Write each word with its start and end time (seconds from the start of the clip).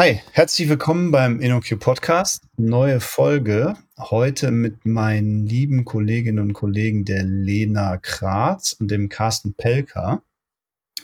Hi, 0.00 0.22
herzlich 0.32 0.70
willkommen 0.70 1.10
beim 1.10 1.40
InnoQ 1.40 1.78
Podcast. 1.78 2.44
Neue 2.56 3.00
Folge. 3.00 3.74
Heute 3.98 4.50
mit 4.50 4.86
meinen 4.86 5.44
lieben 5.44 5.84
Kolleginnen 5.84 6.38
und 6.38 6.54
Kollegen 6.54 7.04
der 7.04 7.22
Lena 7.22 7.98
Kratz 7.98 8.72
und 8.72 8.90
dem 8.90 9.10
Carsten 9.10 9.52
Pelker. 9.52 10.22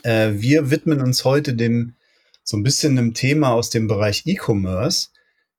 Äh, 0.01 0.31
wir 0.37 0.71
widmen 0.71 0.99
uns 0.99 1.25
heute 1.25 1.53
dem 1.53 1.93
so 2.43 2.57
ein 2.57 2.63
bisschen 2.63 2.97
einem 2.97 3.13
Thema 3.13 3.51
aus 3.51 3.69
dem 3.69 3.87
Bereich 3.87 4.23
E-Commerce, 4.25 5.09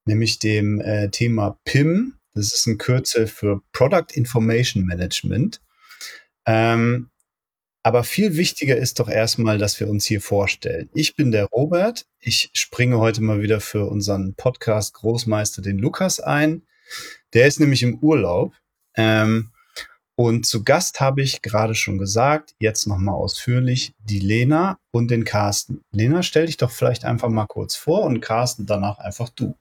nämlich 0.05 0.41
dem 0.41 0.80
äh, 0.80 1.09
Thema 1.10 1.60
PIM. 1.64 2.14
Das 2.34 2.52
ist 2.52 2.66
ein 2.66 2.77
Kürzel 2.77 3.28
für 3.28 3.62
Product 3.70 4.06
Information 4.14 4.84
Management. 4.84 5.60
Ähm, 6.45 7.10
aber 7.82 8.05
viel 8.05 8.37
wichtiger 8.37 8.77
ist 8.77 9.00
doch 9.00 9.09
erstmal, 9.09 9.59
dass 9.59 9.78
wir 9.80 9.88
uns 9.88 10.05
hier 10.05 10.20
vorstellen. 10.20 10.91
Ich 10.95 11.16
bin 11.16 11.30
der 11.30 11.46
Robert. 11.46 12.06
Ich 12.20 12.51
springe 12.52 12.98
heute 12.98 13.23
mal 13.23 13.41
wieder 13.41 13.60
für 13.60 13.87
unseren 13.87 14.34
Podcast 14.34 14.95
Großmeister 14.95 15.62
den 15.62 15.78
Lukas 15.78 16.20
ein. 16.20 16.62
Der 17.34 17.46
ist 17.46 17.60
nämlich 17.60 17.82
im 17.82 17.98
Urlaub. 17.98 18.54
Ähm, 18.96 19.51
und 20.16 20.46
zu 20.46 20.64
Gast 20.64 21.01
habe 21.01 21.23
ich 21.23 21.42
gerade 21.42 21.77
schon 21.77 21.96
gesagt, 21.96 22.56
jetzt 22.59 22.88
nochmal 22.88 23.14
ausführlich, 23.14 23.95
die 24.01 24.18
Lena 24.18 24.79
und 24.90 25.12
den 25.12 25.24
Carsten. 25.24 25.82
Lena, 25.92 26.24
stell 26.24 26.46
dich 26.46 26.56
doch 26.56 26.73
vielleicht 26.73 27.04
einfach 27.04 27.29
mal 27.29 27.46
kurz 27.46 27.76
vor 27.76 28.02
und 28.02 28.20
Carsten 28.20 28.66
danach 28.66 28.98
einfach 28.98 29.29
du. 29.29 29.54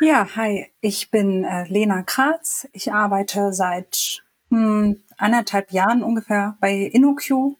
Ja, 0.00 0.26
hi, 0.34 0.66
ich 0.80 1.10
bin 1.10 1.44
äh, 1.44 1.68
Lena 1.68 2.02
Kratz. 2.02 2.66
Ich 2.72 2.90
arbeite 2.90 3.52
seit 3.52 4.22
hm, 4.48 5.02
anderthalb 5.20 5.72
Jahren 5.72 6.02
ungefähr 6.02 6.56
bei 6.60 6.74
InnoQ 6.74 7.56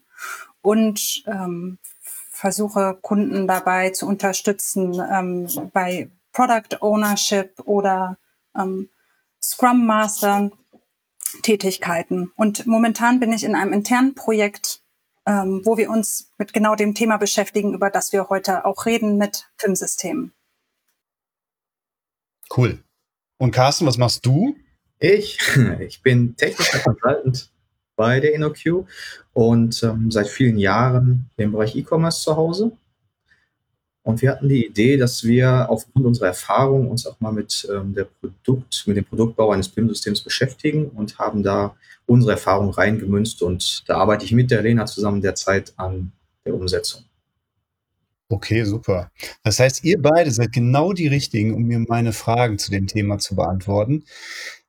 und 0.62 1.24
ähm, 1.26 1.78
versuche 2.30 2.98
Kunden 3.00 3.46
dabei 3.46 3.90
zu 3.90 4.06
unterstützen 4.06 5.00
ähm, 5.12 5.70
bei 5.72 6.10
Product 6.32 6.78
Ownership 6.80 7.60
oder 7.64 8.16
ähm, 8.56 8.88
Scrum 9.42 9.86
Master 9.86 10.50
Tätigkeiten. 11.42 12.32
Und 12.36 12.66
momentan 12.66 13.20
bin 13.20 13.32
ich 13.32 13.44
in 13.44 13.54
einem 13.54 13.72
internen 13.72 14.14
Projekt, 14.14 14.82
ähm, 15.26 15.62
wo 15.64 15.76
wir 15.76 15.90
uns 15.90 16.32
mit 16.38 16.52
genau 16.52 16.74
dem 16.74 16.94
Thema 16.94 17.16
beschäftigen, 17.18 17.74
über 17.74 17.90
das 17.90 18.12
wir 18.12 18.28
heute 18.28 18.64
auch 18.64 18.86
reden, 18.86 19.16
mit 19.16 19.48
FIM-Systemen. 19.58 20.32
Cool. 22.54 22.82
Und 23.38 23.52
Carsten, 23.52 23.86
was 23.86 23.96
machst 23.96 24.26
du? 24.26 24.56
Ich, 25.00 25.38
ich 25.80 26.02
bin 26.02 26.36
technischer 26.36 26.78
Consultant 26.78 27.50
bei 27.96 28.20
der 28.20 28.34
InnoQ 28.34 28.86
und 29.32 29.82
ähm, 29.82 30.10
seit 30.10 30.28
vielen 30.28 30.58
Jahren 30.58 31.28
im 31.36 31.52
Bereich 31.52 31.74
E-Commerce 31.74 32.22
zu 32.22 32.36
Hause. 32.36 32.72
Und 34.02 34.22
wir 34.22 34.30
hatten 34.30 34.48
die 34.48 34.66
Idee, 34.66 34.96
dass 34.96 35.24
wir 35.24 35.68
aufgrund 35.68 36.06
unserer 36.06 36.28
Erfahrung 36.28 36.88
uns 36.88 37.06
auch 37.06 37.20
mal 37.20 37.32
mit, 37.32 37.68
ähm, 37.70 37.94
der 37.94 38.04
Produkt, 38.04 38.84
mit 38.86 38.96
dem 38.96 39.04
Produktbau 39.04 39.50
eines 39.50 39.68
BIM-Systems 39.68 40.22
beschäftigen 40.22 40.86
und 40.86 41.18
haben 41.18 41.42
da 41.42 41.76
unsere 42.06 42.32
Erfahrung 42.32 42.70
reingemünzt. 42.70 43.42
Und 43.42 43.84
da 43.86 43.96
arbeite 43.98 44.24
ich 44.24 44.32
mit 44.32 44.50
der 44.50 44.62
Lena 44.62 44.86
zusammen 44.86 45.20
derzeit 45.20 45.74
an 45.76 46.12
der 46.46 46.54
Umsetzung. 46.54 47.04
Okay, 48.30 48.64
super. 48.64 49.10
Das 49.42 49.58
heißt, 49.58 49.84
ihr 49.84 50.00
beide 50.00 50.30
seid 50.30 50.52
genau 50.52 50.92
die 50.92 51.08
Richtigen, 51.08 51.52
um 51.52 51.64
mir 51.64 51.80
meine 51.80 52.12
Fragen 52.12 52.58
zu 52.58 52.70
dem 52.70 52.86
Thema 52.86 53.18
zu 53.18 53.34
beantworten. 53.34 54.04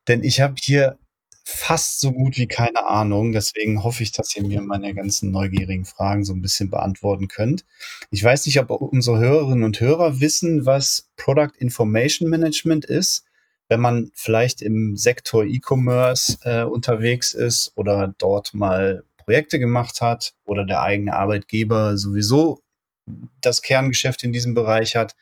Denn 0.08 0.24
ich 0.24 0.42
habe 0.42 0.56
hier 0.60 0.98
fast 1.44 2.00
so 2.00 2.12
gut 2.12 2.38
wie 2.38 2.48
keine 2.48 2.86
Ahnung. 2.86 3.32
Deswegen 3.32 3.84
hoffe 3.84 4.04
ich, 4.04 4.12
dass 4.12 4.36
ihr 4.36 4.44
mir 4.44 4.62
meine 4.62 4.94
ganzen 4.94 5.32
neugierigen 5.32 5.86
Fragen 5.86 6.24
so 6.24 6.34
ein 6.34 6.42
bisschen 6.42 6.70
beantworten 6.70 7.28
könnt. 7.28 7.66
Ich 8.10 8.24
weiß 8.24 8.46
nicht, 8.46 8.60
ob 8.60 8.70
unsere 8.70 9.20
Hörerinnen 9.20 9.64
und 9.64 9.80
Hörer 9.80 10.20
wissen, 10.20 10.66
was 10.66 11.10
Product 11.18 11.56
Information 11.58 12.30
Management 12.30 12.86
ist. 12.86 13.26
Wenn 13.70 13.80
man 13.80 14.12
vielleicht 14.14 14.62
im 14.62 14.98
Sektor 14.98 15.46
E-Commerce 15.46 16.38
äh, 16.44 16.64
unterwegs 16.64 17.34
ist 17.34 17.72
oder 17.76 18.14
dort 18.18 18.54
mal 18.54 19.04
Projekte 19.18 19.60
gemacht 19.60 20.02
hat 20.02 20.34
oder 20.46 20.66
der 20.66 20.82
eigene 20.82 21.14
Arbeitgeber 21.14 21.98
sowieso 21.98 22.62
das 23.40 23.62
Kerngeschäft 23.62 24.24
in 24.24 24.34
diesem 24.34 24.54
Bereich 24.54 24.96
hat, 24.96 25.16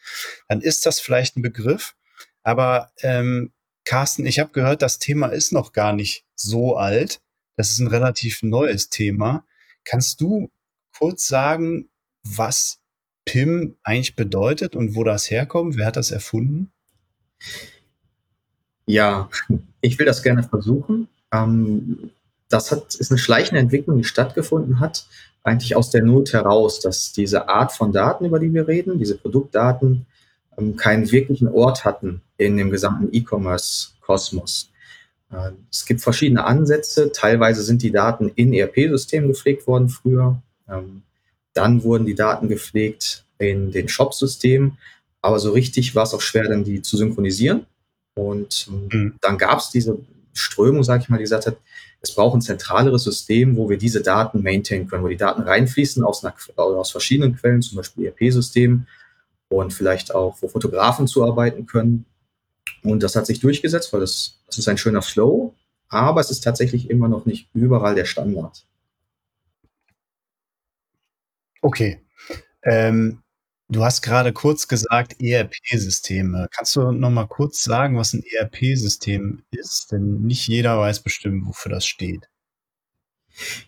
dann 0.48 0.62
ist 0.62 0.86
das 0.86 1.00
vielleicht 1.00 1.38
ein 1.38 1.42
Begriff. 1.42 1.96
Aber 2.44 2.92
ähm, 3.02 3.52
Carsten, 3.90 4.28
ich 4.28 4.38
habe 4.38 4.52
gehört, 4.52 4.84
das 4.84 5.00
Thema 5.00 5.30
ist 5.30 5.52
noch 5.52 5.74
gar 5.74 5.94
nicht 5.94 6.24
so 6.36 6.78
alt. 6.78 7.22
Das 7.56 7.72
ist 7.72 7.80
ein 7.80 7.88
relativ 7.88 8.44
neues 8.44 8.92
Thema. 8.92 9.44
Kannst 9.84 10.22
du 10.22 10.52
kurz 10.96 11.28
sagen, 11.28 11.90
was 12.24 12.82
PIM 13.26 13.78
eigentlich 13.82 14.16
bedeutet 14.16 14.76
und 14.76 14.96
wo 14.96 15.04
das 15.04 15.32
herkommt? 15.32 15.76
Wer 15.76 15.88
hat 15.88 15.96
das 15.96 16.12
erfunden? 16.12 16.72
Ja, 18.86 19.28
ich 19.82 19.98
will 19.98 20.06
das 20.06 20.22
gerne 20.22 20.44
versuchen. 20.44 21.08
Ähm, 21.34 22.12
das 22.48 22.72
hat, 22.72 22.94
ist 22.94 23.10
eine 23.10 23.18
schleichende 23.18 23.60
Entwicklung, 23.60 23.98
die 23.98 24.04
stattgefunden 24.04 24.80
hat, 24.80 25.08
eigentlich 25.42 25.76
aus 25.76 25.90
der 25.90 26.04
Not 26.04 26.32
heraus, 26.34 26.80
dass 26.80 27.12
diese 27.12 27.50
Art 27.50 27.72
von 27.72 27.92
Daten, 27.92 28.26
über 28.26 28.38
die 28.38 28.54
wir 28.54 28.68
reden, 28.68 29.00
diese 29.00 29.18
Produktdaten, 29.18 30.06
ähm, 30.60 30.76
keinen 30.76 31.10
wirklichen 31.12 31.48
Ort 31.48 31.86
hatten 31.86 32.22
in 32.40 32.58
dem 32.58 32.72
gesamten 32.72 33.10
E-Commerce-Kosmos. 33.12 34.72
Äh, 35.32 35.52
es 35.72 35.86
gibt 35.86 36.02
verschiedene 36.02 36.46
Ansätze. 36.46 37.12
Teilweise 37.12 37.62
sind 37.62 37.84
die 37.84 37.92
Daten 37.92 38.32
in 38.36 38.54
ERP-Systemen 38.54 39.30
gepflegt 39.30 39.68
worden 39.68 39.90
früher. 39.90 40.42
Ähm, 40.68 41.04
dann 41.54 41.84
wurden 41.84 42.06
die 42.06 42.16
Daten 42.16 42.48
gepflegt 42.48 43.26
in 43.38 43.72
den 43.72 43.90
Shop-Systemen. 43.90 44.78
Aber 45.22 45.40
so 45.40 45.52
richtig 45.52 45.96
war 45.96 46.04
es 46.04 46.14
auch 46.14 46.22
schwer, 46.22 46.48
dann 46.48 46.64
die 46.64 46.82
zu 46.82 46.96
synchronisieren. 46.98 47.66
Und 48.16 48.70
ähm, 48.70 48.90
mhm. 48.92 49.14
dann 49.22 49.38
gab 49.38 49.60
es 49.60 49.70
diese 49.70 49.98
Strömung, 50.34 50.84
sage 50.84 51.04
ich 51.04 51.10
mal, 51.10 51.18
die 51.18 51.24
gesagt 51.24 51.46
hat, 51.46 51.58
es 52.02 52.16
braucht 52.16 52.36
ein 52.36 52.42
zentraleres 52.42 53.04
System, 53.04 53.58
wo 53.58 53.70
wir 53.70 53.78
diese 53.78 54.02
Daten 54.02 54.42
maintainen 54.42 54.88
können, 54.88 55.04
wo 55.04 55.10
die 55.10 55.18
Daten 55.18 55.42
reinfließen 55.42 56.02
aus, 56.06 56.24
einer, 56.24 56.34
aus 56.56 56.92
verschiedenen 56.92 57.36
Quellen, 57.36 57.62
zum 57.62 57.76
Beispiel 57.76 58.06
ERP-Systemen 58.06 58.88
und 59.50 59.74
vielleicht 59.74 60.16
auch, 60.16 60.38
wo 60.40 60.48
Fotografen 60.48 61.08
zuarbeiten 61.08 61.66
können. 61.66 62.06
Und 62.84 63.04
das 63.04 63.16
hat 63.16 63.26
sich 63.26 63.40
durchgesetzt, 63.40 63.92
weil 63.94 64.02
das, 64.02 64.40
das 64.48 64.58
ist 64.58 64.68
ein 64.68 64.78
schöner 64.78 65.02
Flow, 65.02 65.54
aber 65.90 66.22
es 66.22 66.32
ist 66.32 66.44
tatsächlich 66.44 66.90
immer 66.90 67.08
noch 67.08 67.26
nicht 67.26 67.50
überall 67.54 67.96
der 67.96 68.06
Standard. 68.06 68.66
Okay. 71.62 72.02
Ähm, 72.64 73.22
du 73.68 73.84
hast 73.84 74.02
gerade 74.02 74.34
kurz 74.34 74.68
gesagt 74.68 75.22
ERP-Systeme. 75.22 76.48
Kannst 76.52 76.76
du 76.76 76.92
noch 76.92 77.10
mal 77.10 77.28
kurz 77.28 77.64
sagen, 77.64 77.98
was 77.98 78.14
ein 78.14 78.24
ERP-System 78.24 79.44
ist? 79.52 79.92
Denn 79.92 80.22
nicht 80.22 80.48
jeder 80.48 80.80
weiß 80.80 81.02
bestimmt, 81.02 81.48
wofür 81.48 81.72
das 81.72 81.86
steht. 81.86 82.30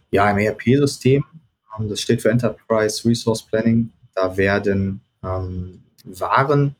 Ja, 0.09 0.25
ein 0.25 0.37
ERP-System, 0.37 1.23
ähm, 1.77 1.89
das 1.89 2.01
steht 2.01 2.21
für 2.21 2.29
Enterprise 2.29 3.07
Resource 3.07 3.43
Planning. 3.43 3.91
Da 4.13 4.35
werden 4.37 5.01
ähm, 5.23 5.83
Waren 6.03 6.75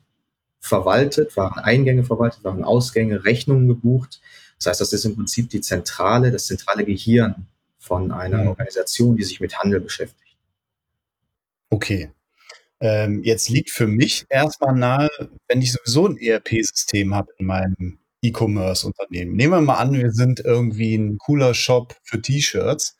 verwaltet, 0.62 1.36
Wareneingänge 1.36 2.04
verwaltet, 2.04 2.44
Warenausgänge, 2.44 3.24
Rechnungen 3.24 3.68
gebucht. 3.68 4.20
Das 4.58 4.68
heißt, 4.68 4.80
das 4.80 4.92
ist 4.92 5.04
im 5.04 5.16
Prinzip 5.16 5.50
die 5.50 5.60
zentrale, 5.60 6.30
das 6.30 6.46
zentrale 6.46 6.84
Gehirn 6.84 7.46
von 7.78 8.12
einer 8.12 8.38
mhm. 8.38 8.48
Organisation, 8.48 9.16
die 9.16 9.24
sich 9.24 9.40
mit 9.40 9.58
Handel 9.58 9.80
beschäftigt. 9.80 10.36
Okay. 11.68 12.10
Ähm, 12.80 13.22
jetzt 13.24 13.48
liegt 13.48 13.70
für 13.70 13.86
mich 13.86 14.24
erstmal 14.28 14.74
nahe, 14.74 15.08
wenn 15.48 15.62
ich 15.62 15.72
sowieso 15.72 16.06
ein 16.06 16.16
ERP-System 16.16 17.14
habe 17.14 17.32
in 17.38 17.46
meinem 17.46 17.98
E-Commerce-Unternehmen. 18.22 19.34
Nehmen 19.34 19.52
wir 19.52 19.60
mal 19.60 19.78
an, 19.78 19.92
wir 19.92 20.12
sind 20.12 20.40
irgendwie 20.40 20.94
ein 20.94 21.18
cooler 21.18 21.54
Shop 21.54 21.96
für 22.04 22.22
T-Shirts 22.22 22.96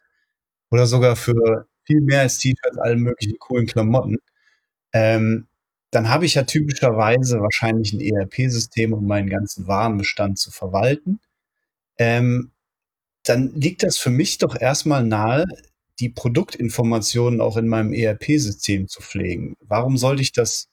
oder 0.70 0.86
sogar 0.86 1.14
für 1.14 1.68
viel 1.84 2.00
mehr 2.00 2.22
als 2.22 2.38
T-Shirts, 2.38 2.78
alle 2.78 2.96
möglichen 2.96 3.38
coolen 3.38 3.66
Klamotten. 3.66 4.18
Ähm, 4.92 5.46
dann 5.92 6.08
habe 6.08 6.24
ich 6.24 6.34
ja 6.34 6.44
typischerweise 6.44 7.40
wahrscheinlich 7.40 7.92
ein 7.92 8.00
ERP-System, 8.00 8.94
um 8.94 9.06
meinen 9.06 9.28
ganzen 9.28 9.68
Warenbestand 9.68 10.38
zu 10.38 10.50
verwalten. 10.50 11.20
Ähm, 11.98 12.50
dann 13.24 13.54
liegt 13.54 13.82
das 13.82 13.98
für 13.98 14.10
mich 14.10 14.38
doch 14.38 14.58
erstmal 14.58 15.04
nahe, 15.04 15.44
die 16.00 16.08
Produktinformationen 16.08 17.42
auch 17.42 17.58
in 17.58 17.68
meinem 17.68 17.92
ERP-System 17.92 18.88
zu 18.88 19.02
pflegen. 19.02 19.54
Warum 19.60 19.98
sollte 19.98 20.22
ich 20.22 20.32
das 20.32 20.68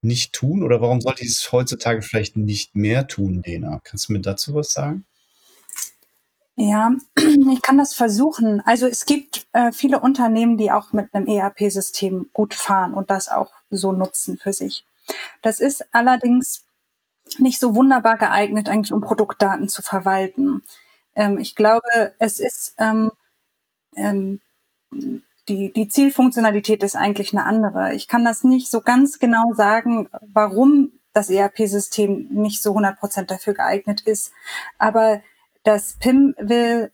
nicht 0.00 0.32
tun 0.32 0.62
oder 0.62 0.80
warum 0.80 1.00
sollte 1.00 1.24
ich 1.24 1.32
es 1.32 1.52
heutzutage 1.52 2.00
vielleicht 2.02 2.36
nicht 2.36 2.76
mehr 2.76 3.08
tun, 3.08 3.42
Lena? 3.44 3.80
Kannst 3.82 4.08
du 4.08 4.12
mir 4.12 4.20
dazu 4.20 4.54
was 4.54 4.72
sagen? 4.72 5.04
Ja, 6.56 6.92
ich 7.16 7.62
kann 7.62 7.78
das 7.78 7.94
versuchen. 7.94 8.60
Also 8.64 8.86
es 8.86 9.06
gibt 9.06 9.46
äh, 9.52 9.72
viele 9.72 10.00
Unternehmen, 10.00 10.58
die 10.58 10.70
auch 10.70 10.92
mit 10.92 11.12
einem 11.14 11.26
ERP-System 11.26 12.30
gut 12.32 12.54
fahren 12.54 12.94
und 12.94 13.10
das 13.10 13.28
auch 13.28 13.52
so 13.70 13.92
nutzen 13.92 14.38
für 14.38 14.52
sich. 14.52 14.84
Das 15.40 15.60
ist 15.60 15.94
allerdings 15.94 16.64
nicht 17.38 17.58
so 17.58 17.74
wunderbar 17.74 18.18
geeignet, 18.18 18.68
eigentlich 18.68 18.92
um 18.92 19.00
Produktdaten 19.00 19.68
zu 19.68 19.82
verwalten. 19.82 20.62
Ähm, 21.14 21.38
ich 21.38 21.54
glaube, 21.54 22.14
es 22.18 22.40
ist 22.40 22.74
ähm, 22.78 23.10
ähm, 23.96 24.40
die, 25.48 25.72
die 25.72 25.88
Zielfunktionalität 25.88 26.82
ist 26.82 26.96
eigentlich 26.96 27.32
eine 27.32 27.44
andere. 27.44 27.94
Ich 27.94 28.08
kann 28.08 28.24
das 28.24 28.44
nicht 28.44 28.70
so 28.70 28.80
ganz 28.80 29.18
genau 29.18 29.54
sagen, 29.54 30.08
warum 30.20 30.92
das 31.14 31.30
ERP-System 31.30 32.28
nicht 32.30 32.62
so 32.62 32.70
100 32.70 32.98
Prozent 32.98 33.30
dafür 33.30 33.54
geeignet 33.54 34.02
ist. 34.02 34.32
Aber 34.78 35.22
das 35.62 35.96
PIM 35.98 36.34
will 36.38 36.90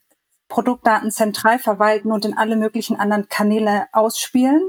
Produktdaten 0.48 1.10
zentral 1.10 1.58
verwalten 1.58 2.10
und 2.10 2.24
in 2.24 2.36
alle 2.36 2.56
möglichen 2.56 2.96
anderen 2.96 3.28
Kanäle 3.28 3.86
ausspielen. 3.92 4.62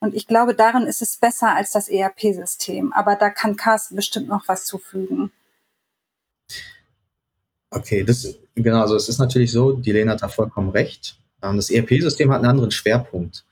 Und 0.00 0.14
ich 0.14 0.26
glaube, 0.26 0.54
darin 0.54 0.82
ist 0.82 1.00
es 1.00 1.16
besser 1.16 1.54
als 1.54 1.70
das 1.70 1.88
ERP-System. 1.88 2.92
Aber 2.92 3.14
da 3.14 3.30
kann 3.30 3.56
Carsten 3.56 3.94
bestimmt 3.94 4.28
noch 4.28 4.48
was 4.48 4.64
zufügen. 4.64 5.30
Okay, 7.70 8.02
das, 8.02 8.36
genau, 8.54 8.82
also 8.82 8.96
es 8.96 9.08
ist 9.08 9.18
natürlich 9.18 9.52
so, 9.52 9.72
die 9.72 9.92
Lena 9.92 10.12
hat 10.12 10.22
da 10.22 10.28
vollkommen 10.28 10.70
recht. 10.70 11.18
Ähm, 11.40 11.56
das 11.56 11.70
ERP-System 11.70 12.30
hat 12.30 12.38
einen 12.38 12.50
anderen 12.50 12.72
Schwerpunkt. 12.72 13.44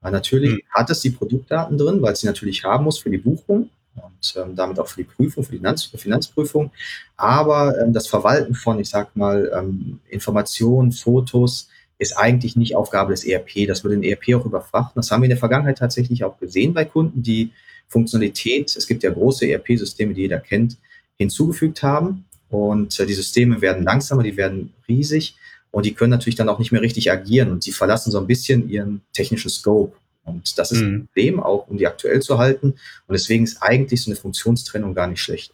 Natürlich 0.00 0.52
mhm. 0.52 0.62
hat 0.70 0.90
es 0.90 1.00
die 1.00 1.10
Produktdaten 1.10 1.76
drin, 1.76 2.00
weil 2.00 2.12
es 2.12 2.20
sie 2.20 2.28
natürlich 2.28 2.62
haben 2.64 2.84
muss 2.84 2.98
für 2.98 3.10
die 3.10 3.18
Buchung 3.18 3.70
und 3.96 4.34
ähm, 4.36 4.54
damit 4.56 4.78
auch 4.78 4.88
für 4.88 5.02
die 5.02 5.08
Prüfung, 5.08 5.44
für 5.44 5.52
die 5.52 5.58
Finanz 5.58 5.84
Finanzprüfung. 5.84 6.70
Aber 7.16 7.78
ähm, 7.80 7.92
das 7.92 8.06
Verwalten 8.06 8.54
von, 8.54 8.78
ich 8.78 8.88
sag 8.88 9.16
mal, 9.16 9.50
ähm, 9.56 10.00
Informationen, 10.08 10.92
Fotos 10.92 11.68
ist 11.98 12.16
eigentlich 12.16 12.56
nicht 12.56 12.76
Aufgabe 12.76 13.12
des 13.12 13.24
ERP. 13.24 13.66
Das 13.66 13.82
würde 13.82 13.98
den 13.98 14.04
ERP 14.04 14.34
auch 14.34 14.44
überfrachten. 14.44 14.94
Das 14.96 15.10
haben 15.10 15.22
wir 15.22 15.26
in 15.26 15.30
der 15.30 15.38
Vergangenheit 15.38 15.78
tatsächlich 15.78 16.24
auch 16.24 16.38
gesehen 16.38 16.74
bei 16.74 16.84
Kunden, 16.84 17.22
die 17.22 17.52
Funktionalität, 17.88 18.74
es 18.76 18.86
gibt 18.86 19.02
ja 19.02 19.10
große 19.10 19.46
ERP-Systeme, 19.48 20.12
die 20.12 20.22
jeder 20.22 20.40
kennt, 20.40 20.76
hinzugefügt 21.16 21.82
haben. 21.82 22.24
Und 22.48 22.98
äh, 23.00 23.06
die 23.06 23.14
Systeme 23.14 23.60
werden 23.60 23.84
langsamer, 23.84 24.22
die 24.22 24.36
werden 24.36 24.72
riesig 24.88 25.36
und 25.70 25.84
die 25.84 25.94
können 25.94 26.10
natürlich 26.10 26.36
dann 26.36 26.48
auch 26.48 26.58
nicht 26.58 26.72
mehr 26.72 26.80
richtig 26.80 27.10
agieren 27.10 27.50
und 27.50 27.62
sie 27.62 27.72
verlassen 27.72 28.10
so 28.10 28.18
ein 28.18 28.26
bisschen 28.26 28.68
ihren 28.68 29.02
technischen 29.12 29.50
Scope. 29.50 29.96
Und 30.26 30.58
das 30.58 30.72
ist 30.72 30.82
mhm. 30.82 30.86
ein 30.86 31.06
Problem, 31.06 31.40
auch 31.40 31.68
um 31.68 31.78
die 31.78 31.86
aktuell 31.86 32.20
zu 32.20 32.38
halten. 32.38 32.72
Und 33.06 33.12
deswegen 33.12 33.44
ist 33.44 33.62
eigentlich 33.62 34.02
so 34.02 34.10
eine 34.10 34.16
Funktionstrennung 34.16 34.94
gar 34.94 35.06
nicht 35.06 35.22
schlecht. 35.22 35.52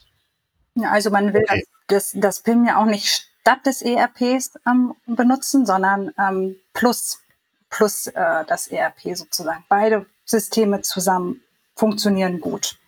Ja, 0.75 0.91
also 0.91 1.11
man 1.11 1.33
will 1.35 1.45
okay. 1.49 1.65
das, 1.87 2.13
das 2.15 2.41
PIM 2.43 2.65
ja 2.67 2.81
auch 2.81 2.87
nicht 2.87 3.29
statt 3.43 3.67
des 3.67 3.83
ERPs 3.83 4.53
ähm, 4.67 4.95
benutzen, 5.07 5.67
sondern 5.67 6.13
ähm, 6.19 6.57
plus, 6.73 7.21
plus 7.69 8.07
äh, 8.07 8.45
das 8.47 8.69
ERP 8.69 9.17
sozusagen. 9.17 9.65
Beide 9.69 10.07
Systeme 10.25 10.81
zusammen 10.81 11.43
funktionieren 11.75 12.41
gut. 12.41 12.79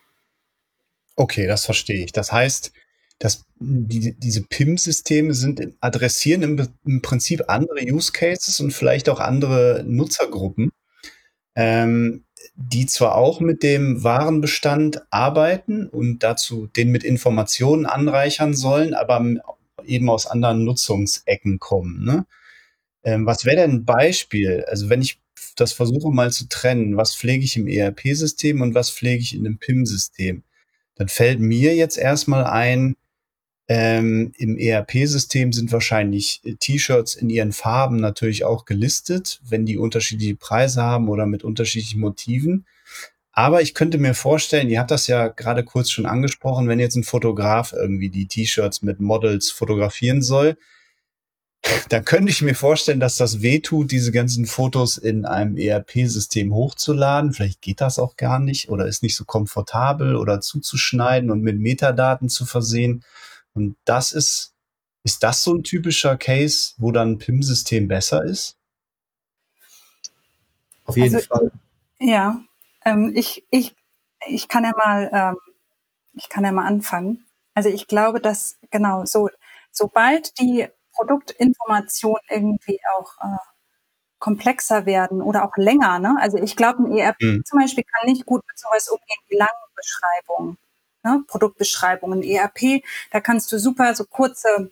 Okay, 1.17 1.47
das 1.47 1.65
verstehe 1.65 2.05
ich. 2.05 2.13
Das 2.13 2.33
heißt, 2.33 2.73
dass 3.19 3.45
die, 3.59 4.15
diese 4.15 4.43
PIM-Systeme 4.43 5.35
sind 5.35 5.75
adressieren 5.81 6.43
im, 6.43 6.69
im, 6.85 7.03
Prinzip 7.03 7.45
andere 7.49 7.81
Use 7.83 8.13
Cases 8.13 8.59
und 8.61 8.73
vielleicht 8.73 9.09
auch 9.09 9.21
andere 9.21 9.85
Nutzergruppen 9.87 10.73
ähm, 11.55 12.25
die 12.57 12.87
zwar 12.87 13.17
auch 13.17 13.41
mit 13.41 13.63
dem 13.63 14.05
Warenbestand 14.05 15.03
arbeiten 15.11 15.89
und 15.89 16.21
dazu 16.21 16.67
den 16.67 16.91
mit 16.91 17.05
Informationen 17.05 17.87
anreichern 17.87 18.55
sollen, 18.55 18.95
aber 18.95 19.25
eben 19.85 20.09
aus 20.09 20.27
anderen 20.27 20.65
Nutzungsecken 20.65 21.59
kommen. 21.59 22.05
Ne? 22.05 22.27
Ähm, 23.03 23.27
was 23.27 23.45
wäre 23.45 23.57
denn 23.57 23.71
ein 23.71 23.85
Beispiel? 23.85 24.65
Also 24.69 24.89
wenn 24.89 25.03
ich 25.03 25.21
das 25.57 25.73
versuche 25.73 26.11
mal 26.11 26.31
zu 26.31 26.49
trennen, 26.49 26.97
was 26.97 27.15
pflege 27.15 27.45
ich 27.45 27.57
im 27.57 27.69
ERP-System 27.69 28.61
und 28.61 28.75
was 28.75 28.91
pflege 28.91 29.21
ich 29.23 29.35
in 29.35 29.47
einem 29.47 29.59
PIM-System, 29.59 30.43
dann 30.97 31.09
fällt 31.09 31.41
mir 31.41 31.75
jetzt 31.75 31.99
erstmal 31.99 32.45
ein, 32.45 32.97
ähm, 33.67 34.33
Im 34.37 34.59
ERP-System 34.59 35.53
sind 35.53 35.73
wahrscheinlich 35.73 36.43
äh, 36.45 36.55
T-Shirts 36.55 37.15
in 37.15 37.31
ihren 37.31 37.53
Farben 37.53 37.97
natürlich 37.97 38.45
auch 38.45 38.67
gelistet, 38.67 39.41
wenn 39.49 39.65
die 39.65 39.79
unterschiedliche 39.79 40.37
Preise 40.37 40.83
haben 40.83 41.09
oder 41.09 41.25
mit 41.25 41.45
unterschiedlichen 41.45 42.01
Motiven. 42.01 42.67
Aber 43.33 43.63
ich 43.63 43.75
könnte 43.75 43.99
mir 43.99 44.15
vorstellen, 44.15 44.69
ihr 44.69 44.79
habt 44.81 44.91
das 44.91 45.07
ja 45.07 45.29
gerade 45.29 45.65
kurz 45.65 45.91
schon 45.91 46.07
angesprochen, 46.07 46.69
wenn 46.69 46.79
jetzt 46.79 46.95
ein 46.95 47.05
Fotograf 47.05 47.73
irgendwie 47.73 48.11
die 48.11 48.29
T-Shirts 48.29 48.83
mit 48.83 49.01
Models 49.01 49.51
fotografieren 49.51 50.21
soll, 50.21 50.57
dann 51.89 52.05
könnte 52.05 52.31
ich 52.31 52.43
mir 52.43 52.55
vorstellen, 52.55 53.01
dass 53.01 53.17
das 53.17 53.41
wehtut, 53.41 53.91
diese 53.91 54.13
ganzen 54.13 54.45
Fotos 54.45 54.99
in 54.99 55.25
einem 55.25 55.57
ERP-System 55.57 56.55
hochzuladen. 56.55 57.33
Vielleicht 57.33 57.63
geht 57.63 57.81
das 57.81 57.99
auch 57.99 58.17
gar 58.17 58.39
nicht 58.39 58.69
oder 58.69 58.87
ist 58.87 59.03
nicht 59.03 59.17
so 59.17 59.25
komfortabel 59.25 60.17
oder 60.17 60.43
zuzuschneiden 60.43 61.31
und 61.31 61.43
mit 61.43 61.59
Metadaten 61.59 62.29
zu 62.29 62.45
versehen. 62.45 63.03
Und 63.55 63.77
das 63.85 64.13
ist, 64.13 64.55
ist 65.05 65.23
das 65.23 65.43
so 65.43 65.55
ein 65.55 65.63
typischer 65.63 66.17
Case, 66.17 66.75
wo 66.77 66.91
dann 66.91 67.13
ein 67.13 67.19
PIM-System 67.19 67.89
besser 67.89 68.25
ist? 68.25 68.59
Auf 70.85 70.97
jeden 70.97 71.15
also, 71.15 71.27
Fall. 71.27 71.53
Ja, 71.99 72.41
ähm, 72.85 73.13
ich, 73.15 73.47
ich, 73.51 73.75
ich 74.27 74.49
kann 74.49 74.65
ja 74.65 74.73
mal, 74.77 75.11
ähm, 75.13 75.37
ich 76.15 76.29
kann 76.29 76.45
ja 76.45 76.53
mal 76.53 76.67
anfangen. 76.67 77.25
Also 77.55 77.69
ich 77.69 77.87
glaube, 77.87 78.21
dass 78.21 78.59
genau 78.71 79.05
so, 79.05 79.31
sobald 79.71 80.39
die 80.39 80.69
Produktinformationen 80.93 82.23
irgendwie 82.29 82.81
auch 82.97 83.17
äh, 83.21 83.37
komplexer 84.19 84.87
werden 84.87 85.23
oder 85.23 85.45
auch 85.45 85.57
länger, 85.57 85.99
ne? 85.99 86.17
Also 86.19 86.39
ich 86.39 86.57
glaube, 86.57 86.83
ein 86.83 86.97
ERP 86.97 87.21
mhm. 87.21 87.45
zum 87.45 87.61
Beispiel 87.61 87.85
kann 87.85 88.11
nicht 88.11 88.27
gut 88.27 88.43
mit 88.47 88.59
sowas 88.59 88.89
umgehen 88.89 89.23
wie 89.29 89.37
langen 89.37 89.51
Beschreibungen 89.77 90.59
ne? 91.05 91.23
Produktbeschreibungen, 91.27 92.23
ERP, 92.23 92.83
da 93.11 93.21
kannst 93.21 93.53
du 93.53 93.59
super 93.59 93.95
so 93.95 94.05
kurze 94.05 94.71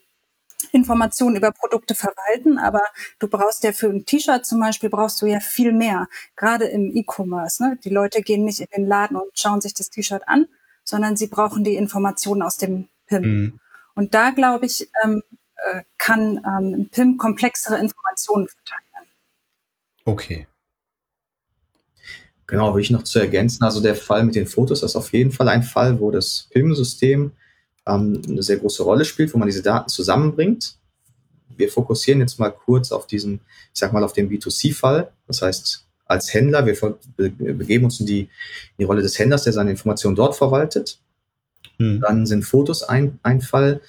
Informationen 0.71 1.35
über 1.35 1.51
Produkte 1.51 1.95
verwalten, 1.95 2.57
aber 2.57 2.83
du 3.19 3.27
brauchst 3.27 3.63
ja 3.63 3.71
für 3.71 3.89
ein 3.89 4.05
T-Shirt 4.05 4.45
zum 4.45 4.59
Beispiel 4.59 4.89
brauchst 4.89 5.21
du 5.21 5.25
ja 5.25 5.39
viel 5.39 5.71
mehr, 5.71 6.07
gerade 6.35 6.65
im 6.65 6.95
E-Commerce. 6.95 7.63
Ne? 7.63 7.77
Die 7.83 7.89
Leute 7.89 8.21
gehen 8.21 8.45
nicht 8.45 8.61
in 8.61 8.67
den 8.75 8.87
Laden 8.87 9.17
und 9.17 9.37
schauen 9.37 9.61
sich 9.61 9.73
das 9.73 9.89
T-Shirt 9.89 10.23
an, 10.27 10.47
sondern 10.83 11.17
sie 11.17 11.27
brauchen 11.27 11.63
die 11.63 11.75
Informationen 11.75 12.41
aus 12.41 12.57
dem 12.57 12.87
PIM. 13.07 13.21
Mhm. 13.21 13.59
Und 13.95 14.13
da 14.13 14.31
glaube 14.31 14.65
ich, 14.65 14.89
ähm, 15.03 15.21
äh, 15.57 15.83
kann 15.97 16.37
ähm, 16.37 16.73
ein 16.73 16.89
PIM 16.89 17.17
komplexere 17.17 17.77
Informationen 17.77 18.47
verteilen. 18.47 18.83
Okay. 20.05 20.47
Genau, 22.53 22.71
würde 22.71 22.81
ich 22.81 22.91
noch 22.91 23.01
zu 23.01 23.17
ergänzen. 23.17 23.63
Also 23.63 23.81
der 23.81 23.95
Fall 23.95 24.23
mit 24.23 24.35
den 24.35 24.45
Fotos 24.45 24.83
ist 24.83 24.95
auf 24.95 25.11
jeden 25.11 25.31
Fall 25.31 25.49
ein 25.49 25.63
Fall, 25.63 25.99
wo 25.99 26.11
das 26.11 26.49
PIM-System 26.51 27.31
ähm, 27.87 28.21
eine 28.29 28.43
sehr 28.43 28.57
große 28.57 28.83
Rolle 28.83 29.05
spielt, 29.05 29.33
wo 29.33 29.39
man 29.39 29.47
diese 29.47 29.63
Daten 29.63 29.89
zusammenbringt. 29.89 30.75
Wir 31.57 31.67
fokussieren 31.69 32.19
jetzt 32.19 32.37
mal 32.37 32.51
kurz 32.51 32.91
auf 32.91 33.07
diesen, 33.07 33.39
ich 33.73 33.79
sag 33.79 33.91
mal, 33.91 34.03
auf 34.03 34.13
den 34.13 34.29
B2C-Fall. 34.29 35.11
Das 35.25 35.41
heißt, 35.41 35.87
als 36.05 36.31
Händler, 36.31 36.67
wir 36.67 36.77
begeben 37.17 37.85
uns 37.85 37.99
in 37.99 38.05
die, 38.05 38.19
in 38.19 38.29
die 38.77 38.83
Rolle 38.83 39.01
des 39.01 39.17
Händlers, 39.17 39.45
der 39.45 39.53
seine 39.53 39.71
Informationen 39.71 40.15
dort 40.15 40.35
verwaltet. 40.35 40.99
Hm. 41.77 42.01
Dann 42.01 42.27
sind 42.27 42.43
Fotos 42.43 42.83
ein, 42.83 43.17
ein 43.23 43.41
Fall. 43.41 43.81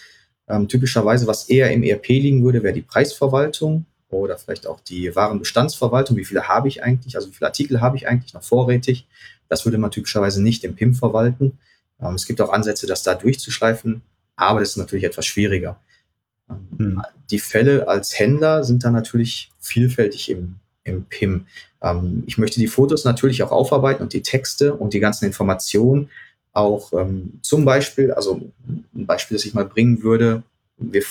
Ähm, 0.49 0.69
typischerweise, 0.69 1.27
was 1.27 1.51
eher 1.51 1.71
im 1.71 1.83
ERP 1.83 2.09
liegen 2.09 2.43
würde, 2.43 2.63
wäre 2.63 2.73
die 2.73 2.81
Preisverwaltung 2.81 3.85
oder 4.21 4.39
vielleicht 4.39 4.67
auch 4.67 4.81
die 4.81 5.15
Warenbestandsverwaltung, 5.15 6.17
wie 6.17 6.25
viele 6.25 6.49
habe 6.49 6.69
ich 6.69 6.83
eigentlich, 6.83 7.17
also 7.17 7.29
wie 7.29 7.35
viele 7.35 7.49
Artikel 7.49 7.81
habe 7.81 7.97
ich 7.97 8.09
eigentlich 8.09 8.35
noch 8.35 8.43
vorrätig. 8.43 9.07
Das 9.49 9.65
würde 9.65 9.79
man 9.79 9.91
typischerweise 9.91 10.43
nicht 10.43 10.65
im 10.65 10.75
PIM 10.75 10.95
verwalten. 10.95 11.59
Ähm, 12.01 12.15
es 12.15 12.27
gibt 12.27 12.41
auch 12.41 12.53
Ansätze, 12.53 12.87
das 12.87 13.03
da 13.03 13.15
durchzuschleifen, 13.15 14.03
aber 14.37 14.61
das 14.61 14.71
ist 14.71 14.77
natürlich 14.77 15.05
etwas 15.05 15.27
schwieriger. 15.27 15.79
Ähm, 16.51 16.69
hm. 16.79 17.03
Die 17.31 17.39
Fälle 17.39 17.89
als 17.89 18.19
Händler 18.19 18.65
sind 18.65 18.85
dann 18.85 18.93
natürlich 18.93 19.51
vielfältig 19.61 20.31
im, 20.31 20.57
im 20.85 21.05
PIM. 21.05 21.47
Ähm, 21.83 22.25
ich 22.27 22.39
möchte 22.39 22.61
die 22.61 22.69
Fotos 22.69 23.05
natürlich 23.05 23.43
auch 23.43 23.53
aufarbeiten 23.53 24.03
und 24.03 24.13
die 24.13 24.23
Texte 24.23 24.75
und 24.75 24.95
die 24.95 25.01
ganzen 25.01 25.25
Informationen 25.25 26.11
auch 26.53 26.93
zum 27.43 27.65
Beispiel, 27.65 28.13
also 28.13 28.41
ein 28.69 29.07
Beispiel, 29.07 29.37
das 29.37 29.45
ich 29.45 29.55
mal 29.55 29.65
bringen 29.65 30.05
würde, 30.05 30.45
wir 30.77 31.03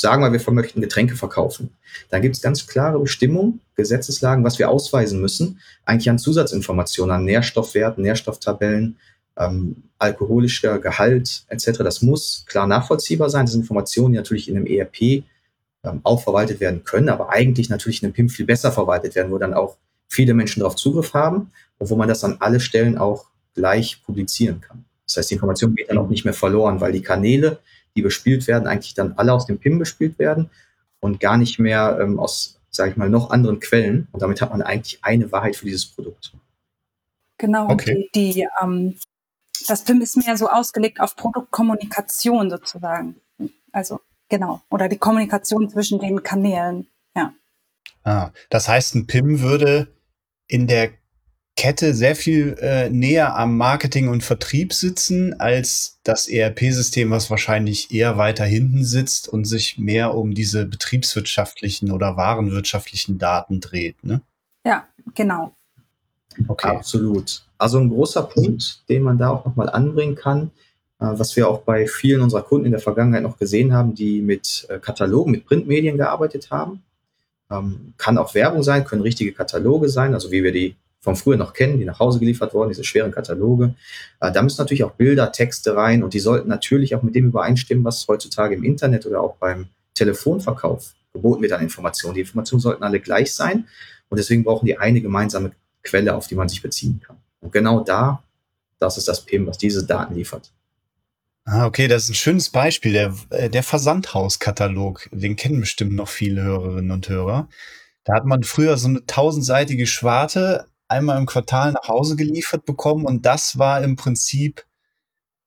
sagen 0.00 0.22
wir, 0.22 0.32
wir 0.32 0.52
möchten 0.52 0.80
Getränke 0.80 1.16
verkaufen. 1.16 1.70
Dann 2.10 2.22
gibt 2.22 2.36
es 2.36 2.42
ganz 2.42 2.66
klare 2.66 2.98
Bestimmungen, 2.98 3.60
Gesetzeslagen, 3.76 4.44
was 4.44 4.58
wir 4.58 4.70
ausweisen 4.70 5.20
müssen, 5.20 5.60
eigentlich 5.84 6.10
an 6.10 6.18
Zusatzinformationen, 6.18 7.14
an 7.14 7.24
Nährstoffwerten, 7.24 8.02
Nährstofftabellen, 8.02 8.96
ähm, 9.36 9.84
alkoholischer 9.98 10.78
Gehalt 10.78 11.44
etc. 11.48 11.78
Das 11.78 12.02
muss 12.02 12.44
klar 12.46 12.66
nachvollziehbar 12.66 13.30
sein. 13.30 13.46
Das 13.46 13.52
sind 13.52 13.62
Informationen, 13.62 14.12
die 14.12 14.18
natürlich 14.18 14.48
in 14.48 14.56
einem 14.56 14.66
ERP 14.66 15.24
ähm, 15.82 16.00
auch 16.02 16.22
verwaltet 16.22 16.60
werden 16.60 16.84
können, 16.84 17.08
aber 17.08 17.30
eigentlich 17.30 17.70
natürlich 17.70 18.02
in 18.02 18.06
einem 18.06 18.14
PIM 18.14 18.28
viel 18.28 18.46
besser 18.46 18.72
verwaltet 18.72 19.14
werden, 19.14 19.30
wo 19.30 19.38
dann 19.38 19.54
auch 19.54 19.76
viele 20.08 20.34
Menschen 20.34 20.60
darauf 20.60 20.76
Zugriff 20.76 21.14
haben 21.14 21.50
und 21.78 21.90
wo 21.90 21.96
man 21.96 22.08
das 22.08 22.24
an 22.24 22.36
alle 22.40 22.60
Stellen 22.60 22.98
auch 22.98 23.26
gleich 23.54 24.02
publizieren 24.04 24.60
kann. 24.60 24.84
Das 25.06 25.16
heißt, 25.16 25.30
die 25.30 25.34
Information 25.34 25.74
geht 25.74 25.90
dann 25.90 25.98
auch 25.98 26.08
nicht 26.08 26.24
mehr 26.24 26.34
verloren, 26.34 26.80
weil 26.80 26.92
die 26.92 27.02
Kanäle, 27.02 27.58
die 27.96 28.02
bespielt 28.02 28.46
werden, 28.46 28.66
eigentlich 28.66 28.94
dann 28.94 29.14
alle 29.16 29.32
aus 29.32 29.46
dem 29.46 29.58
PIM 29.58 29.78
bespielt 29.78 30.18
werden 30.18 30.50
und 31.00 31.20
gar 31.20 31.36
nicht 31.36 31.58
mehr 31.58 31.98
ähm, 32.00 32.18
aus, 32.18 32.60
sage 32.70 32.90
ich 32.90 32.96
mal, 32.96 33.10
noch 33.10 33.30
anderen 33.30 33.60
Quellen. 33.60 34.08
Und 34.12 34.22
damit 34.22 34.40
hat 34.40 34.50
man 34.50 34.62
eigentlich 34.62 35.00
eine 35.02 35.32
Wahrheit 35.32 35.56
für 35.56 35.64
dieses 35.64 35.86
Produkt. 35.86 36.32
Genau, 37.38 37.68
okay. 37.70 38.10
die, 38.14 38.32
die 38.32 38.48
ähm, 38.62 38.96
das 39.66 39.82
PIM 39.84 40.00
ist 40.00 40.16
mehr 40.16 40.36
so 40.36 40.48
ausgelegt 40.48 41.00
auf 41.00 41.16
Produktkommunikation 41.16 42.50
sozusagen. 42.50 43.16
Also 43.72 44.00
genau, 44.28 44.62
oder 44.70 44.88
die 44.88 44.98
Kommunikation 44.98 45.68
zwischen 45.68 45.98
den 45.98 46.22
Kanälen, 46.22 46.88
ja. 47.14 47.32
Ah, 48.04 48.30
das 48.48 48.68
heißt, 48.68 48.94
ein 48.94 49.06
PIM 49.06 49.40
würde 49.40 49.88
in 50.46 50.66
der 50.66 50.90
Kette 51.60 51.92
sehr 51.92 52.16
viel 52.16 52.56
äh, 52.62 52.88
näher 52.88 53.36
am 53.36 53.58
Marketing 53.58 54.08
und 54.08 54.24
Vertrieb 54.24 54.72
sitzen 54.72 55.38
als 55.38 55.98
das 56.04 56.26
ERP-System, 56.26 57.10
was 57.10 57.28
wahrscheinlich 57.28 57.92
eher 57.92 58.16
weiter 58.16 58.46
hinten 58.46 58.82
sitzt 58.82 59.28
und 59.28 59.44
sich 59.44 59.76
mehr 59.76 60.14
um 60.14 60.32
diese 60.32 60.64
betriebswirtschaftlichen 60.64 61.90
oder 61.90 62.16
warenwirtschaftlichen 62.16 63.18
Daten 63.18 63.60
dreht. 63.60 64.02
Ne? 64.02 64.22
Ja, 64.64 64.88
genau. 65.14 65.54
Okay. 66.48 66.68
Absolut. 66.68 67.42
Also 67.58 67.78
ein 67.78 67.90
großer 67.90 68.22
Punkt, 68.22 68.88
den 68.88 69.02
man 69.02 69.18
da 69.18 69.28
auch 69.28 69.44
nochmal 69.44 69.68
anbringen 69.68 70.14
kann, 70.14 70.52
äh, 70.98 71.08
was 71.10 71.36
wir 71.36 71.46
auch 71.46 71.60
bei 71.60 71.86
vielen 71.86 72.22
unserer 72.22 72.40
Kunden 72.40 72.64
in 72.64 72.72
der 72.72 72.80
Vergangenheit 72.80 73.22
noch 73.22 73.36
gesehen 73.36 73.74
haben, 73.74 73.94
die 73.94 74.22
mit 74.22 74.66
äh, 74.70 74.78
Katalogen, 74.78 75.30
mit 75.30 75.44
Printmedien 75.44 75.98
gearbeitet 75.98 76.50
haben. 76.50 76.82
Ähm, 77.50 77.92
kann 77.98 78.16
auch 78.16 78.34
Werbung 78.34 78.62
sein, 78.62 78.86
können 78.86 79.02
richtige 79.02 79.32
Kataloge 79.32 79.90
sein, 79.90 80.14
also 80.14 80.30
wie 80.30 80.42
wir 80.42 80.52
die 80.52 80.74
von 81.00 81.16
früher 81.16 81.36
noch 81.36 81.52
kennen, 81.52 81.78
die 81.78 81.84
nach 81.84 81.98
Hause 81.98 82.18
geliefert 82.18 82.52
wurden, 82.54 82.68
diese 82.68 82.84
schweren 82.84 83.10
Kataloge. 83.10 83.74
Äh, 84.20 84.32
da 84.32 84.42
müssen 84.42 84.60
natürlich 84.60 84.84
auch 84.84 84.92
Bilder, 84.92 85.32
Texte 85.32 85.74
rein 85.74 86.02
und 86.02 86.14
die 86.14 86.20
sollten 86.20 86.48
natürlich 86.48 86.94
auch 86.94 87.02
mit 87.02 87.14
dem 87.14 87.26
übereinstimmen, 87.26 87.84
was 87.84 88.06
heutzutage 88.06 88.54
im 88.54 88.64
Internet 88.64 89.06
oder 89.06 89.20
auch 89.20 89.36
beim 89.36 89.68
Telefonverkauf 89.94 90.94
geboten 91.12 91.42
wird 91.42 91.52
an 91.52 91.62
Informationen. 91.62 92.14
Die 92.14 92.20
Informationen 92.20 92.60
sollten 92.60 92.82
alle 92.82 93.00
gleich 93.00 93.34
sein 93.34 93.66
und 94.08 94.18
deswegen 94.18 94.44
brauchen 94.44 94.66
die 94.66 94.78
eine 94.78 95.00
gemeinsame 95.00 95.52
Quelle, 95.82 96.14
auf 96.14 96.26
die 96.26 96.34
man 96.34 96.48
sich 96.48 96.62
beziehen 96.62 97.00
kann. 97.04 97.16
Und 97.40 97.52
genau 97.52 97.80
da, 97.80 98.22
das 98.78 98.98
ist 98.98 99.08
das 99.08 99.24
PIM, 99.24 99.46
was 99.46 99.58
diese 99.58 99.84
Daten 99.84 100.14
liefert. 100.14 100.52
Ah, 101.46 101.66
okay, 101.66 101.88
das 101.88 102.04
ist 102.04 102.10
ein 102.10 102.14
schönes 102.14 102.50
Beispiel. 102.50 102.92
Der, 102.92 103.14
äh, 103.30 103.48
der 103.48 103.62
Versandhauskatalog, 103.62 105.08
den 105.10 105.36
kennen 105.36 105.60
bestimmt 105.60 105.94
noch 105.94 106.08
viele 106.08 106.42
Hörerinnen 106.42 106.90
und 106.90 107.08
Hörer. 107.08 107.48
Da 108.04 108.14
hat 108.14 108.24
man 108.24 108.44
früher 108.44 108.76
so 108.76 108.88
eine 108.88 109.04
tausendseitige 109.06 109.86
Schwarte 109.86 110.66
einmal 110.90 111.18
im 111.18 111.26
Quartal 111.26 111.72
nach 111.72 111.88
Hause 111.88 112.16
geliefert 112.16 112.64
bekommen 112.64 113.04
und 113.04 113.26
das 113.26 113.58
war 113.58 113.82
im 113.82 113.96
Prinzip 113.96 114.64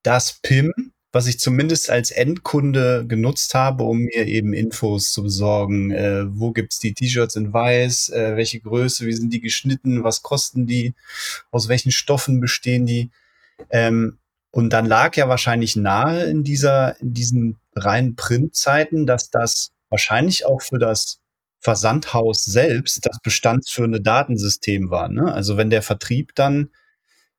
das 0.02 0.38
PIM, 0.42 0.72
was 1.12 1.26
ich 1.26 1.38
zumindest 1.38 1.90
als 1.90 2.10
Endkunde 2.10 3.06
genutzt 3.06 3.54
habe, 3.54 3.84
um 3.84 4.00
mir 4.00 4.26
eben 4.26 4.52
Infos 4.52 5.12
zu 5.12 5.22
besorgen. 5.22 5.92
Äh, 5.92 6.24
wo 6.28 6.50
gibt's 6.50 6.80
die 6.80 6.92
T-Shirts 6.92 7.36
in 7.36 7.52
weiß? 7.52 8.08
Äh, 8.08 8.36
welche 8.36 8.60
Größe? 8.60 9.06
Wie 9.06 9.12
sind 9.12 9.32
die 9.32 9.40
geschnitten? 9.40 10.02
Was 10.02 10.22
kosten 10.22 10.66
die? 10.66 10.94
Aus 11.52 11.68
welchen 11.68 11.92
Stoffen 11.92 12.40
bestehen 12.40 12.84
die? 12.84 13.10
Ähm, 13.70 14.18
und 14.50 14.70
dann 14.72 14.86
lag 14.86 15.16
ja 15.16 15.28
wahrscheinlich 15.28 15.76
nahe 15.76 16.24
in 16.24 16.42
dieser, 16.42 17.00
in 17.00 17.14
diesen 17.14 17.56
reinen 17.76 18.16
Printzeiten, 18.16 19.06
dass 19.06 19.30
das 19.30 19.70
wahrscheinlich 19.90 20.46
auch 20.46 20.62
für 20.62 20.78
das 20.78 21.20
Versandhaus 21.64 22.44
selbst 22.44 23.06
das 23.06 23.18
bestandsführende 23.20 24.02
Datensystem 24.02 24.90
war. 24.90 25.08
Ne? 25.08 25.32
Also 25.32 25.56
wenn 25.56 25.70
der 25.70 25.80
Vertrieb 25.80 26.34
dann 26.34 26.68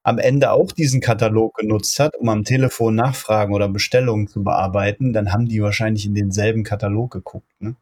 am 0.02 0.18
Ende 0.18 0.52
auch 0.52 0.72
diesen 0.72 1.00
Katalog 1.00 1.56
genutzt 1.56 2.00
hat, 2.00 2.16
um 2.18 2.30
am 2.30 2.44
Telefon 2.44 2.96
Nachfragen 2.96 3.54
oder 3.54 3.70
Bestellungen 3.70 4.28
zu 4.28 4.44
bearbeiten, 4.44 5.14
dann 5.14 5.32
haben 5.32 5.48
die 5.48 5.62
wahrscheinlich 5.62 6.08
in 6.08 6.16
denselben 6.16 6.64
Katalog 6.64 7.12
geguckt. 7.12 7.50
Ne? 7.60 7.76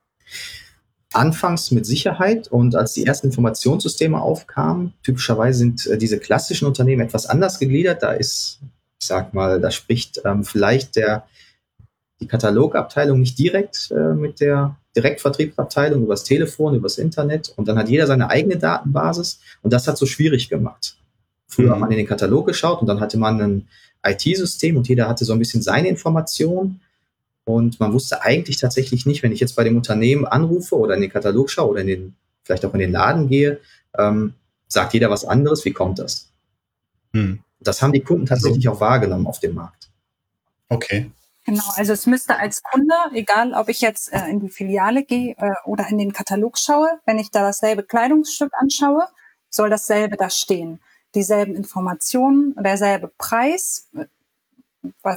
Anfangs 1.14 1.72
mit 1.72 1.86
Sicherheit 1.86 2.50
und 2.50 2.76
als 2.76 2.94
die 2.94 3.06
ersten 3.06 3.28
Informationssysteme 3.28 4.20
aufkamen, 4.22 4.94
typischerweise 5.02 5.60
sind 5.60 5.88
äh, 5.88 5.98
diese 5.98 6.20
klassischen 6.20 6.66
Unternehmen 6.66 7.04
etwas 7.04 7.26
anders 7.26 7.58
gegliedert. 7.58 8.04
Da 8.04 8.12
ist, 8.12 8.60
ich 9.00 9.08
sag 9.08 9.34
mal, 9.34 9.62
da 9.62 9.72
spricht 9.72 10.22
ähm, 10.26 10.44
vielleicht 10.44 10.98
der, 10.98 11.26
die 12.20 12.28
Katalogabteilung 12.28 13.20
nicht 13.20 13.40
direkt 13.40 13.92
äh, 13.92 14.14
mit 14.14 14.42
der 14.42 14.78
Direktvertriebsabteilung 14.96 16.04
übers 16.04 16.24
Telefon, 16.24 16.76
übers 16.76 16.98
Internet 16.98 17.54
und 17.56 17.68
dann 17.68 17.78
hat 17.78 17.90
jeder 17.90 18.08
seine 18.08 18.30
eigene 18.30 18.58
Datenbasis 18.58 19.40
und 19.62 19.74
das 19.74 19.88
hat 19.88 19.98
so 19.98 20.06
schwierig 20.06 20.50
gemacht. 20.50 20.98
Früher 21.48 21.68
mhm. 21.68 21.72
hat 21.72 21.80
man 21.80 21.92
in 21.92 21.98
den 21.98 22.08
Katalog 22.08 22.48
geschaut 22.48 22.82
und 22.82 22.88
dann 22.88 23.00
hatte 23.00 23.18
man 23.18 23.42
ein 23.42 23.68
IT-System 24.06 24.78
und 24.78 24.88
jeder 24.88 25.08
hatte 25.08 25.26
so 25.26 25.34
ein 25.34 25.40
bisschen 25.40 25.62
seine 25.62 25.88
Informationen 25.88 26.82
und 27.46 27.80
man 27.80 27.94
wusste 27.94 28.22
eigentlich 28.22 28.58
tatsächlich 28.58 29.06
nicht, 29.06 29.24
wenn 29.24 29.32
ich 29.32 29.40
jetzt 29.40 29.56
bei 29.56 29.64
dem 29.64 29.76
Unternehmen 29.76 30.26
anrufe 30.26 30.78
oder 30.78 30.96
in 30.96 31.02
den 31.02 31.12
Katalog 31.12 31.50
schaue 31.50 31.72
oder 31.72 31.82
in 31.82 31.88
den, 31.88 32.16
vielleicht 32.44 32.66
auch 32.66 32.74
in 32.74 32.80
den 32.80 32.92
Laden 32.92 33.28
gehe, 33.28 33.60
ähm, 33.98 34.34
sagt 34.68 34.94
jeder 34.94 35.10
was 35.10 35.26
anderes, 35.26 35.66
wie 35.66 35.74
kommt 35.74 36.00
das? 36.00 36.30
Mhm. 37.12 37.40
Das 37.60 37.82
haben 37.82 37.94
die 37.94 38.02
Kunden 38.02 38.26
tatsächlich 38.26 38.68
auch 38.68 38.80
wahrgenommen 38.80 39.28
auf 39.28 39.40
dem 39.40 39.56
Markt. 39.56 39.90
Okay. 40.70 41.12
Genau, 41.46 41.64
also 41.76 41.92
es 41.92 42.06
müsste 42.06 42.38
als 42.38 42.64
Kunde, 42.64 42.96
egal 43.14 43.54
ob 43.54 43.68
ich 43.68 43.82
jetzt 43.82 44.14
äh, 44.14 44.28
in 44.30 44.40
die 44.40 44.50
Filiale 44.50 45.04
gehe 45.04 45.36
äh, 45.38 45.54
oder 45.66 45.88
in 45.90 45.98
den 45.98 46.14
Katalog 46.14 46.58
schaue, 46.58 47.00
wenn 47.06 47.20
ich 47.20 47.32
da 47.32 47.42
dasselbe 47.42 47.84
Kleidungsstück 47.84 48.52
anschaue, 48.54 49.08
soll 49.50 49.70
dasselbe 49.70 50.16
da 50.16 50.30
stehen. 50.30 50.80
Dieselben 51.16 51.56
Informationen, 51.56 52.56
derselbe 52.56 53.12
Preis, 53.18 53.90
äh, 53.94 54.06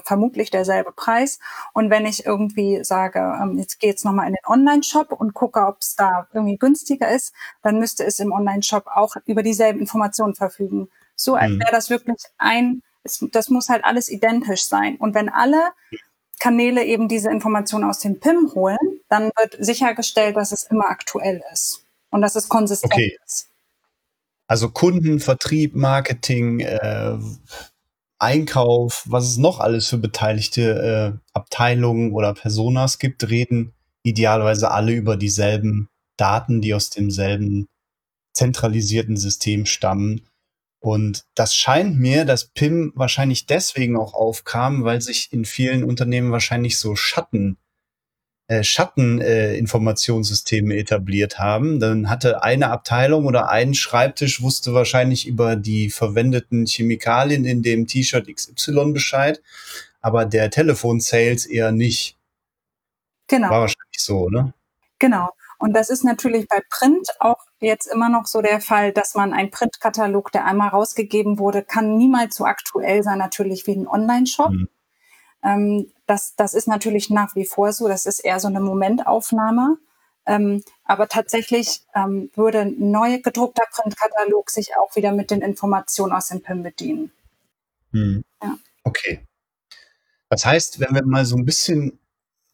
vermutlich 0.05 0.51
derselbe 0.51 0.93
Preis. 0.93 1.39
Und 1.73 1.91
wenn 1.91 2.07
ich 2.07 2.27
irgendwie 2.27 2.83
sage, 2.83 3.19
ähm, 3.19 3.59
jetzt 3.59 3.79
gehe 3.79 3.91
jetzt 3.91 4.05
nochmal 4.05 4.27
in 4.27 4.35
den 4.35 4.47
Online-Shop 4.47 5.13
und 5.13 5.33
gucke, 5.33 5.65
ob 5.65 5.79
es 5.81 5.95
da 5.95 6.29
irgendwie 6.33 6.57
günstiger 6.57 7.09
ist, 7.09 7.35
dann 7.63 7.79
müsste 7.79 8.05
es 8.05 8.19
im 8.19 8.33
Online-Shop 8.33 8.87
auch 8.95 9.15
über 9.27 9.43
dieselben 9.43 9.81
Informationen 9.81 10.35
verfügen. 10.35 10.89
So 11.15 11.35
als 11.35 11.53
mhm. 11.53 11.61
wäre 11.61 11.71
das 11.71 11.89
wirklich 11.89 12.19
ein, 12.39 12.83
das 13.33 13.49
muss 13.49 13.69
halt 13.69 13.85
alles 13.85 14.09
identisch 14.09 14.65
sein. 14.65 14.97
Und 14.97 15.15
wenn 15.15 15.29
alle 15.29 15.71
Kanäle 16.39 16.85
eben 16.85 17.09
diese 17.09 17.31
Informationen 17.31 17.85
aus 17.85 18.01
dem 18.01 18.21
PIM 18.21 18.53
holen, 18.55 18.77
dann 19.09 19.31
wird 19.37 19.57
sichergestellt, 19.59 20.37
dass 20.37 20.53
es 20.53 20.65
immer 20.65 20.89
aktuell 20.89 21.43
ist 21.53 21.85
und 22.11 22.21
dass 22.21 22.37
es 22.37 22.49
konsistent 22.49 22.93
okay. 22.93 23.17
ist. 23.25 23.49
Also 24.47 24.71
Kunden, 24.71 25.19
Vertrieb, 25.21 25.75
Marketing, 25.75 26.61
äh, 26.61 27.19
Einkauf, 28.19 29.05
was 29.07 29.25
es 29.25 29.37
noch 29.37 29.61
alles 29.61 29.89
für 29.89 29.99
beteiligte 29.99 31.17
äh, 31.17 31.19
Abteilungen 31.33 32.13
oder 32.13 32.33
Personas 32.33 32.99
gibt, 32.99 33.29
reden 33.29 33.75
idealerweise 34.03 34.71
alle 34.71 34.93
über 34.93 35.17
dieselben 35.17 35.89
Daten, 36.17 36.61
die 36.63 36.73
aus 36.73 36.91
demselben 36.91 37.67
zentralisierten 38.33 39.17
System 39.17 39.67
stammen. 39.67 40.23
Und 40.87 41.27
das 41.35 41.53
scheint 41.53 41.99
mir, 41.99 42.25
dass 42.25 42.45
PIM 42.45 42.93
wahrscheinlich 42.95 43.47
deswegen 43.47 43.97
auch 43.97 44.15
aufkam, 44.15 44.85
weil 44.85 45.01
sich 45.01 45.33
in 45.33 45.45
vielen 45.45 45.83
Unternehmen 45.83 46.31
wahrscheinlich 46.31 46.79
so 46.79 46.95
Schatten, 46.95 47.57
äh, 48.47 48.63
Schatteninformationssysteme 48.63 50.77
äh, 50.77 50.79
etabliert 50.79 51.41
haben. 51.41 51.81
Dann 51.81 52.09
hatte 52.09 52.45
eine 52.45 52.71
Abteilung 52.71 53.27
oder 53.27 53.49
ein 53.49 53.75
Schreibtisch 53.75 54.43
wusste 54.43 54.75
wahrscheinlich 54.75 55.27
über 55.27 55.57
die 55.57 55.91
verwendeten 55.91 56.67
Chemikalien 56.67 57.45
in 57.45 57.65
dem 57.65 57.89
T-Shirt 57.89 58.33
XY 58.33 58.93
Bescheid, 58.93 59.43
aber 60.01 60.25
der 60.25 60.53
Telefon-Sales 60.53 61.47
eher 61.47 61.73
nicht. 61.73 62.17
Genau. 63.27 63.51
War 63.51 63.63
wahrscheinlich 63.63 63.99
so, 63.99 64.29
ne? 64.29 64.55
Genau. 65.01 65.31
Und 65.59 65.73
das 65.73 65.91
ist 65.91 66.05
natürlich 66.05 66.47
bei 66.47 66.61
Print 66.71 67.09
auch 67.19 67.45
jetzt 67.61 67.87
immer 67.87 68.09
noch 68.09 68.27
so 68.27 68.43
der 68.43 68.61
Fall, 68.61 68.93
dass 68.93 69.15
man 69.15 69.33
ein 69.33 69.51
Printkatalog, 69.51 70.31
der 70.33 70.45
einmal 70.45 70.69
rausgegeben 70.69 71.39
wurde, 71.39 71.63
kann 71.63 71.97
niemals 71.97 72.37
so 72.37 72.45
aktuell 72.45 73.03
sein, 73.03 73.19
natürlich 73.19 73.67
wie 73.67 73.77
ein 73.77 73.89
Online-Shop. 73.89 74.51
Mhm. 74.51 74.69
Ähm, 75.43 75.93
das, 76.07 76.35
das 76.37 76.55
ist 76.55 76.69
natürlich 76.69 77.11
nach 77.11 77.35
wie 77.35 77.47
vor 77.47 77.73
so. 77.73 77.89
Das 77.89 78.07
ist 78.07 78.21
eher 78.21 78.41
so 78.41 78.49
eine 78.49 78.61
Momentaufnahme. 78.61 79.79
Ähm, 80.27 80.63
aber 80.85 81.09
tatsächlich 81.09 81.83
ähm, 81.95 82.31
würde 82.35 82.61
ein 82.61 82.91
neu 82.91 83.21
gedruckter 83.21 83.63
Printkatalog 83.71 84.51
sich 84.51 84.77
auch 84.77 84.97
wieder 84.97 85.13
mit 85.13 85.31
den 85.31 85.41
Informationen 85.41 86.13
aus 86.13 86.29
dem 86.29 86.43
PIM 86.43 86.65
bedienen. 86.65 87.13
Mhm. 87.93 88.25
Ja. 88.43 88.57
Okay. 88.83 89.21
Das 90.29 90.45
heißt, 90.45 90.81
wenn 90.81 90.95
wir 90.95 91.05
mal 91.05 91.25
so 91.25 91.37
ein 91.37 91.45
bisschen 91.45 92.01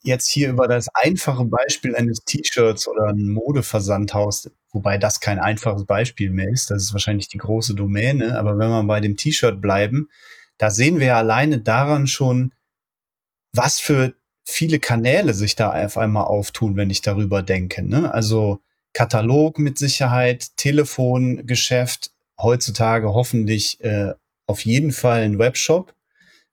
jetzt 0.02 0.28
hier 0.28 0.50
über 0.50 0.68
das 0.68 0.88
einfache 0.94 1.44
Beispiel 1.44 1.96
eines 1.96 2.20
T-Shirts 2.24 2.88
oder 2.88 3.08
ein 3.08 3.30
Modeversandhaus, 3.30 4.50
wobei 4.72 4.98
das 4.98 5.20
kein 5.20 5.38
einfaches 5.38 5.84
Beispiel 5.84 6.30
mehr 6.30 6.48
ist, 6.48 6.70
das 6.70 6.82
ist 6.82 6.92
wahrscheinlich 6.92 7.28
die 7.28 7.38
große 7.38 7.74
Domäne, 7.74 8.38
aber 8.38 8.58
wenn 8.58 8.70
wir 8.70 8.82
bei 8.84 9.00
dem 9.00 9.16
T-Shirt 9.16 9.60
bleiben, 9.60 10.08
da 10.58 10.70
sehen 10.70 11.00
wir 11.00 11.16
alleine 11.16 11.58
daran 11.58 12.06
schon, 12.06 12.52
was 13.52 13.78
für 13.78 14.14
viele 14.44 14.78
Kanäle 14.78 15.34
sich 15.34 15.56
da 15.56 15.72
auf 15.84 15.98
einmal 15.98 16.24
auftun, 16.24 16.76
wenn 16.76 16.90
ich 16.90 17.02
darüber 17.02 17.42
denke. 17.42 17.82
Ne? 17.82 18.12
Also 18.12 18.60
Katalog 18.92 19.58
mit 19.58 19.78
Sicherheit, 19.78 20.56
Telefongeschäft, 20.56 22.12
heutzutage 22.40 23.12
hoffentlich 23.12 23.80
äh, 23.82 24.14
auf 24.46 24.64
jeden 24.64 24.92
Fall 24.92 25.22
ein 25.22 25.38
Webshop 25.38 25.94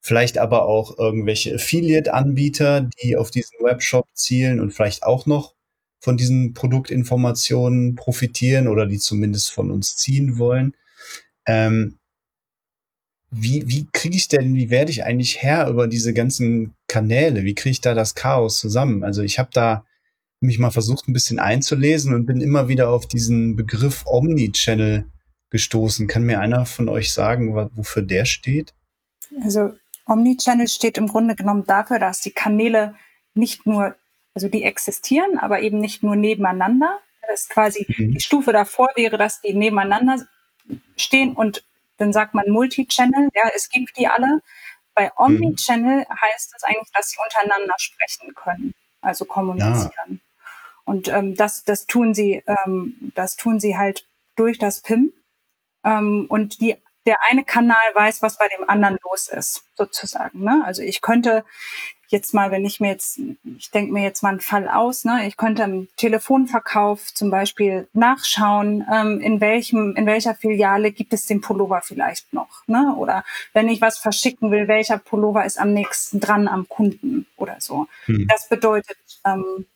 vielleicht 0.02 0.38
aber 0.38 0.66
auch 0.66 0.98
irgendwelche 0.98 1.56
Affiliate-Anbieter, 1.56 2.90
die 3.02 3.18
auf 3.18 3.32
diesen 3.32 3.60
Webshop 3.62 4.08
zielen 4.14 4.60
und 4.60 4.72
vielleicht 4.72 5.04
auch 5.04 5.26
noch 5.26 5.56
von 6.00 6.18
diesen 6.18 6.54
Produktinformationen 6.54 7.96
profitieren 7.96 8.68
oder 8.68 8.86
die 8.86 9.00
zumindest 9.00 9.52
von 9.52 9.72
uns 9.72 9.98
ziehen 9.98 10.38
wollen. 10.38 10.76
Ähm, 11.46 11.98
wie, 13.32 13.68
wie 13.68 13.88
kriege 13.92 14.16
ich 14.16 14.28
denn, 14.28 14.56
wie 14.56 14.70
werde 14.70 14.92
ich 14.92 15.04
eigentlich 15.04 15.42
Herr 15.42 15.70
über 15.70 15.88
diese 15.88 16.14
ganzen 16.14 16.74
Kanäle? 16.88 17.44
Wie 17.44 17.54
kriege 17.54 17.72
ich 17.72 17.82
da 17.82 17.94
das 17.94 18.16
Chaos 18.16 18.58
zusammen? 18.58 19.04
Also 19.04 19.22
ich 19.22 19.38
habe 19.38 19.50
da 19.54 19.86
mich 20.42 20.58
mal 20.58 20.72
versucht, 20.72 21.08
ein 21.08 21.14
bisschen 21.14 21.40
einzulesen 21.40 22.14
und 22.14 22.26
bin 22.26 22.42
immer 22.42 22.70
wieder 22.70 22.90
auf 22.90 23.06
diesen 23.06 23.56
Begriff 23.56 24.06
Omnichannel 24.06 25.06
gestoßen. 25.50 26.08
Kann 26.08 26.24
mir 26.24 26.40
einer 26.40 26.66
von 26.66 26.90
euch 26.90 27.12
sagen, 27.12 27.54
wofür 27.76 28.02
der 28.02 28.26
steht? 28.26 28.74
Also 29.44 29.74
Omnichannel 30.06 30.68
steht 30.68 30.98
im 30.98 31.08
Grunde 31.08 31.36
genommen 31.36 31.66
dafür, 31.68 32.00
dass 32.00 32.22
die 32.22 32.32
Kanäle 32.32 32.96
nicht 33.34 33.66
nur, 33.66 33.96
also 34.40 34.48
die 34.48 34.64
existieren, 34.64 35.38
aber 35.38 35.60
eben 35.60 35.80
nicht 35.80 36.02
nur 36.02 36.16
nebeneinander. 36.16 37.02
Das 37.28 37.42
ist 37.42 37.50
quasi 37.50 37.86
mhm. 37.90 38.14
die 38.14 38.22
Stufe 38.22 38.54
davor 38.54 38.88
wäre, 38.96 39.18
dass 39.18 39.42
die 39.42 39.54
nebeneinander 39.54 40.26
stehen 40.96 41.34
und 41.34 41.66
dann 41.98 42.14
sagt 42.14 42.34
man 42.34 42.50
Multichannel, 42.50 43.28
ja, 43.34 43.50
es 43.54 43.70
gibt 43.70 43.98
die 43.98 44.08
alle. 44.08 44.42
Bei 44.96 45.08
mhm. 45.08 45.12
Omnichannel 45.18 46.06
mhm. 46.08 46.22
heißt 46.22 46.54
das 46.54 46.64
eigentlich, 46.64 46.90
dass 46.94 47.10
sie 47.10 47.18
untereinander 47.22 47.74
sprechen 47.80 48.34
können, 48.34 48.74
also 49.02 49.26
kommunizieren. 49.26 49.92
Ja. 50.08 50.18
Und 50.86 51.10
ähm, 51.10 51.36
das, 51.36 51.66
das 51.66 51.86
tun 51.86 52.14
sie, 52.14 52.42
ähm, 52.48 53.12
das 53.16 53.36
tun 53.36 53.60
sie 53.60 53.78
halt 53.78 54.08
durch 54.38 54.58
das 54.58 54.82
PIM. 54.82 55.12
Ähm, 55.84 56.28
und 56.30 56.62
die 56.62 56.78
der 57.06 57.18
eine 57.24 57.44
Kanal 57.44 57.78
weiß, 57.94 58.22
was 58.22 58.38
bei 58.38 58.48
dem 58.50 58.70
anderen 58.70 58.98
los 59.04 59.30
ist, 59.30 59.64
sozusagen. 59.76 60.44
Ne? 60.44 60.62
Also 60.66 60.82
ich 60.82 61.02
könnte 61.02 61.44
jetzt 62.12 62.34
mal, 62.34 62.52
wenn 62.52 62.66
ich 62.66 62.80
mir 62.80 62.90
jetzt, 62.90 63.20
ich 63.58 63.72
denke 63.72 63.94
mir 63.94 64.04
jetzt 64.04 64.24
mal 64.24 64.30
einen 64.30 64.40
Fall 64.40 64.68
aus, 64.68 65.06
ne, 65.06 65.28
ich 65.28 65.38
könnte 65.38 65.64
im 65.64 65.88
Telefonverkauf 65.96 67.14
zum 67.14 67.30
Beispiel 67.30 67.88
nachschauen, 67.94 68.86
ähm, 68.92 69.22
in 69.22 69.40
welchem, 69.40 69.96
in 69.96 70.06
welcher 70.06 70.36
Filiale 70.36 70.92
gibt 70.92 71.14
es 71.14 71.28
den 71.28 71.42
Pullover 71.42 71.82
vielleicht 71.82 72.34
noch, 72.34 72.68
ne? 72.68 72.96
Oder 72.98 73.24
wenn 73.54 73.70
ich 73.70 73.80
was 73.80 74.00
verschicken 74.00 74.52
will, 74.52 74.68
welcher 74.68 74.98
Pullover 74.98 75.46
ist 75.46 75.60
am 75.60 75.74
nächsten 75.74 76.20
dran 76.20 76.48
am 76.48 76.68
Kunden 76.68 77.28
oder 77.38 77.58
so. 77.60 77.88
Hm. 78.06 78.28
Das 78.28 78.50
bedeutet, 78.50 78.98
ähm, 79.24 79.68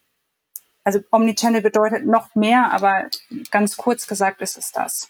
also 0.83 0.99
Omnichannel 1.11 1.61
bedeutet 1.61 2.05
noch 2.05 2.33
mehr, 2.35 2.71
aber 2.71 3.09
ganz 3.51 3.77
kurz 3.77 4.07
gesagt 4.07 4.41
ist 4.41 4.57
es 4.57 4.71
das. 4.71 5.09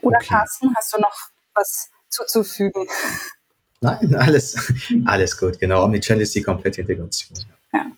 Oder 0.00 0.16
okay. 0.16 0.28
Carsten, 0.28 0.74
hast 0.74 0.94
du 0.94 1.00
noch 1.00 1.16
was 1.54 1.90
zuzufügen? 2.08 2.86
Nein, 3.84 4.14
alles, 4.18 4.72
alles 5.04 5.36
gut. 5.36 5.60
Genau, 5.60 5.84
Omnichannel 5.84 6.22
ist 6.22 6.34
die 6.34 6.42
komplette 6.42 6.80
Integration. 6.80 7.38
Ja. 7.72 7.92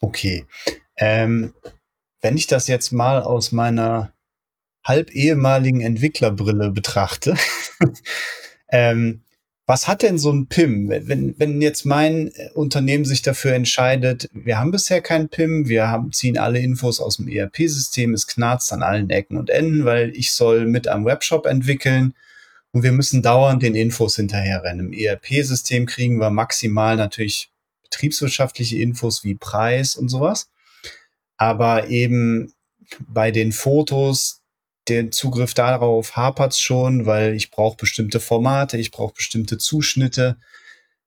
Okay. 0.00 0.46
Ähm, 0.96 1.52
wenn 2.22 2.36
ich 2.36 2.46
das 2.46 2.68
jetzt 2.68 2.90
mal 2.90 3.22
aus 3.22 3.52
meiner 3.52 4.12
halb 4.82 5.10
ehemaligen 5.10 5.82
Entwicklerbrille 5.82 6.70
betrachte, 6.70 7.36
ähm, 8.72 9.20
was 9.66 9.86
hat 9.86 10.00
denn 10.00 10.16
so 10.16 10.32
ein 10.32 10.46
PIM? 10.46 10.88
Wenn, 10.88 11.38
wenn 11.38 11.60
jetzt 11.60 11.84
mein 11.84 12.28
äh, 12.28 12.48
Unternehmen 12.54 13.04
sich 13.04 13.20
dafür 13.20 13.52
entscheidet, 13.52 14.30
wir 14.32 14.58
haben 14.58 14.70
bisher 14.70 15.02
kein 15.02 15.28
PIM, 15.28 15.68
wir 15.68 15.88
haben, 15.88 16.12
ziehen 16.12 16.38
alle 16.38 16.60
Infos 16.60 16.98
aus 16.98 17.18
dem 17.18 17.28
ERP-System, 17.28 18.14
es 18.14 18.26
knarzt 18.26 18.72
an 18.72 18.82
allen 18.82 19.10
Ecken 19.10 19.36
und 19.36 19.50
Enden, 19.50 19.84
weil 19.84 20.16
ich 20.16 20.32
soll 20.32 20.64
mit 20.64 20.88
am 20.88 21.04
Webshop 21.04 21.44
entwickeln 21.44 22.14
und 22.72 22.82
wir 22.82 22.92
müssen 22.92 23.22
dauernd 23.22 23.62
den 23.62 23.74
Infos 23.74 24.16
hinterherrennen. 24.16 24.86
Im 24.86 24.92
ERP-System 24.92 25.86
kriegen 25.86 26.18
wir 26.18 26.30
maximal 26.30 26.96
natürlich 26.96 27.50
betriebswirtschaftliche 27.84 28.78
Infos 28.78 29.24
wie 29.24 29.34
Preis 29.34 29.96
und 29.96 30.08
sowas. 30.08 30.50
Aber 31.36 31.88
eben 31.88 32.52
bei 33.00 33.30
den 33.30 33.52
Fotos, 33.52 34.42
den 34.88 35.12
Zugriff 35.12 35.54
darauf 35.54 36.16
hapert 36.16 36.52
es 36.52 36.60
schon, 36.60 37.06
weil 37.06 37.34
ich 37.34 37.50
brauche 37.50 37.76
bestimmte 37.76 38.20
Formate, 38.20 38.78
ich 38.78 38.90
brauche 38.90 39.14
bestimmte 39.14 39.58
Zuschnitte. 39.58 40.38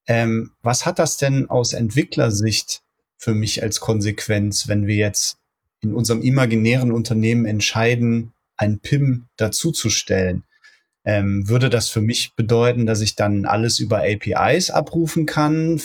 Ähm, 0.07 0.51
was 0.61 0.85
hat 0.85 0.99
das 0.99 1.17
denn 1.17 1.49
aus 1.49 1.73
Entwicklersicht 1.73 2.81
für 3.17 3.33
mich 3.33 3.61
als 3.61 3.79
Konsequenz, 3.79 4.67
wenn 4.67 4.87
wir 4.87 4.95
jetzt 4.95 5.37
in 5.81 5.93
unserem 5.93 6.21
imaginären 6.21 6.91
Unternehmen 6.91 7.45
entscheiden, 7.45 8.33
ein 8.57 8.79
PIM 8.79 9.27
dazuzustellen? 9.37 10.43
Ähm, 11.03 11.47
würde 11.47 11.69
das 11.69 11.89
für 11.89 12.01
mich 12.01 12.35
bedeuten, 12.35 12.85
dass 12.85 13.01
ich 13.01 13.15
dann 13.15 13.45
alles 13.45 13.79
über 13.79 14.03
APIs 14.03 14.69
abrufen 14.69 15.25
kann? 15.25 15.81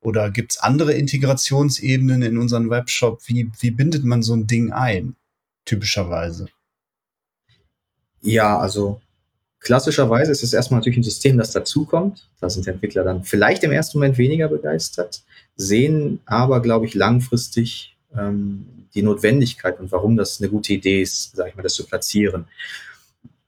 Oder 0.00 0.30
gibt 0.30 0.52
es 0.52 0.58
andere 0.58 0.92
Integrationsebenen 0.92 2.22
in 2.22 2.38
unseren 2.38 2.68
Webshop? 2.70 3.20
Wie, 3.26 3.50
wie 3.60 3.70
bindet 3.70 4.04
man 4.04 4.22
so 4.22 4.34
ein 4.34 4.46
Ding 4.46 4.72
ein, 4.72 5.14
typischerweise? 5.64 6.48
Ja, 8.20 8.58
also 8.58 9.00
klassischerweise 9.60 10.32
ist 10.32 10.42
es 10.42 10.52
erstmal 10.52 10.80
natürlich 10.80 10.98
ein 10.98 11.04
System, 11.04 11.38
das 11.38 11.52
dazukommt. 11.52 12.28
Da 12.40 12.50
sind 12.50 12.66
Entwickler 12.66 13.04
dann 13.04 13.24
vielleicht 13.24 13.62
im 13.64 13.72
ersten 13.72 13.98
Moment 13.98 14.18
weniger 14.18 14.48
begeistert, 14.48 15.22
sehen 15.56 16.20
aber, 16.26 16.60
glaube 16.60 16.86
ich, 16.86 16.94
langfristig 16.94 17.96
ähm, 18.16 18.66
die 18.94 19.02
Notwendigkeit 19.02 19.80
und 19.80 19.90
warum 19.92 20.16
das 20.16 20.40
eine 20.40 20.50
gute 20.50 20.72
Idee 20.72 21.02
ist, 21.02 21.34
sage 21.34 21.50
ich 21.50 21.56
mal, 21.56 21.62
das 21.62 21.74
zu 21.74 21.86
platzieren. 21.86 22.46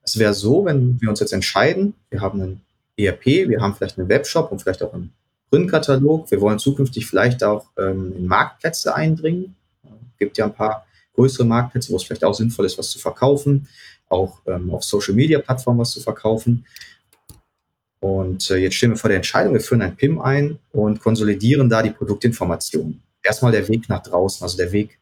Es 0.04 0.18
wäre 0.18 0.34
so, 0.34 0.64
wenn 0.64 1.00
wir 1.00 1.08
uns 1.08 1.20
jetzt 1.20 1.32
entscheiden, 1.32 1.94
wir 2.10 2.20
haben 2.20 2.40
einen 2.40 2.60
ERP, 2.96 3.26
wir 3.48 3.60
haben 3.60 3.74
vielleicht 3.74 3.98
einen 3.98 4.08
Webshop 4.08 4.52
und 4.52 4.62
vielleicht 4.62 4.82
auch 4.82 4.92
einen 4.92 5.12
Printkatalog. 5.50 6.30
Wir 6.30 6.40
wollen 6.40 6.58
zukünftig 6.58 7.06
vielleicht 7.06 7.42
auch 7.42 7.66
ähm, 7.78 8.14
in 8.16 8.26
Marktplätze 8.26 8.94
eindringen. 8.94 9.56
Es 9.82 10.18
gibt 10.18 10.38
ja 10.38 10.44
ein 10.44 10.54
paar 10.54 10.86
größere 11.14 11.44
Marktplätze, 11.44 11.92
wo 11.92 11.96
es 11.96 12.04
vielleicht 12.04 12.24
auch 12.24 12.34
sinnvoll 12.34 12.66
ist, 12.66 12.78
was 12.78 12.90
zu 12.90 12.98
verkaufen 12.98 13.68
auch 14.08 14.40
ähm, 14.46 14.70
auf 14.70 14.84
Social-Media-Plattformen 14.84 15.80
was 15.80 15.92
zu 15.92 16.00
verkaufen. 16.00 16.64
Und 18.00 18.50
äh, 18.50 18.56
jetzt 18.56 18.74
stehen 18.74 18.90
wir 18.90 18.96
vor 18.96 19.08
der 19.08 19.16
Entscheidung, 19.16 19.54
wir 19.54 19.60
führen 19.60 19.82
ein 19.82 19.96
PIM 19.96 20.20
ein 20.20 20.58
und 20.72 21.00
konsolidieren 21.00 21.68
da 21.68 21.82
die 21.82 21.90
Produktinformationen. 21.90 23.02
Erstmal 23.22 23.52
der 23.52 23.66
Weg 23.68 23.88
nach 23.88 24.02
draußen, 24.02 24.44
also 24.44 24.56
der 24.56 24.72
Weg 24.72 24.98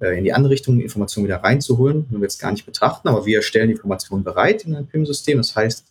in 0.00 0.24
die 0.24 0.32
andere 0.32 0.52
Richtung, 0.52 0.80
Informationen 0.80 1.26
wieder 1.26 1.42
reinzuholen, 1.42 2.06
wenn 2.10 2.20
wir 2.20 2.26
jetzt 2.26 2.38
gar 2.38 2.52
nicht 2.52 2.66
betrachten, 2.66 3.08
aber 3.08 3.26
wir 3.26 3.42
stellen 3.42 3.70
Informationen 3.70 4.22
bereit 4.22 4.64
in 4.64 4.76
ein 4.76 4.86
PIM-System. 4.86 5.38
Das 5.38 5.56
heißt, 5.56 5.84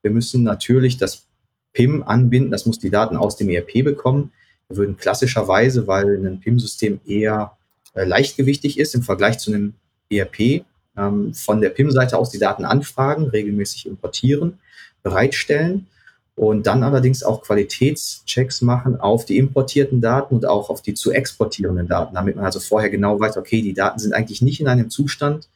wir 0.00 0.10
müssen 0.10 0.42
natürlich 0.42 0.96
das 0.96 1.26
PIM 1.72 2.02
anbinden, 2.02 2.50
das 2.50 2.66
muss 2.66 2.78
die 2.78 2.90
Daten 2.90 3.16
aus 3.16 3.36
dem 3.36 3.48
ERP 3.48 3.84
bekommen. 3.84 4.32
Wir 4.68 4.78
würden 4.78 4.96
klassischerweise, 4.96 5.86
weil 5.86 6.26
ein 6.26 6.40
PIM-System 6.40 7.00
eher 7.06 7.56
äh, 7.94 8.04
leichtgewichtig 8.04 8.78
ist 8.78 8.94
im 8.94 9.02
Vergleich 9.02 9.38
zu 9.38 9.52
einem 9.52 9.74
ERP, 10.10 10.64
ähm, 10.96 11.34
von 11.34 11.60
der 11.60 11.70
PIM-Seite 11.70 12.16
aus 12.18 12.30
die 12.30 12.38
Daten 12.38 12.64
anfragen, 12.64 13.28
regelmäßig 13.28 13.86
importieren, 13.86 14.58
bereitstellen 15.02 15.86
und 16.34 16.66
dann 16.66 16.82
allerdings 16.82 17.22
auch 17.22 17.42
Qualitätschecks 17.42 18.62
machen 18.62 18.98
auf 18.98 19.26
die 19.26 19.36
importierten 19.36 20.00
Daten 20.00 20.34
und 20.34 20.46
auch 20.46 20.70
auf 20.70 20.80
die 20.80 20.94
zu 20.94 21.12
exportierenden 21.12 21.88
Daten, 21.88 22.14
damit 22.14 22.36
man 22.36 22.44
also 22.44 22.58
vorher 22.58 22.88
genau 22.88 23.20
weiß, 23.20 23.36
okay, 23.36 23.60
die 23.60 23.74
Daten 23.74 23.98
sind 23.98 24.14
eigentlich 24.14 24.40
nicht 24.40 24.60
in 24.60 24.68
einem 24.68 24.88
Zustand, 24.88 25.48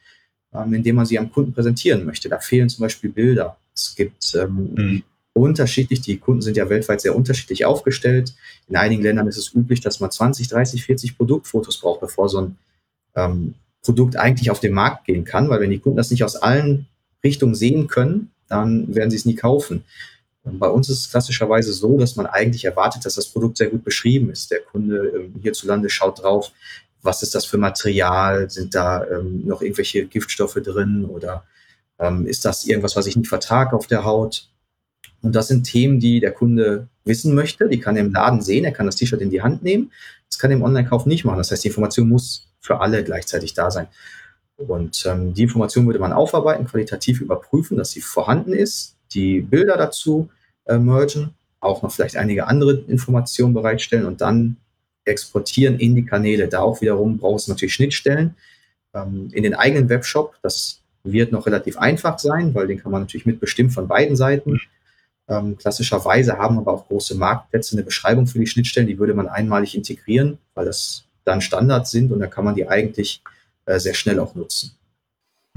ähm, 0.53 0.73
in 0.73 0.83
dem 0.83 0.95
man 0.95 1.05
sie 1.05 1.17
am 1.17 1.31
Kunden 1.31 1.53
präsentieren 1.53 2.05
möchte. 2.05 2.29
Da 2.29 2.39
fehlen 2.39 2.69
zum 2.69 2.83
Beispiel 2.83 3.09
Bilder. 3.09 3.57
Es 3.73 3.95
gibt 3.95 4.35
ähm, 4.35 4.73
mhm. 4.75 5.03
unterschiedlich, 5.33 6.01
die 6.01 6.17
Kunden 6.17 6.43
sind 6.43 6.57
ja 6.57 6.69
weltweit 6.69 7.01
sehr 7.01 7.15
unterschiedlich 7.15 7.65
aufgestellt. 7.65 8.35
In 8.67 8.75
einigen 8.75 9.01
Ländern 9.01 9.27
ist 9.27 9.37
es 9.37 9.53
üblich, 9.55 9.81
dass 9.81 9.99
man 9.99 10.11
20, 10.11 10.47
30, 10.47 10.83
40 10.85 11.17
Produktfotos 11.17 11.79
braucht, 11.79 12.01
bevor 12.01 12.29
so 12.29 12.41
ein 12.41 12.57
ähm, 13.15 13.55
Produkt 13.81 14.15
eigentlich 14.15 14.51
auf 14.51 14.59
den 14.59 14.73
Markt 14.73 15.05
gehen 15.05 15.23
kann, 15.23 15.49
weil 15.49 15.59
wenn 15.59 15.71
die 15.71 15.79
Kunden 15.79 15.97
das 15.97 16.11
nicht 16.11 16.23
aus 16.23 16.35
allen 16.35 16.87
Richtungen 17.23 17.55
sehen 17.55 17.87
können, 17.87 18.31
dann 18.47 18.93
werden 18.93 19.09
sie 19.09 19.17
es 19.17 19.25
nie 19.25 19.35
kaufen. 19.35 19.83
Bei 20.53 20.67
uns 20.67 20.89
ist 20.89 20.99
es 20.99 21.11
klassischerweise 21.11 21.73
so, 21.73 21.97
dass 21.97 22.15
man 22.15 22.25
eigentlich 22.25 22.65
erwartet, 22.65 23.05
dass 23.05 23.15
das 23.15 23.27
Produkt 23.27 23.57
sehr 23.57 23.69
gut 23.69 23.83
beschrieben 23.83 24.29
ist. 24.29 24.51
Der 24.51 24.61
Kunde 24.61 25.11
ähm, 25.15 25.35
hierzulande 25.41 25.89
schaut 25.89 26.21
drauf, 26.21 26.51
was 27.01 27.23
ist 27.23 27.35
das 27.35 27.45
für 27.45 27.57
Material, 27.57 28.49
sind 28.49 28.75
da 28.75 29.05
ähm, 29.05 29.45
noch 29.45 29.61
irgendwelche 29.61 30.05
Giftstoffe 30.05 30.59
drin 30.63 31.05
oder 31.05 31.43
ähm, 31.99 32.25
ist 32.25 32.45
das 32.45 32.65
irgendwas, 32.65 32.95
was 32.95 33.07
ich 33.07 33.15
nicht 33.15 33.29
vertrage 33.29 33.75
auf 33.75 33.87
der 33.87 34.03
Haut? 34.03 34.49
Und 35.21 35.35
das 35.35 35.47
sind 35.47 35.63
Themen, 35.63 35.99
die 35.99 36.19
der 36.19 36.31
Kunde 36.31 36.87
wissen 37.05 37.33
möchte. 37.33 37.69
Die 37.69 37.79
kann 37.79 37.95
er 37.95 38.03
im 38.03 38.13
Laden 38.13 38.41
sehen, 38.41 38.65
er 38.65 38.71
kann 38.71 38.85
das 38.85 38.95
T-Shirt 38.95 39.21
in 39.21 39.29
die 39.29 39.41
Hand 39.41 39.63
nehmen. 39.63 39.91
Das 40.29 40.39
kann 40.39 40.51
er 40.51 40.57
im 40.57 40.63
Online-Kauf 40.63 41.05
nicht 41.05 41.25
machen. 41.25 41.37
Das 41.37 41.51
heißt, 41.51 41.63
die 41.63 41.69
Information 41.69 42.09
muss 42.09 42.49
für 42.59 42.81
alle 42.81 43.03
gleichzeitig 43.03 43.53
da 43.53 43.71
sein. 43.71 43.87
Und 44.57 45.05
ähm, 45.05 45.33
die 45.33 45.43
Information 45.43 45.85
würde 45.85 45.99
man 45.99 46.13
aufarbeiten, 46.13 46.65
qualitativ 46.65 47.21
überprüfen, 47.21 47.77
dass 47.77 47.91
sie 47.91 48.01
vorhanden 48.01 48.53
ist, 48.53 48.95
die 49.13 49.41
Bilder 49.41 49.77
dazu 49.77 50.29
äh, 50.67 50.77
mergen, 50.77 51.33
auch 51.59 51.81
noch 51.81 51.91
vielleicht 51.91 52.17
einige 52.17 52.47
andere 52.47 52.83
Informationen 52.87 53.53
bereitstellen 53.53 54.05
und 54.05 54.21
dann 54.21 54.57
exportieren 55.05 55.79
in 55.79 55.95
die 55.95 56.05
Kanäle. 56.05 56.47
Da 56.47 56.59
auch 56.59 56.81
wiederum 56.81 57.17
braucht 57.17 57.41
es 57.41 57.47
natürlich 57.47 57.73
Schnittstellen 57.73 58.35
ähm, 58.93 59.29
in 59.31 59.43
den 59.43 59.55
eigenen 59.55 59.89
Webshop. 59.89 60.35
Das 60.41 60.81
wird 61.03 61.31
noch 61.31 61.45
relativ 61.45 61.77
einfach 61.77 62.19
sein, 62.19 62.53
weil 62.53 62.67
den 62.67 62.79
kann 62.79 62.91
man 62.91 63.01
natürlich 63.01 63.25
mitbestimmen 63.25 63.71
von 63.71 63.87
beiden 63.87 64.15
Seiten. 64.15 64.59
Ähm, 65.29 65.57
klassischerweise 65.57 66.37
haben 66.37 66.57
aber 66.57 66.73
auch 66.73 66.87
große 66.87 67.15
Marktplätze 67.15 67.75
eine 67.75 67.83
Beschreibung 67.83 68.27
für 68.27 68.39
die 68.39 68.47
Schnittstellen, 68.47 68.87
die 68.87 68.99
würde 68.99 69.13
man 69.13 69.27
einmalig 69.27 69.75
integrieren, 69.75 70.37
weil 70.53 70.65
das 70.65 71.03
dann 71.25 71.41
Standards 71.41 71.91
sind 71.91 72.11
und 72.11 72.19
da 72.19 72.27
kann 72.27 72.45
man 72.45 72.55
die 72.55 72.67
eigentlich 72.67 73.21
äh, 73.65 73.79
sehr 73.79 73.93
schnell 73.93 74.19
auch 74.19 74.35
nutzen. 74.35 74.76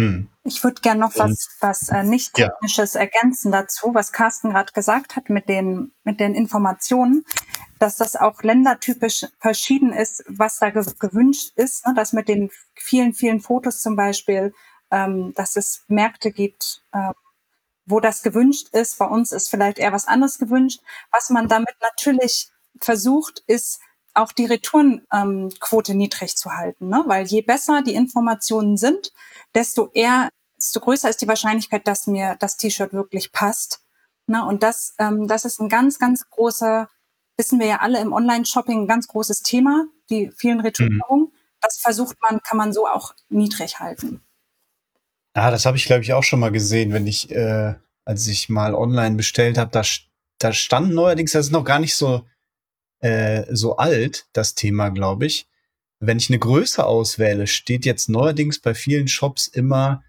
Hm. 0.01 0.29
Ich 0.45 0.65
würde 0.65 0.81
gerne 0.81 1.01
noch 1.01 1.17
was, 1.17 1.49
was 1.61 1.89
äh, 1.91 2.03
nicht 2.03 2.35
technisches 2.35 2.95
ja. 2.95 3.01
ergänzen 3.01 3.53
dazu, 3.53 3.95
was 3.95 4.13
Carsten 4.13 4.51
gerade 4.51 4.73
gesagt 4.73 5.17
hat 5.17 5.29
mit 5.29 5.49
den, 5.49 5.93
mit 6.05 6.21
den 6.21 6.35
Informationen, 6.35 7.25
dass 7.79 7.97
das 7.97 8.17
auch 8.17 8.43
ländertypisch 8.43 9.27
verschieden 9.39 9.93
ist, 9.93 10.25
was 10.27 10.59
da 10.59 10.71
ge 10.71 10.85
gewünscht 10.99 11.53
ist, 11.57 11.87
ne? 11.87 11.95
dass 11.95 12.13
mit 12.13 12.29
den 12.29 12.51
vielen, 12.75 13.13
vielen 13.15 13.41
Fotos 13.41 13.83
zum 13.83 13.97
Beispiel 13.97 14.53
ähm, 14.91 15.33
dass 15.35 15.57
es 15.57 15.85
Märkte 15.89 16.33
gibt, 16.33 16.83
äh, 16.93 17.13
wo 17.87 18.01
das 18.01 18.23
gewünscht 18.23 18.69
ist. 18.73 18.99
Bei 18.99 19.07
uns 19.07 19.33
ist 19.33 19.49
vielleicht 19.49 19.79
eher 19.79 19.93
was 19.93 20.07
anderes 20.07 20.39
gewünscht. 20.39 20.81
Was 21.11 21.31
man 21.31 21.49
damit 21.49 21.75
natürlich 21.81 22.51
versucht, 22.81 23.43
ist 23.47 23.81
auch 24.15 24.33
die 24.33 24.47
Retourenquote 24.47 25.93
ähm, 25.93 25.99
niedrig 25.99 26.37
zu 26.37 26.53
halten, 26.53 26.89
ne? 26.89 27.03
weil 27.07 27.27
je 27.27 27.43
besser 27.43 27.83
die 27.83 27.95
Informationen 27.95 28.77
sind, 28.77 29.13
desto 29.55 29.91
eher, 29.93 30.31
desto 30.57 30.81
größer 30.81 31.09
ist 31.09 31.23
die 31.23 31.29
Wahrscheinlichkeit, 31.29 31.87
dass 31.87 32.07
mir 32.07 32.37
das 32.39 32.57
T-Shirt 32.57 32.93
wirklich 32.93 33.33
passt. 33.33 33.81
Ne? 34.27 34.45
Und 34.45 34.63
das, 34.63 34.95
ähm, 34.99 35.29
das 35.29 35.45
ist 35.45 35.61
ein 35.61 35.69
ganz, 35.69 35.99
ganz 35.99 36.29
großer, 36.29 36.89
wissen 37.37 37.61
wir 37.61 37.67
ja 37.67 37.77
alle 37.81 38.01
im 38.01 38.13
Online-Shopping, 38.13 38.83
ein 38.83 38.89
ganz 38.89 39.09
großes 39.09 39.43
Thema, 39.43 39.87
die 40.11 40.31
vielen 40.37 40.61
Retourenungen. 40.61 41.27
Mhm. 41.27 41.33
Das 41.61 41.79
versucht 41.79 42.17
man, 42.23 42.41
kann 42.43 42.57
man 42.57 42.73
so 42.73 42.87
auch 42.87 43.15
niedrig 43.29 43.81
halten. 43.81 44.23
Ah, 45.35 45.51
das 45.51 45.67
habe 45.67 45.77
ich, 45.77 45.85
glaube 45.85 46.03
ich, 46.03 46.13
auch 46.13 46.25
schon 46.25 46.41
mal 46.41 46.51
gesehen, 46.51 46.93
wenn 46.93 47.07
ich, 47.07 47.31
äh, 47.31 47.75
als 48.05 48.27
ich 48.27 48.49
mal 48.49 48.75
online 48.75 49.17
bestellt 49.17 49.59
habe, 49.59 49.71
da, 49.71 49.83
da 50.39 50.53
stand 50.53 50.93
neuerdings, 50.93 51.33
das 51.33 51.47
ist 51.47 51.53
noch 51.53 51.65
gar 51.65 51.79
nicht 51.79 51.95
so, 51.95 52.27
äh, 53.01 53.45
so 53.51 53.77
alt, 53.77 54.27
das 54.33 54.55
Thema, 54.55 54.91
glaube 54.91 55.27
ich. 55.27 55.47
Wenn 55.99 56.19
ich 56.19 56.31
eine 56.31 56.39
Größe 56.39 56.85
auswähle, 56.85 57.47
steht 57.47 57.85
jetzt 57.85 58.09
neuerdings 58.09 58.59
bei 58.59 58.75
vielen 58.75 59.09
Shops 59.09 59.47
immer, 59.47 60.03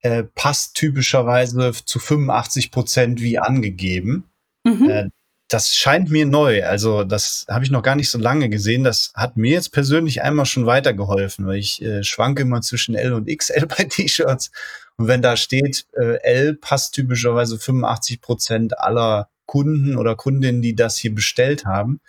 äh, 0.00 0.24
passt 0.34 0.74
typischerweise 0.74 1.72
zu 1.72 1.98
85 1.98 2.70
Prozent 2.70 3.20
wie 3.20 3.38
angegeben. 3.38 4.24
Mhm. 4.64 4.90
Äh, 4.90 5.08
das 5.48 5.74
scheint 5.74 6.10
mir 6.10 6.26
neu. 6.26 6.64
Also 6.64 7.04
das 7.04 7.46
habe 7.48 7.64
ich 7.64 7.70
noch 7.70 7.82
gar 7.82 7.96
nicht 7.96 8.10
so 8.10 8.18
lange 8.18 8.50
gesehen. 8.50 8.84
Das 8.84 9.12
hat 9.14 9.38
mir 9.38 9.52
jetzt 9.52 9.72
persönlich 9.72 10.22
einmal 10.22 10.44
schon 10.44 10.66
weitergeholfen, 10.66 11.46
weil 11.46 11.58
ich 11.58 11.82
äh, 11.82 12.04
schwanke 12.04 12.42
immer 12.42 12.60
zwischen 12.60 12.94
L 12.94 13.14
und 13.14 13.34
XL 13.34 13.66
bei 13.78 13.84
T-Shirts. 13.84 14.50
Und 14.96 15.08
wenn 15.08 15.22
da 15.22 15.36
steht, 15.36 15.86
äh, 15.98 16.18
L 16.22 16.54
passt 16.54 16.94
typischerweise 16.94 17.58
85 17.58 18.20
Prozent 18.20 18.78
aller 18.78 19.30
Kunden 19.46 19.96
oder 19.96 20.14
Kundinnen, 20.14 20.60
die 20.60 20.74
das 20.74 20.98
hier 20.98 21.14
bestellt 21.14 21.64
haben, 21.64 22.00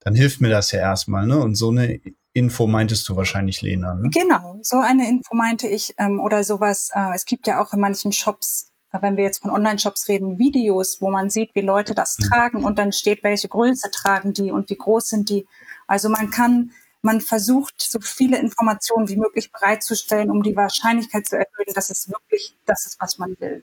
dann 0.00 0.14
hilft 0.14 0.40
mir 0.40 0.50
das 0.50 0.72
ja 0.72 0.80
erstmal. 0.80 1.26
Ne? 1.26 1.38
Und 1.38 1.54
so 1.54 1.70
eine 1.70 2.00
Info 2.32 2.66
meintest 2.66 3.08
du 3.08 3.16
wahrscheinlich, 3.16 3.62
Lena. 3.62 3.94
Ne? 3.94 4.10
Genau, 4.10 4.58
so 4.62 4.78
eine 4.78 5.08
Info 5.08 5.34
meinte 5.34 5.66
ich. 5.68 5.94
Ähm, 5.98 6.20
oder 6.20 6.44
sowas. 6.44 6.90
Äh, 6.94 7.14
es 7.14 7.24
gibt 7.24 7.46
ja 7.46 7.62
auch 7.62 7.72
in 7.72 7.80
manchen 7.80 8.12
Shops 8.12 8.70
wenn 9.00 9.16
wir 9.16 9.24
jetzt 9.24 9.42
von 9.42 9.50
Online-Shops 9.50 10.08
reden, 10.08 10.38
Videos, 10.38 11.00
wo 11.00 11.10
man 11.10 11.30
sieht, 11.30 11.54
wie 11.54 11.60
Leute 11.60 11.94
das 11.94 12.18
mhm. 12.18 12.24
tragen 12.24 12.64
und 12.64 12.78
dann 12.78 12.92
steht, 12.92 13.22
welche 13.22 13.48
Größe 13.48 13.90
tragen 13.90 14.32
die 14.32 14.50
und 14.50 14.68
wie 14.70 14.76
groß 14.76 15.08
sind 15.08 15.28
die. 15.28 15.46
Also 15.86 16.08
man 16.08 16.30
kann, 16.30 16.72
man 17.02 17.20
versucht, 17.20 17.74
so 17.78 18.00
viele 18.00 18.38
Informationen 18.38 19.08
wie 19.08 19.16
möglich 19.16 19.52
bereitzustellen, 19.52 20.30
um 20.30 20.42
die 20.42 20.56
Wahrscheinlichkeit 20.56 21.26
zu 21.26 21.36
erhöhen, 21.36 21.74
dass 21.74 21.90
es 21.90 22.08
wirklich 22.08 22.56
das 22.66 22.86
ist, 22.86 23.00
was 23.00 23.18
man 23.18 23.36
will. 23.38 23.62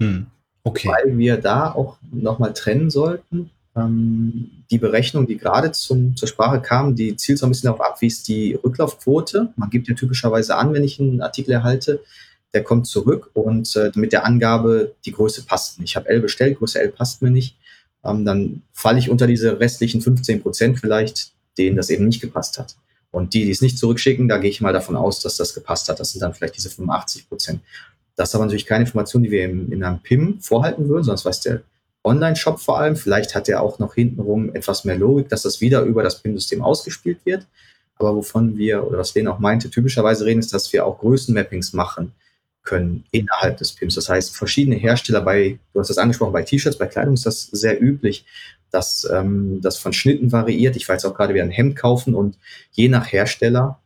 Hm. 0.00 0.26
Okay. 0.64 0.88
Weil 0.88 1.16
wir 1.16 1.36
da 1.38 1.72
auch 1.72 1.98
nochmal 2.10 2.52
trennen 2.52 2.90
sollten. 2.90 3.50
Ähm, 3.78 4.50
die 4.70 4.78
Berechnung, 4.78 5.26
die 5.26 5.38
gerade 5.38 5.72
zum, 5.72 6.16
zur 6.16 6.28
Sprache 6.28 6.60
kam, 6.60 6.94
die 6.96 7.16
zielt 7.16 7.38
so 7.38 7.46
ein 7.46 7.50
bisschen 7.50 7.68
darauf 7.68 7.80
ab, 7.80 8.00
wie 8.00 8.06
ist 8.06 8.28
die 8.28 8.54
Rücklaufquote. 8.54 9.52
Man 9.56 9.70
gibt 9.70 9.88
ja 9.88 9.94
typischerweise 9.94 10.56
an, 10.56 10.72
wenn 10.72 10.84
ich 10.84 11.00
einen 11.00 11.20
Artikel 11.20 11.52
erhalte, 11.52 12.00
der 12.54 12.64
kommt 12.64 12.86
zurück 12.86 13.30
und 13.34 13.74
äh, 13.76 13.92
mit 13.94 14.12
der 14.12 14.24
Angabe, 14.24 14.94
die 15.04 15.12
Größe 15.12 15.44
passt 15.44 15.78
nicht. 15.78 15.90
Ich 15.90 15.96
habe 15.96 16.08
L 16.08 16.20
bestellt, 16.20 16.58
Größe 16.58 16.80
L 16.80 16.88
passt 16.88 17.22
mir 17.22 17.30
nicht. 17.30 17.56
Ähm, 18.04 18.24
dann 18.24 18.62
falle 18.72 18.98
ich 18.98 19.10
unter 19.10 19.26
diese 19.26 19.60
restlichen 19.60 20.00
15 20.00 20.42
Prozent 20.42 20.80
vielleicht, 20.80 21.32
denen 21.56 21.76
das 21.76 21.90
eben 21.90 22.06
nicht 22.06 22.20
gepasst 22.20 22.58
hat. 22.58 22.76
Und 23.10 23.34
die, 23.34 23.44
die 23.44 23.50
es 23.50 23.62
nicht 23.62 23.78
zurückschicken, 23.78 24.28
da 24.28 24.38
gehe 24.38 24.50
ich 24.50 24.60
mal 24.60 24.72
davon 24.72 24.96
aus, 24.96 25.20
dass 25.20 25.36
das 25.36 25.54
gepasst 25.54 25.88
hat. 25.88 26.00
Das 26.00 26.12
sind 26.12 26.20
dann 26.20 26.34
vielleicht 26.34 26.56
diese 26.56 26.70
85 26.70 27.28
Prozent. 27.28 27.60
Das 28.16 28.30
ist 28.30 28.34
aber 28.34 28.44
natürlich 28.44 28.66
keine 28.66 28.84
Information, 28.84 29.22
die 29.22 29.30
wir 29.30 29.44
in 29.44 29.82
einem 29.82 30.00
PIM 30.00 30.40
vorhalten 30.40 30.88
würden, 30.88 31.06
das 31.06 31.24
weiß 31.24 31.40
der 31.40 31.62
Online-Shop 32.08 32.60
vor 32.60 32.78
allem. 32.78 32.96
Vielleicht 32.96 33.34
hat 33.34 33.48
er 33.48 33.62
auch 33.62 33.78
noch 33.78 33.94
hintenrum 33.94 34.54
etwas 34.54 34.84
mehr 34.84 34.96
Logik, 34.96 35.28
dass 35.28 35.42
das 35.42 35.60
wieder 35.60 35.82
über 35.82 36.02
das 36.02 36.20
PIM-System 36.20 36.62
ausgespielt 36.62 37.18
wird. 37.24 37.46
Aber 37.96 38.14
wovon 38.14 38.56
wir, 38.56 38.86
oder 38.86 38.98
was 38.98 39.14
Lena 39.14 39.32
auch 39.32 39.38
meinte, 39.38 39.70
typischerweise 39.70 40.24
reden, 40.24 40.40
ist, 40.40 40.54
dass 40.54 40.72
wir 40.72 40.86
auch 40.86 40.98
Größenmappings 40.98 41.72
machen 41.72 42.12
können 42.62 43.04
innerhalb 43.10 43.56
des 43.56 43.72
PIMs. 43.72 43.94
Das 43.94 44.08
heißt, 44.08 44.36
verschiedene 44.36 44.76
Hersteller 44.76 45.22
bei, 45.22 45.58
du 45.72 45.80
hast 45.80 45.88
das 45.88 45.98
angesprochen, 45.98 46.32
bei 46.32 46.42
T-Shirts, 46.42 46.78
bei 46.78 46.86
Kleidung 46.86 47.14
ist 47.14 47.26
das 47.26 47.46
sehr 47.46 47.82
üblich, 47.82 48.26
dass 48.70 49.08
ähm, 49.10 49.60
das 49.62 49.78
von 49.78 49.92
Schnitten 49.92 50.32
variiert. 50.32 50.76
Ich 50.76 50.86
jetzt 50.86 51.06
auch 51.06 51.14
gerade 51.14 51.34
wieder 51.34 51.44
ein 51.44 51.50
Hemd 51.50 51.76
kaufen 51.76 52.14
und 52.14 52.38
je 52.72 52.88
nach 52.88 53.10
Hersteller 53.10 53.80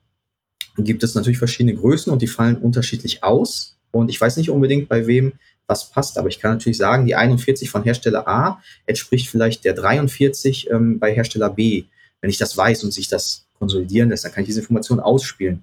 gibt 0.77 1.03
es 1.05 1.15
natürlich 1.15 1.39
verschiedene 1.39 1.77
Größen 1.77 2.13
und 2.13 2.23
die 2.23 2.27
fallen 2.27 2.57
unterschiedlich 2.57 3.23
aus. 3.23 3.77
Und 3.93 4.09
ich 4.09 4.21
weiß 4.21 4.37
nicht 4.37 4.51
unbedingt, 4.51 4.89
bei 4.89 5.07
wem 5.07 5.35
was 5.67 5.91
passt, 5.91 6.19
aber 6.19 6.29
ich 6.29 6.39
kann 6.39 6.53
natürlich 6.53 6.79
sagen, 6.79 7.07
die 7.07 7.15
41 7.15 7.71
von 7.71 7.83
Hersteller 7.83 8.29
A 8.29 8.63
entspricht 8.87 9.29
vielleicht 9.29 9.65
der 9.65 9.75
43 9.75 10.71
ähm, 10.71 10.99
bei 10.99 11.15
Hersteller 11.15 11.51
B. 11.51 11.85
Wenn 12.21 12.31
ich 12.31 12.39
das 12.39 12.57
weiß 12.57 12.85
und 12.85 12.93
sich 12.93 13.09
das 13.09 13.47
konsolidieren 13.59 14.11
lässt, 14.11 14.25
dann 14.25 14.33
kann 14.33 14.43
ich 14.43 14.49
diese 14.49 14.61
Information 14.61 15.01
ausspielen. 15.01 15.63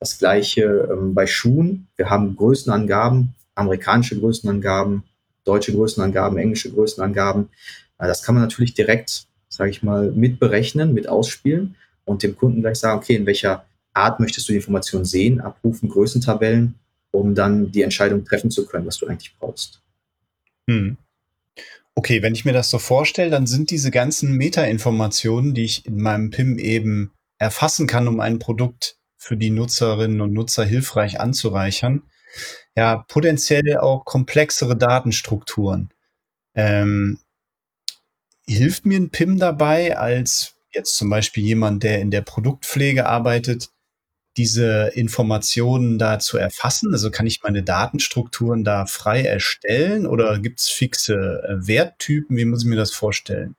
Das 0.00 0.18
gleiche 0.18 0.88
ähm, 0.90 1.14
bei 1.14 1.26
Schuhen. 1.26 1.88
Wir 1.96 2.10
haben 2.10 2.36
Größenangaben, 2.36 3.34
amerikanische 3.54 4.18
Größenangaben, 4.18 5.02
deutsche 5.44 5.72
Größenangaben, 5.72 6.38
englische 6.38 6.70
Größenangaben. 6.70 7.48
Das 7.98 8.22
kann 8.22 8.34
man 8.36 8.44
natürlich 8.44 8.74
direkt, 8.74 9.26
sage 9.48 9.70
ich 9.70 9.82
mal, 9.82 10.12
mitberechnen, 10.12 10.94
mit 10.94 11.08
ausspielen 11.08 11.74
und 12.04 12.22
dem 12.22 12.36
Kunden 12.36 12.60
gleich 12.60 12.78
sagen, 12.78 12.98
okay, 12.98 13.16
in 13.16 13.26
welcher 13.26 13.64
Art 13.92 14.20
möchtest 14.20 14.48
du 14.48 14.52
die 14.52 14.58
Information 14.58 15.04
sehen, 15.04 15.40
abrufen, 15.40 15.88
Größentabellen, 15.88 16.74
um 17.10 17.34
dann 17.34 17.72
die 17.72 17.82
Entscheidung 17.82 18.24
treffen 18.24 18.50
zu 18.50 18.66
können, 18.66 18.86
was 18.86 18.98
du 18.98 19.06
eigentlich 19.06 19.36
brauchst. 19.38 19.82
Hm. 20.68 20.96
Okay, 21.94 22.22
wenn 22.22 22.34
ich 22.34 22.44
mir 22.44 22.52
das 22.52 22.70
so 22.70 22.78
vorstelle, 22.78 23.30
dann 23.30 23.46
sind 23.46 23.70
diese 23.70 23.90
ganzen 23.90 24.34
Metainformationen, 24.36 25.54
die 25.54 25.64
ich 25.64 25.84
in 25.86 26.00
meinem 26.00 26.30
PIM 26.30 26.58
eben 26.58 27.12
erfassen 27.38 27.86
kann, 27.86 28.06
um 28.06 28.20
ein 28.20 28.38
Produkt 28.38 28.98
für 29.16 29.36
die 29.36 29.50
Nutzerinnen 29.50 30.20
und 30.20 30.32
Nutzer 30.32 30.64
hilfreich 30.64 31.20
anzureichern. 31.20 32.02
Ja, 32.76 33.04
potenziell 33.08 33.78
auch 33.78 34.04
komplexere 34.04 34.76
Datenstrukturen. 34.76 35.90
Ähm, 36.54 37.18
hilft 38.46 38.86
mir 38.86 38.98
ein 38.98 39.10
PIM 39.10 39.38
dabei, 39.38 39.98
als 39.98 40.54
jetzt 40.70 40.96
zum 40.96 41.10
Beispiel 41.10 41.44
jemand, 41.44 41.82
der 41.82 42.00
in 42.00 42.10
der 42.10 42.22
Produktpflege 42.22 43.06
arbeitet, 43.06 43.70
diese 44.38 44.92
Informationen 44.94 45.98
da 45.98 46.18
zu 46.18 46.38
erfassen? 46.38 46.92
Also 46.92 47.10
kann 47.10 47.26
ich 47.26 47.42
meine 47.42 47.62
Datenstrukturen 47.62 48.64
da 48.64 48.86
frei 48.86 49.22
erstellen 49.22 50.06
oder 50.06 50.38
gibt 50.38 50.60
es 50.60 50.68
fixe 50.68 51.42
äh, 51.42 51.66
Werttypen? 51.66 52.36
Wie 52.36 52.44
muss 52.44 52.62
ich 52.62 52.68
mir 52.68 52.76
das 52.76 52.92
vorstellen? 52.92 53.56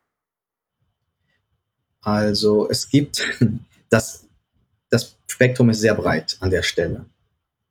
Also 2.01 2.69
es 2.69 2.89
gibt 2.89 3.21
das 3.89 4.25
das 4.89 5.15
Spektrum 5.27 5.69
ist 5.69 5.79
sehr 5.79 5.93
breit 5.93 6.37
an 6.39 6.49
der 6.49 6.63
Stelle. 6.63 7.05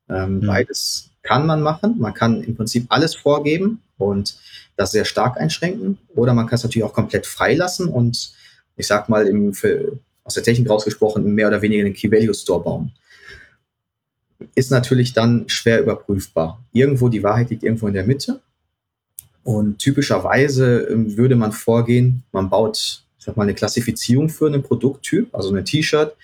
Ähm, 0.09 0.37
mhm. 0.37 0.47
Beides 0.47 1.11
kann 1.23 1.47
man 1.47 1.62
machen. 1.62 1.97
Man 1.99 2.14
kann 2.14 2.42
im 2.42 2.57
Prinzip 2.57 2.87
alles 2.88 3.14
vorgeben 3.14 3.83
und 3.99 4.38
das 4.77 4.92
sehr 4.92 5.05
stark 5.05 5.37
einschränken. 5.37 5.99
Oder 6.14 6.35
man 6.35 6.47
kann 6.47 6.57
es 6.57 6.64
natürlich 6.64 6.85
auch 6.85 6.92
komplett 6.92 7.27
freilassen 7.27 7.88
und 7.88 8.33
ich 8.77 8.87
sag 8.87 9.09
mal 9.09 9.27
im, 9.27 9.53
für, 9.53 9.99
aus 10.29 10.35
der 10.35 10.43
Technik 10.43 10.69
rausgesprochen 10.69 11.35
mehr 11.35 11.49
oder 11.49 11.62
weniger 11.62 11.85
den 11.85 11.95
Key 11.95 12.12
Value 12.12 12.35
Store 12.35 12.62
bauen. 12.62 12.93
Ist 14.55 14.71
natürlich 14.71 15.14
dann 15.14 15.49
schwer 15.49 15.81
überprüfbar. 15.81 16.62
Irgendwo 16.73 17.09
die 17.09 17.23
Wahrheit 17.23 17.49
liegt 17.49 17.62
irgendwo 17.62 17.88
in 17.88 17.95
der 17.95 18.05
Mitte. 18.05 18.41
Und 19.43 19.79
typischerweise 19.79 20.81
ähm, 20.91 21.17
würde 21.17 21.35
man 21.35 21.53
vorgehen, 21.53 22.25
man 22.31 22.51
baut, 22.51 23.03
ich 23.19 23.25
sag 23.25 23.38
mal, 23.38 23.45
eine 23.45 23.55
Klassifizierung 23.55 24.29
für 24.29 24.47
einen 24.47 24.62
Produkttyp, 24.62 25.35
also 25.35 25.55
ein 25.55 25.64
T-Shirt 25.64 26.14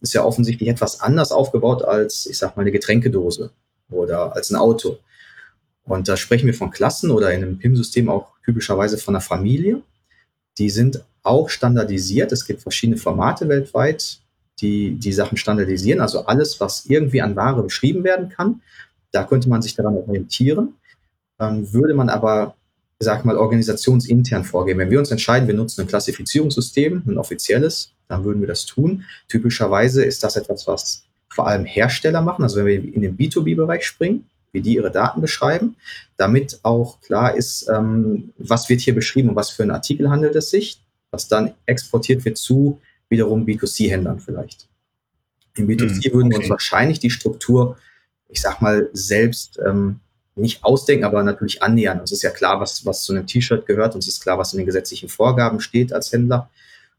ist 0.00 0.14
ja 0.14 0.24
offensichtlich 0.24 0.68
etwas 0.68 1.00
anders 1.00 1.30
aufgebaut 1.30 1.84
als, 1.84 2.26
ich 2.26 2.36
sag 2.36 2.56
mal, 2.56 2.62
eine 2.62 2.72
Getränkedose 2.72 3.52
oder 3.90 4.34
als 4.34 4.50
ein 4.50 4.56
Auto. 4.56 4.98
Und 5.84 6.08
da 6.08 6.16
sprechen 6.16 6.46
wir 6.46 6.54
von 6.54 6.72
Klassen 6.72 7.12
oder 7.12 7.32
in 7.32 7.44
einem 7.44 7.58
PIM-System 7.58 8.08
auch 8.08 8.32
typischerweise 8.44 8.98
von 8.98 9.14
einer 9.14 9.22
Familie. 9.22 9.80
Die 10.58 10.70
sind 10.70 11.04
auch 11.22 11.48
standardisiert. 11.48 12.32
Es 12.32 12.46
gibt 12.46 12.62
verschiedene 12.62 12.98
Formate 12.98 13.48
weltweit, 13.48 14.18
die 14.60 14.92
die 14.92 15.12
Sachen 15.12 15.36
standardisieren. 15.36 16.00
Also 16.00 16.26
alles, 16.26 16.60
was 16.60 16.86
irgendwie 16.86 17.22
an 17.22 17.36
Ware 17.36 17.62
beschrieben 17.62 18.04
werden 18.04 18.28
kann, 18.28 18.62
da 19.12 19.24
könnte 19.24 19.48
man 19.48 19.62
sich 19.62 19.74
daran 19.74 19.96
orientieren. 19.96 20.74
Dann 21.38 21.72
würde 21.72 21.94
man 21.94 22.08
aber 22.08 22.54
sag 23.02 23.24
mal, 23.24 23.36
organisationsintern 23.36 24.44
vorgehen. 24.44 24.78
Wenn 24.78 24.90
wir 24.90 24.98
uns 24.98 25.10
entscheiden, 25.10 25.48
wir 25.48 25.54
nutzen 25.54 25.82
ein 25.82 25.86
Klassifizierungssystem, 25.86 27.02
ein 27.06 27.18
offizielles, 27.18 27.92
dann 28.08 28.24
würden 28.24 28.40
wir 28.40 28.48
das 28.48 28.64
tun. 28.64 29.04
Typischerweise 29.28 30.04
ist 30.04 30.22
das 30.22 30.36
etwas, 30.36 30.66
was 30.66 31.04
vor 31.28 31.46
allem 31.46 31.64
Hersteller 31.64 32.22
machen, 32.22 32.42
also 32.42 32.58
wenn 32.58 32.66
wir 32.66 32.94
in 32.94 33.02
den 33.02 33.16
B2B-Bereich 33.16 33.86
springen, 33.86 34.26
wie 34.52 34.60
die 34.60 34.74
ihre 34.74 34.90
Daten 34.90 35.20
beschreiben, 35.20 35.76
damit 36.18 36.60
auch 36.62 37.00
klar 37.00 37.34
ist, 37.34 37.68
ähm, 37.68 38.32
was 38.36 38.68
wird 38.68 38.80
hier 38.80 38.94
beschrieben 38.94 39.30
und 39.30 39.36
was 39.36 39.50
für 39.50 39.62
einen 39.62 39.72
Artikel 39.72 40.10
handelt 40.10 40.36
es 40.36 40.50
sich, 40.50 40.81
was 41.12 41.28
dann 41.28 41.54
exportiert 41.66 42.24
wird 42.24 42.38
zu 42.38 42.80
wiederum 43.08 43.46
B2C-Händlern 43.46 44.18
vielleicht. 44.18 44.66
Im 45.54 45.68
B2C 45.68 46.08
mhm, 46.08 46.14
würden 46.14 46.30
wir 46.30 46.38
uns 46.38 46.50
wahrscheinlich 46.50 46.98
die 46.98 47.10
Struktur 47.10 47.76
ich 48.32 48.40
sag 48.40 48.60
mal, 48.60 48.88
selbst 48.94 49.60
ähm, 49.64 50.00
nicht 50.34 50.64
ausdenken, 50.64 51.04
aber 51.04 51.22
natürlich 51.22 51.62
annähern. 51.62 52.00
Uns 52.00 52.10
ist 52.10 52.22
ja 52.22 52.30
klar, 52.30 52.58
was, 52.58 52.84
was 52.86 53.04
zu 53.04 53.12
einem 53.12 53.26
T-Shirt 53.26 53.66
gehört. 53.66 53.94
Uns 53.94 54.08
ist 54.08 54.22
klar, 54.22 54.38
was 54.38 54.54
in 54.54 54.56
den 54.56 54.66
gesetzlichen 54.66 55.10
Vorgaben 55.10 55.60
steht 55.60 55.92
als 55.92 56.10
Händler 56.10 56.50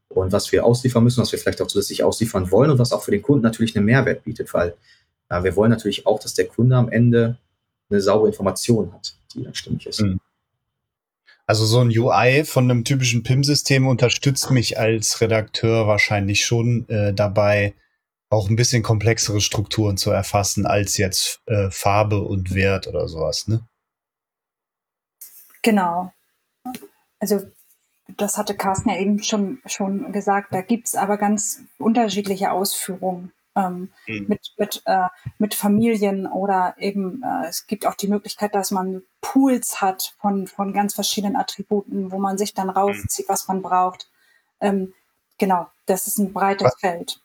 und 0.08 0.30
was 0.30 0.52
wir 0.52 0.64
ausliefern 0.64 1.02
müssen, 1.02 1.20
was 1.20 1.32
wir 1.32 1.38
vielleicht 1.40 1.60
auch 1.60 1.66
zusätzlich 1.66 2.04
ausliefern 2.04 2.50
wollen 2.52 2.70
und 2.70 2.78
was 2.78 2.92
auch 2.92 3.02
für 3.02 3.10
den 3.10 3.22
Kunden 3.22 3.42
natürlich 3.42 3.76
einen 3.76 3.84
Mehrwert 3.84 4.22
bietet, 4.22 4.54
weil 4.54 4.74
äh, 5.28 5.42
wir 5.42 5.56
wollen 5.56 5.72
natürlich 5.72 6.06
auch, 6.06 6.20
dass 6.20 6.34
der 6.34 6.46
Kunde 6.46 6.76
am 6.76 6.88
Ende 6.88 7.36
eine 7.90 8.00
saubere 8.00 8.28
Information 8.28 8.92
hat, 8.92 9.16
die 9.34 9.42
dann 9.42 9.54
stimmig 9.54 9.86
ist. 9.86 10.00
Mhm. 10.00 10.20
Also 11.46 11.66
so 11.66 11.80
ein 11.80 11.88
UI 11.88 12.44
von 12.44 12.70
einem 12.70 12.84
typischen 12.84 13.22
PIM-System 13.22 13.86
unterstützt 13.86 14.50
mich 14.50 14.78
als 14.78 15.20
Redakteur 15.20 15.86
wahrscheinlich 15.86 16.44
schon 16.46 16.88
äh, 16.88 17.12
dabei, 17.12 17.74
auch 18.30 18.48
ein 18.48 18.56
bisschen 18.56 18.82
komplexere 18.82 19.40
Strukturen 19.40 19.96
zu 19.96 20.10
erfassen 20.10 20.66
als 20.66 20.96
jetzt 20.96 21.42
äh, 21.46 21.70
Farbe 21.70 22.22
und 22.22 22.54
Wert 22.54 22.86
oder 22.86 23.08
sowas, 23.08 23.46
ne? 23.46 23.66
Genau. 25.62 26.12
Also 27.20 27.42
das 28.16 28.36
hatte 28.36 28.54
Carsten 28.54 28.90
ja 28.90 28.98
eben 28.98 29.22
schon, 29.22 29.60
schon 29.66 30.12
gesagt, 30.12 30.52
da 30.52 30.62
gibt 30.62 30.88
es 30.88 30.94
aber 30.94 31.16
ganz 31.16 31.60
unterschiedliche 31.78 32.50
Ausführungen 32.50 33.32
ähm, 33.56 33.90
mhm. 34.06 34.26
mit, 34.28 34.52
mit, 34.58 34.82
äh, 34.86 35.08
mit 35.38 35.54
Familien 35.54 36.26
oder 36.26 36.74
eben 36.78 37.22
äh, 37.22 37.48
es 37.48 37.66
gibt 37.66 37.86
auch 37.86 37.94
die 37.94 38.08
Möglichkeit, 38.08 38.54
dass 38.54 38.70
man 38.70 39.02
Pools 39.20 39.80
hat 39.80 40.14
von, 40.20 40.46
von 40.46 40.72
ganz 40.72 40.94
verschiedenen 40.94 41.36
Attributen, 41.36 42.10
wo 42.12 42.18
man 42.18 42.38
sich 42.38 42.54
dann 42.54 42.68
mhm. 42.68 42.74
rauszieht, 42.74 43.28
was 43.28 43.48
man 43.48 43.62
braucht. 43.62 44.08
Ähm, 44.60 44.92
genau, 45.38 45.68
das 45.86 46.06
ist 46.06 46.18
ein 46.18 46.32
breites 46.32 46.66
was, 46.66 46.80
Feld. 46.80 47.20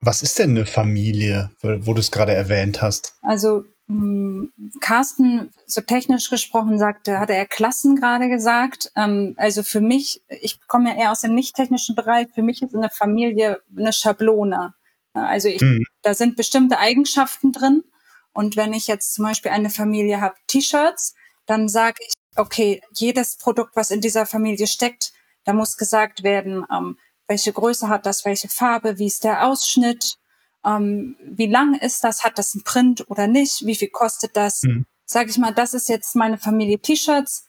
Was 0.00 0.22
ist 0.22 0.38
denn 0.38 0.50
eine 0.50 0.66
Familie, 0.66 1.50
wo 1.60 1.94
du 1.94 2.00
es 2.00 2.10
gerade 2.10 2.34
erwähnt 2.34 2.82
hast? 2.82 3.14
Also 3.22 3.64
hm, 3.88 4.52
Carsten, 4.80 5.50
so 5.66 5.80
technisch 5.80 6.30
gesprochen, 6.30 6.78
sagte, 6.78 7.18
hatte 7.18 7.34
er 7.34 7.46
Klassen 7.46 7.96
gerade 7.96 8.28
gesagt. 8.28 8.90
Ähm, 8.96 9.34
also 9.36 9.62
für 9.62 9.80
mich, 9.80 10.22
ich 10.28 10.66
komme 10.66 10.90
ja 10.90 10.96
eher 10.96 11.12
aus 11.12 11.20
dem 11.20 11.34
nicht 11.34 11.56
technischen 11.56 11.94
Bereich, 11.94 12.28
für 12.34 12.42
mich 12.42 12.62
ist 12.62 12.74
eine 12.74 12.90
Familie 12.90 13.60
eine 13.76 13.92
Schablone. 13.92 14.74
Also 15.14 15.48
ich, 15.48 15.60
mhm. 15.60 15.84
da 16.02 16.14
sind 16.14 16.36
bestimmte 16.36 16.78
Eigenschaften 16.78 17.52
drin. 17.52 17.84
Und 18.32 18.56
wenn 18.56 18.72
ich 18.72 18.86
jetzt 18.86 19.14
zum 19.14 19.24
Beispiel 19.24 19.50
eine 19.50 19.70
Familie 19.70 20.20
habe, 20.20 20.36
T-Shirts, 20.46 21.14
dann 21.46 21.68
sage 21.68 21.96
ich, 22.00 22.14
okay, 22.36 22.80
jedes 22.94 23.36
Produkt, 23.36 23.76
was 23.76 23.90
in 23.90 24.00
dieser 24.00 24.26
Familie 24.26 24.66
steckt, 24.66 25.12
da 25.44 25.52
muss 25.52 25.76
gesagt 25.76 26.22
werden, 26.22 26.64
ähm, 26.72 26.98
welche 27.26 27.52
Größe 27.52 27.88
hat 27.88 28.06
das, 28.06 28.24
welche 28.24 28.48
Farbe, 28.48 28.98
wie 28.98 29.06
ist 29.06 29.24
der 29.24 29.46
Ausschnitt, 29.46 30.16
ähm, 30.64 31.16
wie 31.24 31.46
lang 31.46 31.78
ist 31.78 32.04
das, 32.04 32.24
hat 32.24 32.38
das 32.38 32.54
ein 32.54 32.62
Print 32.62 33.08
oder 33.10 33.26
nicht, 33.26 33.66
wie 33.66 33.74
viel 33.74 33.90
kostet 33.90 34.36
das. 34.36 34.62
Mhm. 34.62 34.86
Sag 35.04 35.28
ich 35.28 35.38
mal, 35.38 35.52
das 35.52 35.74
ist 35.74 35.88
jetzt 35.88 36.14
meine 36.14 36.38
Familie 36.38 36.78
T-Shirts, 36.78 37.46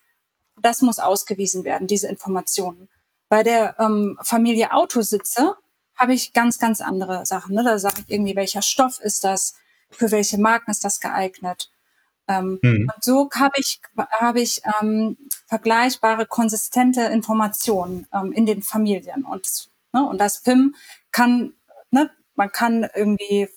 das 0.62 0.82
muss 0.82 1.00
ausgewiesen 1.00 1.64
werden, 1.64 1.88
diese 1.88 2.08
Informationen. 2.08 2.90
Bei 3.30 3.44
der 3.44 3.76
ähm, 3.80 4.18
Familie 4.22 4.74
Autositze 4.74 5.56
habe 5.96 6.14
ich 6.14 6.34
ganz, 6.34 6.60
ganz 6.60 6.82
andere 6.82 7.26
Sachen. 7.26 7.56
Ne? 7.56 7.64
Da 7.64 7.80
sage 7.80 8.02
ich 8.02 8.14
irgendwie, 8.14 8.36
welcher 8.36 8.62
Stoff 8.62 9.00
ist 9.00 9.24
das, 9.24 9.56
für 9.90 10.12
welche 10.12 10.38
Marken 10.38 10.72
ist 10.72 10.84
das 10.84 11.00
geeignet. 11.00 11.70
Ähm, 12.28 12.60
mhm. 12.62 12.90
Und 12.94 13.04
so 13.04 13.30
habe 13.36 13.54
ich, 13.58 13.82
hab 13.98 14.36
ich 14.36 14.62
ähm, 14.82 15.18
vergleichbare, 15.48 16.26
konsistente 16.26 17.02
Informationen 17.02 18.08
ähm, 18.14 18.32
in 18.32 18.46
den 18.46 18.64
Familien. 18.64 19.26
Und, 19.26 19.70
ne, 19.92 20.08
und 20.08 20.20
das 20.20 20.42
PIM 20.42 20.76
kann, 21.12 21.54
ne, 21.92 22.10
man 22.36 22.52
kann 22.52 22.88
irgendwie 22.96 23.50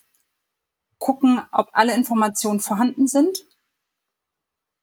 gucken, 0.99 1.41
ob 1.53 1.69
alle 1.73 1.95
Informationen 1.95 2.61
vorhanden 2.61 3.07
sind. 3.07 3.39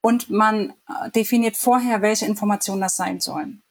Und 0.01 0.29
man 0.29 0.73
äh, 0.87 1.11
definiert 1.11 1.55
vorher, 1.55 2.01
welche 2.01 2.25
Informationen 2.25 2.81
das 2.81 2.97
sein 2.97 3.21
sollen. 3.21 3.63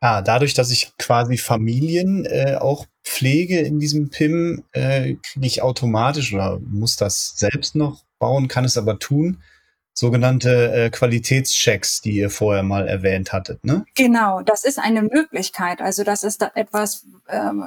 Ah, 0.00 0.22
dadurch, 0.22 0.54
dass 0.54 0.70
ich 0.70 0.96
quasi 0.96 1.36
Familien 1.36 2.24
äh, 2.24 2.56
auch 2.60 2.86
pflege 3.04 3.60
in 3.60 3.78
diesem 3.78 4.10
PIM, 4.10 4.64
äh, 4.72 5.14
kriege 5.14 5.46
ich 5.46 5.62
automatisch 5.62 6.34
oder 6.34 6.58
muss 6.60 6.96
das 6.96 7.34
selbst 7.36 7.76
noch 7.76 8.02
bauen, 8.18 8.48
kann 8.48 8.64
es 8.64 8.76
aber 8.76 8.98
tun, 8.98 9.40
sogenannte 9.94 10.72
äh, 10.72 10.90
Qualitätschecks, 10.90 12.00
die 12.00 12.12
ihr 12.12 12.30
vorher 12.30 12.62
mal 12.62 12.86
erwähnt 12.88 13.32
hattet, 13.32 13.64
ne? 13.64 13.84
Genau, 13.94 14.40
das 14.42 14.64
ist 14.64 14.78
eine 14.78 15.02
Möglichkeit. 15.02 15.80
Also 15.80 16.04
das 16.04 16.22
ist 16.24 16.42
da 16.42 16.50
etwas, 16.54 17.06
ähm, 17.28 17.66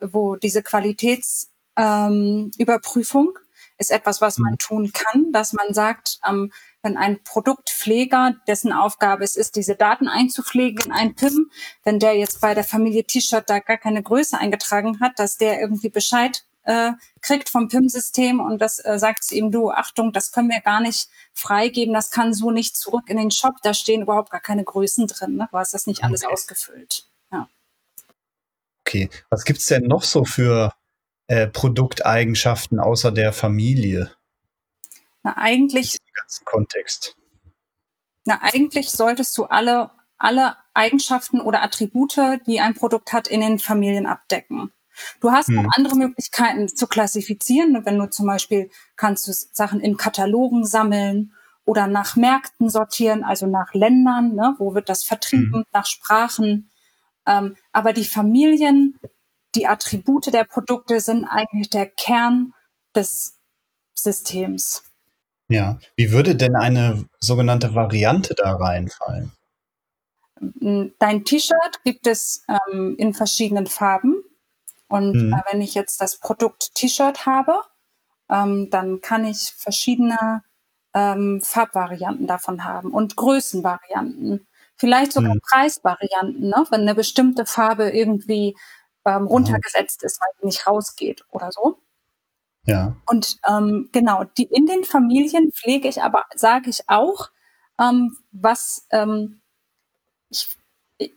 wo 0.00 0.36
diese 0.36 0.62
Qualitätsüberprüfung 0.62 3.26
ähm, 3.26 3.32
ist 3.78 3.90
etwas, 3.90 4.20
was 4.20 4.36
man 4.38 4.52
mhm. 4.52 4.58
tun 4.58 4.92
kann, 4.92 5.32
dass 5.32 5.52
man 5.52 5.74
sagt, 5.74 6.20
ähm, 6.28 6.52
wenn 6.86 6.96
ein 6.96 7.22
Produktpfleger, 7.24 8.36
dessen 8.46 8.72
Aufgabe 8.72 9.24
es 9.24 9.34
ist, 9.34 9.56
diese 9.56 9.74
Daten 9.74 10.06
einzupflegen 10.06 10.86
in 10.86 10.92
ein 10.92 11.16
PIM, 11.16 11.50
wenn 11.82 11.98
der 11.98 12.16
jetzt 12.16 12.40
bei 12.40 12.54
der 12.54 12.62
Familie 12.62 13.04
T-Shirt 13.04 13.50
da 13.50 13.58
gar 13.58 13.76
keine 13.76 14.02
Größe 14.02 14.38
eingetragen 14.38 15.00
hat, 15.00 15.18
dass 15.18 15.36
der 15.36 15.60
irgendwie 15.60 15.88
Bescheid 15.88 16.44
äh, 16.62 16.92
kriegt 17.20 17.48
vom 17.48 17.68
PIM-System 17.68 18.38
und 18.38 18.60
das 18.60 18.78
äh, 18.84 18.98
sagt 18.98 19.32
ihm, 19.32 19.50
du, 19.50 19.70
Achtung, 19.70 20.12
das 20.12 20.30
können 20.30 20.48
wir 20.48 20.60
gar 20.60 20.80
nicht 20.80 21.08
freigeben, 21.32 21.92
das 21.92 22.12
kann 22.12 22.32
so 22.32 22.52
nicht 22.52 22.76
zurück 22.76 23.08
in 23.08 23.16
den 23.16 23.32
Shop, 23.32 23.54
da 23.64 23.74
stehen 23.74 24.02
überhaupt 24.02 24.30
gar 24.30 24.40
keine 24.40 24.62
Größen 24.62 25.08
drin, 25.08 25.36
ne? 25.36 25.48
du 25.50 25.58
hast 25.58 25.74
das 25.74 25.88
nicht 25.88 26.04
alles 26.04 26.24
okay. 26.24 26.32
ausgefüllt. 26.32 27.08
Ja. 27.32 27.48
Okay, 28.86 29.10
was 29.28 29.44
gibt's 29.44 29.66
denn 29.66 29.84
noch 29.84 30.04
so 30.04 30.24
für 30.24 30.72
äh, 31.26 31.48
Produkteigenschaften 31.48 32.78
außer 32.78 33.10
der 33.10 33.32
Familie? 33.32 34.15
Na, 35.26 35.36
eigentlich. 35.38 35.96
Kontext. 36.44 37.16
Na, 38.26 38.38
eigentlich 38.42 38.90
solltest 38.90 39.36
du 39.36 39.46
alle, 39.46 39.90
alle 40.18 40.56
Eigenschaften 40.72 41.40
oder 41.40 41.64
Attribute, 41.64 42.38
die 42.46 42.60
ein 42.60 42.74
Produkt 42.74 43.12
hat, 43.12 43.26
in 43.26 43.40
den 43.40 43.58
Familien 43.58 44.06
abdecken. 44.06 44.70
Du 45.20 45.32
hast 45.32 45.48
hm. 45.48 45.56
noch 45.56 45.72
andere 45.74 45.96
Möglichkeiten 45.96 46.68
zu 46.68 46.86
klassifizieren. 46.86 47.84
Wenn 47.84 47.98
du 47.98 48.08
zum 48.08 48.28
Beispiel 48.28 48.70
kannst 48.94 49.26
du 49.26 49.32
Sachen 49.32 49.80
in 49.80 49.96
Katalogen 49.96 50.64
sammeln 50.64 51.32
oder 51.64 51.88
nach 51.88 52.14
Märkten 52.14 52.70
sortieren, 52.70 53.24
also 53.24 53.48
nach 53.48 53.74
Ländern, 53.74 54.32
ne? 54.36 54.54
wo 54.58 54.74
wird 54.74 54.88
das 54.88 55.02
vertrieben, 55.02 55.52
hm. 55.52 55.64
nach 55.72 55.86
Sprachen. 55.86 56.70
Ähm, 57.26 57.56
aber 57.72 57.92
die 57.92 58.04
Familien, 58.04 58.96
die 59.56 59.66
Attribute 59.66 60.32
der 60.32 60.44
Produkte 60.44 61.00
sind 61.00 61.24
eigentlich 61.24 61.68
der 61.68 61.86
Kern 61.86 62.54
des 62.94 63.40
Systems. 63.92 64.84
Ja, 65.48 65.78
wie 65.96 66.10
würde 66.10 66.34
denn 66.34 66.56
eine 66.56 67.04
sogenannte 67.20 67.74
Variante 67.74 68.34
da 68.34 68.56
reinfallen? 68.56 69.32
Dein 70.38 71.24
T-Shirt 71.24 71.82
gibt 71.84 72.06
es 72.06 72.44
ähm, 72.48 72.96
in 72.98 73.14
verschiedenen 73.14 73.66
Farben. 73.66 74.22
Und 74.88 75.14
mhm. 75.14 75.32
äh, 75.32 75.40
wenn 75.50 75.60
ich 75.60 75.74
jetzt 75.74 76.00
das 76.00 76.18
Produkt 76.18 76.74
T-Shirt 76.74 77.26
habe, 77.26 77.62
ähm, 78.28 78.68
dann 78.70 79.00
kann 79.00 79.24
ich 79.24 79.52
verschiedene 79.56 80.42
ähm, 80.94 81.40
Farbvarianten 81.42 82.26
davon 82.26 82.64
haben 82.64 82.92
und 82.92 83.16
Größenvarianten. 83.16 84.46
Vielleicht 84.76 85.12
sogar 85.12 85.34
mhm. 85.34 85.40
Preisvarianten, 85.40 86.48
ne? 86.48 86.66
wenn 86.70 86.82
eine 86.82 86.94
bestimmte 86.94 87.46
Farbe 87.46 87.90
irgendwie 87.90 88.56
ähm, 89.06 89.26
runtergesetzt 89.26 90.02
ist, 90.02 90.20
weil 90.20 90.28
sie 90.38 90.46
nicht 90.46 90.66
rausgeht 90.66 91.24
oder 91.30 91.50
so. 91.50 91.78
Ja. 92.66 92.96
Und 93.06 93.38
ähm, 93.48 93.88
genau, 93.92 94.24
die 94.24 94.44
in 94.44 94.66
den 94.66 94.84
Familien 94.84 95.52
pflege 95.52 95.88
ich 95.88 96.02
aber, 96.02 96.24
sage 96.34 96.68
ich 96.68 96.80
auch, 96.88 97.30
ähm, 97.80 98.16
was 98.32 98.86
ähm, 98.90 99.40
ich, 100.30 100.48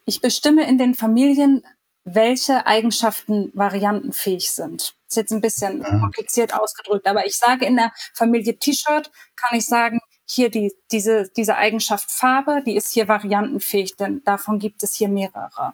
ich 0.05 0.21
bestimme 0.21 0.67
in 0.67 0.77
den 0.77 0.93
Familien, 0.93 1.63
welche 2.03 2.65
Eigenschaften 2.65 3.51
variantenfähig 3.53 4.51
sind. 4.51 4.95
ist 5.07 5.15
jetzt 5.15 5.31
ein 5.31 5.41
bisschen 5.41 5.81
ja. 5.81 5.99
kompliziert 5.99 6.53
ausgedrückt, 6.53 7.07
aber 7.07 7.25
ich 7.25 7.37
sage 7.37 7.65
in 7.65 7.75
der 7.75 7.91
Familie 8.13 8.57
T-Shirt 8.57 9.11
kann 9.35 9.57
ich 9.57 9.65
sagen, 9.65 9.99
hier 10.25 10.49
die, 10.49 10.71
diese, 10.91 11.29
diese 11.35 11.55
Eigenschaft 11.55 12.11
Farbe, 12.11 12.61
die 12.65 12.75
ist 12.75 12.91
hier 12.91 13.07
variantenfähig, 13.07 13.95
denn 13.95 14.23
davon 14.23 14.59
gibt 14.59 14.83
es 14.83 14.93
hier 14.93 15.09
mehrere. 15.09 15.73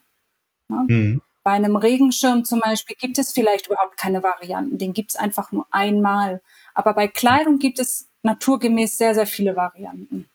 Ja? 0.69 0.85
Mhm. 0.87 1.21
Bei 1.45 1.51
einem 1.51 1.75
Regenschirm 1.75 2.43
zum 2.43 2.59
Beispiel 2.59 2.95
gibt 2.99 3.19
es 3.19 3.31
vielleicht 3.31 3.67
überhaupt 3.67 3.97
keine 3.97 4.23
Varianten, 4.23 4.79
den 4.79 4.93
gibt 4.93 5.11
es 5.11 5.15
einfach 5.15 5.51
nur 5.51 5.67
einmal. 5.69 6.41
Aber 6.73 6.95
bei 6.95 7.07
Kleidung 7.07 7.59
gibt 7.59 7.77
es 7.77 8.07
naturgemäß 8.23 8.97
sehr, 8.97 9.13
sehr 9.13 9.27
viele 9.27 9.55
Varianten. 9.55 10.27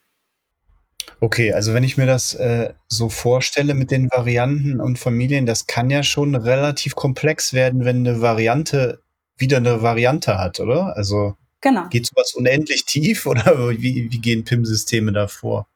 Okay, 1.19 1.51
also 1.51 1.73
wenn 1.73 1.83
ich 1.83 1.97
mir 1.97 2.05
das 2.05 2.33
äh, 2.35 2.73
so 2.87 3.09
vorstelle 3.09 3.73
mit 3.73 3.91
den 3.91 4.09
Varianten 4.09 4.79
und 4.79 4.99
Familien, 4.99 5.45
das 5.45 5.67
kann 5.67 5.89
ja 5.89 6.01
schon 6.01 6.33
relativ 6.33 6.95
komplex 6.95 7.51
werden, 7.51 7.83
wenn 7.83 8.07
eine 8.07 8.21
Variante 8.21 9.01
wieder 9.35 9.57
eine 9.57 9.81
Variante 9.81 10.37
hat, 10.37 10.61
oder? 10.61 10.95
Also 10.95 11.35
genau. 11.59 11.89
geht 11.89 12.05
sowas 12.05 12.33
unendlich 12.35 12.85
tief 12.85 13.25
oder 13.25 13.71
wie, 13.71 14.09
wie 14.09 14.21
gehen 14.21 14.45
PIM-Systeme 14.45 15.11
da 15.11 15.27
vor? 15.27 15.67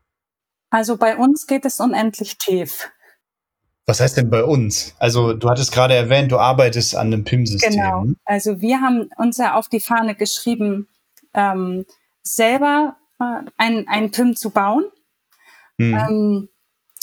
Also 0.70 0.96
bei 0.96 1.18
uns 1.18 1.46
geht 1.46 1.66
es 1.66 1.82
unendlich 1.82 2.38
tief. 2.38 2.90
Was 3.88 4.00
heißt 4.00 4.18
denn 4.18 4.30
bei 4.32 4.44
uns? 4.44 4.96
Also 4.98 5.34
du 5.34 5.48
hattest 5.50 5.72
gerade 5.72 5.94
erwähnt, 5.94 6.32
du 6.32 6.40
arbeitest 6.40 6.96
an 6.96 7.08
einem 7.08 7.24
PIM-System. 7.24 7.72
Genau. 7.72 8.06
Also 8.26 8.60
wir 8.62 8.82
haben 8.82 9.10
uns 9.18 9.38
ja 9.38 9.56
auf 9.56 9.70
die 9.70 9.80
Fahne 9.80 10.16
geschrieben, 10.16 10.88
ähm, 11.36 11.86
selber 12.24 12.98
äh, 13.20 13.42
ein, 13.58 13.88
ein 13.88 14.10
PIM 14.10 14.36
zu 14.36 14.50
bauen. 14.50 14.86
Mhm. 15.78 15.94
Ähm, 15.94 16.50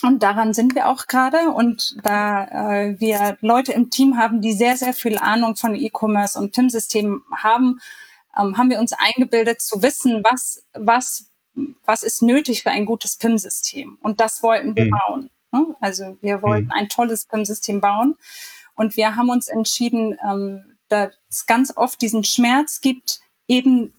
und 0.03 0.25
daran 0.25 0.53
sind 0.53 0.75
wir 0.75 0.89
auch 0.89 1.07
gerade. 1.07 1.51
Und 1.51 1.97
da 2.03 2.47
äh, 2.47 3.01
wir 3.01 3.39
Leute 3.41 3.73
im 3.73 3.91
Team 3.91 4.17
haben, 4.17 4.41
die 4.41 4.53
sehr, 4.53 4.77
sehr 4.77 4.93
viel 4.93 5.19
Ahnung 5.19 5.55
von 5.55 5.77
E-Commerce 5.77 6.37
und 6.37 6.53
PIM-Systemen 6.53 7.23
haben, 7.33 7.79
ähm, 8.37 8.57
haben 8.59 8.71
wir 8.71 8.81
uns 8.81 8.93
eingebildet 8.93 9.63
zu 9.63 9.83
wissen, 9.83 10.23
was, 10.25 10.65
was, 10.75 11.31
was 11.85 12.03
ist 12.03 12.23
nötig 12.23 12.65
für 12.65 12.71
ein 12.71 12.87
gutes 12.87 13.17
PIM-System. 13.17 13.99
Und 14.03 14.21
das 14.21 14.43
wollten 14.43 14.75
wir 14.75 14.87
mhm. 14.87 14.91
bauen. 14.91 15.31
Ne? 15.53 15.77
Also 15.81 16.17
wir 16.21 16.43
wollten 16.43 16.67
mhm. 16.67 16.73
ein 16.73 16.89
tolles 16.89 17.27
PIM-System 17.27 17.81
bauen. 17.81 18.17
Und 18.75 18.97
wir 18.97 19.17
haben 19.17 19.29
uns 19.29 19.49
entschieden, 19.49 20.19
ähm, 20.27 20.77
dass 20.89 21.15
es 21.31 21.47
ganz 21.47 21.77
oft 21.77 22.01
diesen 22.01 22.25
Schmerz 22.25 22.81
gibt, 22.81 23.21
eben 23.47 23.95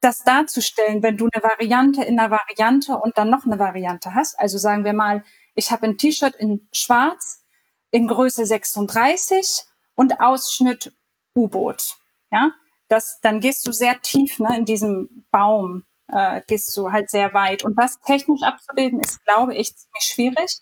das 0.00 0.22
darzustellen, 0.22 1.02
wenn 1.02 1.16
du 1.16 1.28
eine 1.32 1.42
Variante 1.42 2.04
in 2.04 2.18
einer 2.18 2.30
Variante 2.30 2.96
und 2.96 3.18
dann 3.18 3.30
noch 3.30 3.44
eine 3.44 3.58
Variante 3.58 4.14
hast. 4.14 4.38
Also 4.38 4.58
sagen 4.58 4.84
wir 4.84 4.92
mal, 4.92 5.24
ich 5.54 5.70
habe 5.72 5.86
ein 5.86 5.98
T-Shirt 5.98 6.36
in 6.36 6.68
Schwarz 6.72 7.44
in 7.90 8.06
Größe 8.06 8.46
36 8.46 9.64
und 9.94 10.20
Ausschnitt 10.20 10.92
U-Boot. 11.34 11.96
Ja, 12.30 12.52
das, 12.88 13.20
dann 13.20 13.40
gehst 13.40 13.66
du 13.66 13.72
sehr 13.72 14.00
tief 14.00 14.38
ne, 14.38 14.56
in 14.56 14.64
diesem 14.64 15.24
Baum, 15.30 15.84
äh, 16.08 16.42
gehst 16.46 16.76
du 16.76 16.92
halt 16.92 17.10
sehr 17.10 17.34
weit. 17.34 17.64
Und 17.64 17.76
das 17.78 18.00
technisch 18.00 18.42
abzubilden, 18.42 19.00
ist, 19.00 19.24
glaube 19.24 19.54
ich, 19.54 19.74
ziemlich 19.76 20.02
schwierig. 20.04 20.60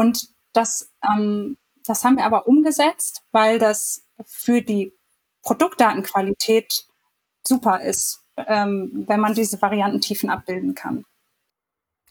Und 0.00 0.28
das, 0.54 0.90
ähm, 1.06 1.58
das 1.84 2.04
haben 2.04 2.16
wir 2.16 2.24
aber 2.24 2.48
umgesetzt, 2.48 3.20
weil 3.32 3.58
das 3.58 4.06
für 4.24 4.62
die 4.62 4.94
Produktdatenqualität 5.42 6.86
super 7.46 7.82
ist, 7.82 8.22
ähm, 8.38 9.04
wenn 9.06 9.20
man 9.20 9.34
diese 9.34 9.60
Variantentiefen 9.60 10.30
abbilden 10.30 10.74
kann. 10.74 11.04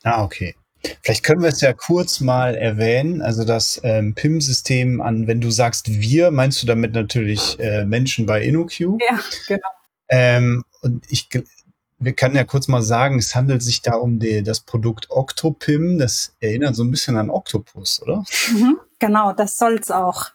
Ah, 0.04 0.24
okay. 0.24 0.54
Vielleicht 1.02 1.24
können 1.24 1.42
wir 1.42 1.50
es 1.50 1.62
ja 1.62 1.74
kurz 1.74 2.20
mal 2.20 2.54
erwähnen. 2.54 3.24
Also 3.24 3.44
das 3.44 3.82
ähm, 3.84 4.14
PIM-System 4.14 5.02
an, 5.02 5.26
wenn 5.26 5.42
du 5.42 5.50
sagst 5.50 5.90
wir, 5.90 6.30
meinst 6.30 6.62
du 6.62 6.68
damit 6.68 6.94
natürlich 6.94 7.60
äh, 7.60 7.86
Menschen 7.86 8.28
bei 8.28 8.44
InnoQ? 8.44 8.80
Ja, 8.80 9.20
genau. 9.48 9.68
Ähm, 10.10 10.64
und 10.82 11.06
ich, 11.10 11.28
wir 12.00 12.14
können 12.14 12.36
ja 12.36 12.44
kurz 12.44 12.68
mal 12.68 12.82
sagen, 12.82 13.20
es 13.20 13.36
handelt 13.36 13.62
sich 13.62 13.82
da 13.82 13.96
um 13.96 14.20
die, 14.20 14.42
das 14.42 14.62
Produkt 14.62 15.10
Octopim. 15.10 16.00
Das 16.00 16.36
erinnert 16.40 16.76
so 16.76 16.84
ein 16.84 16.92
bisschen 16.92 17.18
an 17.18 17.30
Octopus, 17.30 18.02
oder? 18.02 18.24
Mhm, 18.52 18.80
genau, 19.00 19.34
das 19.34 19.58
soll's 19.58 19.92
auch. 19.92 20.32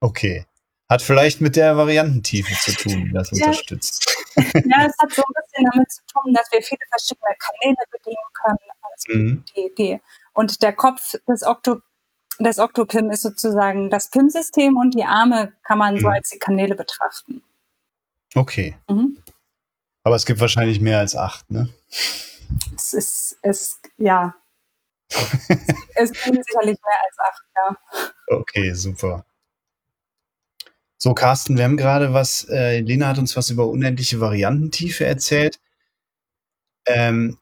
Okay. 0.00 0.46
Hat 0.88 1.02
vielleicht 1.02 1.40
mit 1.40 1.54
der 1.54 1.76
Variantentiefe 1.76 2.52
zu 2.54 2.72
tun, 2.72 3.04
die 3.04 3.12
das 3.12 3.30
ja. 3.30 3.46
unterstützt. 3.46 4.12
Ja, 4.36 4.86
es 4.86 4.94
hat 4.98 5.12
so 5.12 5.22
ein 5.22 5.34
bisschen 5.42 5.70
damit 5.72 5.92
zu 5.92 6.00
tun, 6.12 6.34
dass 6.34 6.50
wir 6.50 6.62
viele 6.62 6.80
verschiedene 6.88 7.36
Kanäle 7.38 7.76
bedienen 7.92 8.16
können. 8.42 8.58
Also 8.82 9.18
mhm. 9.18 9.44
die 9.54 9.60
Idee. 9.60 10.00
Und 10.32 10.62
der 10.62 10.72
Kopf 10.72 11.14
des 11.28 11.44
Octo 11.44 11.80
des 12.40 12.58
Octopim 12.58 13.10
ist 13.10 13.22
sozusagen 13.22 13.90
das 13.90 14.08
PIM-System 14.08 14.76
und 14.76 14.94
die 14.94 15.04
Arme 15.04 15.52
kann 15.62 15.78
man 15.78 15.94
mhm. 15.94 16.00
so 16.00 16.08
als 16.08 16.30
die 16.30 16.38
Kanäle 16.38 16.74
betrachten. 16.74 17.42
Okay. 18.34 18.76
Mhm. 18.88 19.18
Aber 20.02 20.16
es 20.16 20.24
gibt 20.24 20.40
wahrscheinlich 20.40 20.80
mehr 20.80 20.98
als 20.98 21.14
acht, 21.14 21.50
ne? 21.50 21.68
Es 22.74 22.94
ist, 22.94 23.38
es, 23.42 23.80
ja. 23.98 24.34
es 25.08 26.12
gibt 26.24 26.44
sicherlich 26.46 26.78
mehr 26.78 27.00
als 27.06 27.18
acht, 27.18 27.42
ja. 27.56 28.36
Okay, 28.36 28.72
super. 28.74 29.24
So, 30.96 31.14
Carsten, 31.14 31.56
wir 31.56 31.64
haben 31.64 31.76
gerade 31.76 32.12
was, 32.12 32.46
äh, 32.50 32.80
Lena 32.80 33.08
hat 33.08 33.18
uns 33.18 33.36
was 33.36 33.50
über 33.50 33.66
unendliche 33.66 34.20
Variantentiefe 34.20 35.06
erzählt. 35.06 35.58
Ähm, 36.86 37.38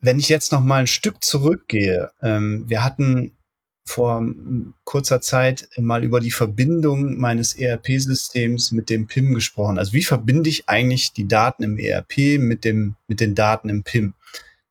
wenn 0.00 0.18
ich 0.18 0.28
jetzt 0.28 0.52
noch 0.52 0.60
mal 0.60 0.80
ein 0.80 0.86
Stück 0.86 1.22
zurückgehe, 1.22 2.12
ähm, 2.22 2.68
wir 2.68 2.84
hatten 2.84 3.36
vor 3.84 4.24
kurzer 4.84 5.20
Zeit 5.20 5.68
mal 5.76 6.04
über 6.04 6.20
die 6.20 6.30
Verbindung 6.30 7.18
meines 7.18 7.54
ERP-Systems 7.54 8.72
mit 8.72 8.90
dem 8.90 9.06
PIM 9.06 9.34
gesprochen. 9.34 9.78
Also 9.78 9.92
wie 9.92 10.04
verbinde 10.04 10.50
ich 10.50 10.68
eigentlich 10.68 11.12
die 11.12 11.26
Daten 11.26 11.62
im 11.62 11.78
ERP 11.78 12.38
mit 12.38 12.64
dem, 12.64 12.96
mit 13.08 13.20
den 13.20 13.34
Daten 13.34 13.68
im 13.68 13.82
PIM? 13.82 14.14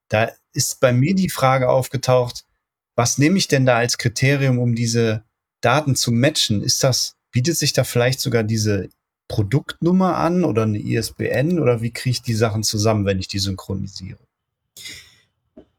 Da 0.08 0.32
ist 0.54 0.80
bei 0.80 0.93
mir 0.93 1.13
die 1.15 1.30
Frage 1.30 1.69
aufgetaucht, 1.69 2.45
was 2.95 3.17
nehme 3.17 3.38
ich 3.38 3.47
denn 3.47 3.65
da 3.65 3.78
als 3.78 3.97
Kriterium, 3.97 4.60
um 4.60 4.76
diese 4.76 5.24
Daten 5.62 5.95
zu 5.95 6.12
matchen? 6.12 6.62
Ist 6.62 6.84
das, 6.84 7.15
bietet 7.32 7.58
sich 7.58 7.74
da 7.74 7.84
vielleicht 7.84 8.19
sogar 8.19 8.43
diese 8.43 8.89
Produktnummer 9.28 10.17
an 10.17 10.43
oder 10.43 10.63
eine 10.63 10.80
ISBN 10.80 11.60
oder 11.60 11.82
wie 11.82 11.91
kriege 11.91 12.12
ich 12.12 12.21
die 12.21 12.34
Sachen 12.34 12.63
zusammen, 12.63 13.06
wenn 13.06 13.19
ich 13.19 13.30
die 13.30 13.39
synchronisiere? 13.39 14.19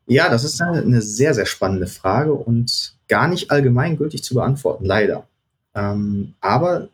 Ja, 0.07 0.29
das 0.29 0.45
ist 0.45 0.61
eine, 0.61 0.81
eine 0.81 1.03
sehr, 1.03 1.35
sehr 1.35 1.47
spannende 1.47 1.87
Frage 1.87 2.33
und 2.33 2.92
gar 3.13 3.29
nicht 3.29 3.51
allgemeingültig 3.51 4.25
zu 4.25 4.33
beantworten, 4.35 4.87
leider. 4.87 5.29
Ähm, 5.75 6.33
aber 6.41 6.89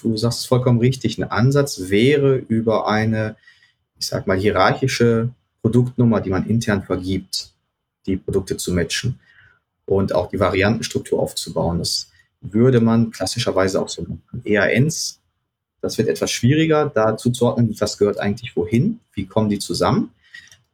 du 0.00 0.16
sagst 0.16 0.38
es 0.38 0.46
vollkommen 0.46 0.78
richtig, 0.78 1.18
ein 1.18 1.28
Ansatz 1.28 1.90
wäre 1.90 2.36
über 2.36 2.86
eine, 2.86 3.34
ich 3.98 4.06
sag 4.06 4.28
mal, 4.28 4.38
hierarchische 4.38 5.30
Produktnummer, 5.60 6.20
die 6.20 6.30
man 6.30 6.46
intern 6.48 6.84
vergibt, 6.84 7.50
die 8.06 8.18
Produkte 8.18 8.56
zu 8.56 8.72
matchen 8.72 9.18
und 9.84 10.14
auch 10.14 10.28
die 10.28 10.38
Variantenstruktur 10.38 11.18
aufzubauen. 11.18 11.80
Das 11.80 12.12
würde 12.40 12.80
man 12.80 13.10
klassischerweise 13.10 13.82
auch 13.82 13.88
so 13.88 14.02
machen. 14.02 14.42
EANs, 14.44 15.18
das 15.80 15.98
wird 15.98 16.06
etwas 16.06 16.30
schwieriger, 16.30 16.88
da 16.88 17.16
zuzuordnen, 17.16 17.74
was 17.80 17.98
gehört 17.98 18.20
eigentlich 18.20 18.54
wohin, 18.54 19.00
wie 19.12 19.26
kommen 19.26 19.48
die 19.48 19.58
zusammen. 19.58 20.12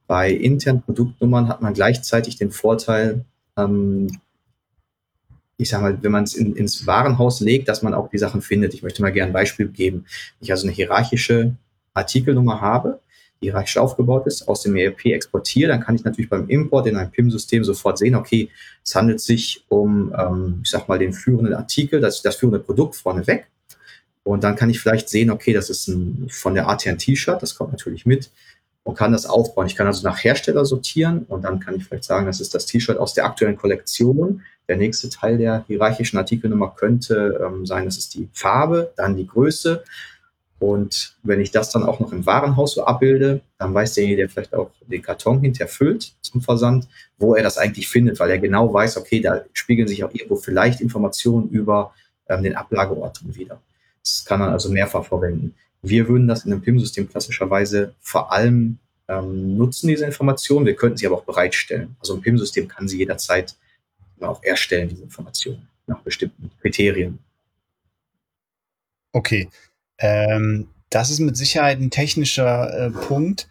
Bei 0.06 0.30
internen 0.30 0.82
Produktnummern 0.82 1.48
hat 1.48 1.62
man 1.62 1.72
gleichzeitig 1.72 2.36
den 2.36 2.50
Vorteil, 2.50 3.24
ähm, 3.56 4.08
ich 5.58 5.68
sage 5.68 5.82
mal, 5.82 6.02
wenn 6.02 6.12
man 6.12 6.24
es 6.24 6.34
in, 6.34 6.54
ins 6.54 6.86
Warenhaus 6.86 7.40
legt, 7.40 7.68
dass 7.68 7.82
man 7.82 7.92
auch 7.92 8.08
die 8.08 8.18
Sachen 8.18 8.40
findet. 8.40 8.74
Ich 8.74 8.82
möchte 8.82 9.02
mal 9.02 9.12
gerne 9.12 9.30
ein 9.30 9.34
Beispiel 9.34 9.68
geben. 9.68 10.06
Ich 10.40 10.50
also 10.52 10.66
eine 10.66 10.74
hierarchische 10.74 11.56
Artikelnummer 11.94 12.60
habe, 12.60 13.00
die 13.40 13.46
hierarchisch 13.46 13.76
aufgebaut 13.76 14.26
ist, 14.26 14.48
aus 14.48 14.62
dem 14.62 14.76
ERP 14.76 15.06
exportiere, 15.06 15.68
dann 15.68 15.80
kann 15.80 15.96
ich 15.96 16.04
natürlich 16.04 16.30
beim 16.30 16.48
Import 16.48 16.86
in 16.86 16.96
ein 16.96 17.10
PIM-System 17.10 17.64
sofort 17.64 17.98
sehen, 17.98 18.14
okay, 18.14 18.50
es 18.84 18.94
handelt 18.94 19.20
sich 19.20 19.64
um, 19.68 20.14
ähm, 20.16 20.60
ich 20.62 20.70
sag 20.70 20.88
mal, 20.88 20.98
den 20.98 21.12
führenden 21.12 21.54
Artikel, 21.54 22.00
das, 22.00 22.22
das 22.22 22.36
führende 22.36 22.60
Produkt 22.60 22.96
vorneweg. 22.96 23.46
Und 24.22 24.44
dann 24.44 24.56
kann 24.56 24.70
ich 24.70 24.80
vielleicht 24.80 25.08
sehen, 25.08 25.30
okay, 25.30 25.52
das 25.52 25.70
ist 25.70 25.88
ein, 25.88 26.28
von 26.30 26.54
der 26.54 26.68
ATN 26.68 26.98
T-Shirt, 26.98 27.42
das 27.42 27.54
kommt 27.54 27.72
natürlich 27.72 28.06
mit 28.06 28.30
und 28.88 28.94
kann 28.94 29.12
das 29.12 29.26
aufbauen. 29.26 29.66
Ich 29.66 29.76
kann 29.76 29.86
also 29.86 30.08
nach 30.08 30.24
Hersteller 30.24 30.64
sortieren 30.64 31.26
und 31.28 31.42
dann 31.42 31.60
kann 31.60 31.76
ich 31.76 31.84
vielleicht 31.84 32.04
sagen, 32.04 32.24
das 32.24 32.40
ist 32.40 32.54
das 32.54 32.64
T-Shirt 32.64 32.96
aus 32.96 33.12
der 33.12 33.26
aktuellen 33.26 33.58
Kollektion. 33.58 34.40
Der 34.66 34.78
nächste 34.78 35.10
Teil 35.10 35.36
der 35.36 35.62
hierarchischen 35.66 36.16
Artikelnummer 36.16 36.72
könnte 36.74 37.38
ähm, 37.44 37.66
sein, 37.66 37.84
das 37.84 37.98
ist 37.98 38.14
die 38.14 38.30
Farbe, 38.32 38.90
dann 38.96 39.14
die 39.14 39.26
Größe. 39.26 39.84
Und 40.58 41.16
wenn 41.22 41.42
ich 41.42 41.50
das 41.50 41.70
dann 41.70 41.82
auch 41.82 42.00
noch 42.00 42.12
im 42.12 42.24
Warenhaus 42.24 42.76
so 42.76 42.84
abbilde, 42.84 43.42
dann 43.58 43.74
weiß 43.74 43.92
derjenige, 43.92 44.22
der 44.22 44.30
vielleicht 44.30 44.54
auch 44.54 44.70
den 44.86 45.02
Karton 45.02 45.42
hinterher 45.42 45.68
füllt 45.68 46.14
zum 46.22 46.40
Versand, 46.40 46.88
wo 47.18 47.34
er 47.34 47.42
das 47.42 47.58
eigentlich 47.58 47.90
findet, 47.90 48.18
weil 48.18 48.30
er 48.30 48.38
genau 48.38 48.72
weiß, 48.72 48.96
okay, 48.96 49.20
da 49.20 49.42
spiegeln 49.52 49.86
sich 49.86 50.02
auch 50.02 50.14
irgendwo 50.14 50.36
vielleicht 50.36 50.80
Informationen 50.80 51.50
über 51.50 51.92
ähm, 52.30 52.42
den 52.42 52.56
Ablageort 52.56 53.20
wieder. 53.36 53.60
Das 54.02 54.24
kann 54.24 54.40
man 54.40 54.48
also 54.48 54.70
mehrfach 54.70 55.04
verwenden. 55.04 55.54
Wir 55.82 56.08
würden 56.08 56.26
das 56.26 56.44
in 56.44 56.52
einem 56.52 56.62
PIM-System 56.62 57.08
klassischerweise 57.08 57.94
vor 58.00 58.32
allem 58.32 58.78
ähm, 59.08 59.56
nutzen, 59.56 59.88
diese 59.88 60.04
Informationen. 60.04 60.66
Wir 60.66 60.74
könnten 60.74 60.96
sie 60.96 61.06
aber 61.06 61.16
auch 61.16 61.24
bereitstellen. 61.24 61.96
Also 62.00 62.14
ein 62.14 62.20
PIM-System 62.20 62.68
kann 62.68 62.88
sie 62.88 62.98
jederzeit 62.98 63.56
auch 64.20 64.42
erstellen, 64.42 64.88
diese 64.88 65.04
Informationen, 65.04 65.68
nach 65.86 66.00
bestimmten 66.00 66.50
Kriterien. 66.60 67.20
Okay. 69.12 69.48
Ähm, 69.98 70.68
das 70.90 71.10
ist 71.10 71.20
mit 71.20 71.36
Sicherheit 71.36 71.80
ein 71.80 71.90
technischer 71.90 72.86
äh, 72.86 72.90
Punkt, 72.90 73.48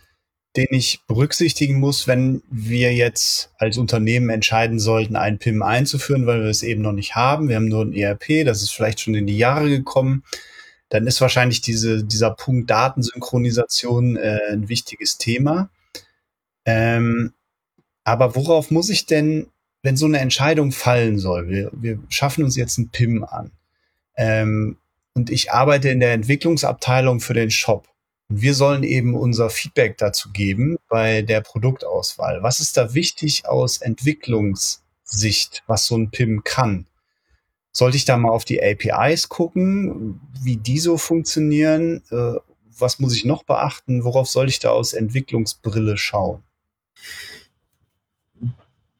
den 0.55 0.67
ich 0.71 1.01
berücksichtigen 1.07 1.79
muss, 1.79 2.07
wenn 2.07 2.41
wir 2.49 2.93
jetzt 2.93 3.51
als 3.57 3.77
Unternehmen 3.77 4.29
entscheiden 4.29 4.79
sollten, 4.79 5.15
ein 5.15 5.37
PIM 5.37 5.61
einzuführen, 5.61 6.25
weil 6.25 6.41
wir 6.41 6.49
es 6.49 6.63
eben 6.63 6.81
noch 6.81 6.93
nicht 6.93 7.15
haben. 7.15 7.47
Wir 7.47 7.57
haben 7.57 7.67
nur 7.67 7.85
ein 7.85 7.93
ERP, 7.93 8.43
das 8.43 8.61
ist 8.61 8.71
vielleicht 8.71 8.99
schon 8.99 9.15
in 9.15 9.27
die 9.27 9.37
Jahre 9.37 9.69
gekommen 9.69 10.23
dann 10.89 11.07
ist 11.07 11.21
wahrscheinlich 11.21 11.61
diese, 11.61 12.03
dieser 12.03 12.31
Punkt 12.31 12.69
Datensynchronisation 12.69 14.15
äh, 14.15 14.39
ein 14.51 14.69
wichtiges 14.69 15.17
Thema. 15.17 15.69
Ähm, 16.65 17.33
aber 18.03 18.35
worauf 18.35 18.71
muss 18.71 18.89
ich 18.89 19.05
denn, 19.05 19.47
wenn 19.83 19.97
so 19.97 20.05
eine 20.05 20.19
Entscheidung 20.19 20.71
fallen 20.71 21.19
soll? 21.19 21.49
Wir, 21.49 21.71
wir 21.73 21.99
schaffen 22.09 22.43
uns 22.43 22.55
jetzt 22.55 22.77
ein 22.77 22.89
PIM 22.89 23.23
an. 23.23 23.51
Ähm, 24.15 24.77
und 25.13 25.29
ich 25.29 25.51
arbeite 25.51 25.89
in 25.89 25.99
der 25.99 26.13
Entwicklungsabteilung 26.13 27.19
für 27.19 27.33
den 27.33 27.51
Shop. 27.51 27.87
Und 28.29 28.41
wir 28.41 28.53
sollen 28.53 28.83
eben 28.83 29.15
unser 29.15 29.49
Feedback 29.49 29.97
dazu 29.97 30.31
geben 30.31 30.77
bei 30.89 31.21
der 31.21 31.41
Produktauswahl. 31.41 32.43
Was 32.43 32.59
ist 32.59 32.77
da 32.77 32.93
wichtig 32.93 33.45
aus 33.45 33.79
Entwicklungssicht, 33.79 35.63
was 35.67 35.85
so 35.85 35.97
ein 35.97 36.11
PIM 36.11 36.43
kann? 36.43 36.85
Sollte 37.77 37.95
ich 37.95 38.05
da 38.05 38.17
mal 38.17 38.31
auf 38.31 38.43
die 38.43 38.59
APIs 38.59 39.29
gucken, 39.29 40.19
wie 40.41 40.57
die 40.57 40.79
so 40.79 40.97
funktionieren? 40.97 42.01
Äh, 42.09 42.39
was 42.79 42.97
muss 42.97 43.15
ich 43.15 43.23
noch 43.23 43.43
beachten? 43.43 44.03
Worauf 44.03 44.27
soll 44.27 44.49
ich 44.49 44.57
da 44.57 44.71
aus 44.71 44.93
Entwicklungsbrille 44.93 45.95
schauen? 45.95 46.41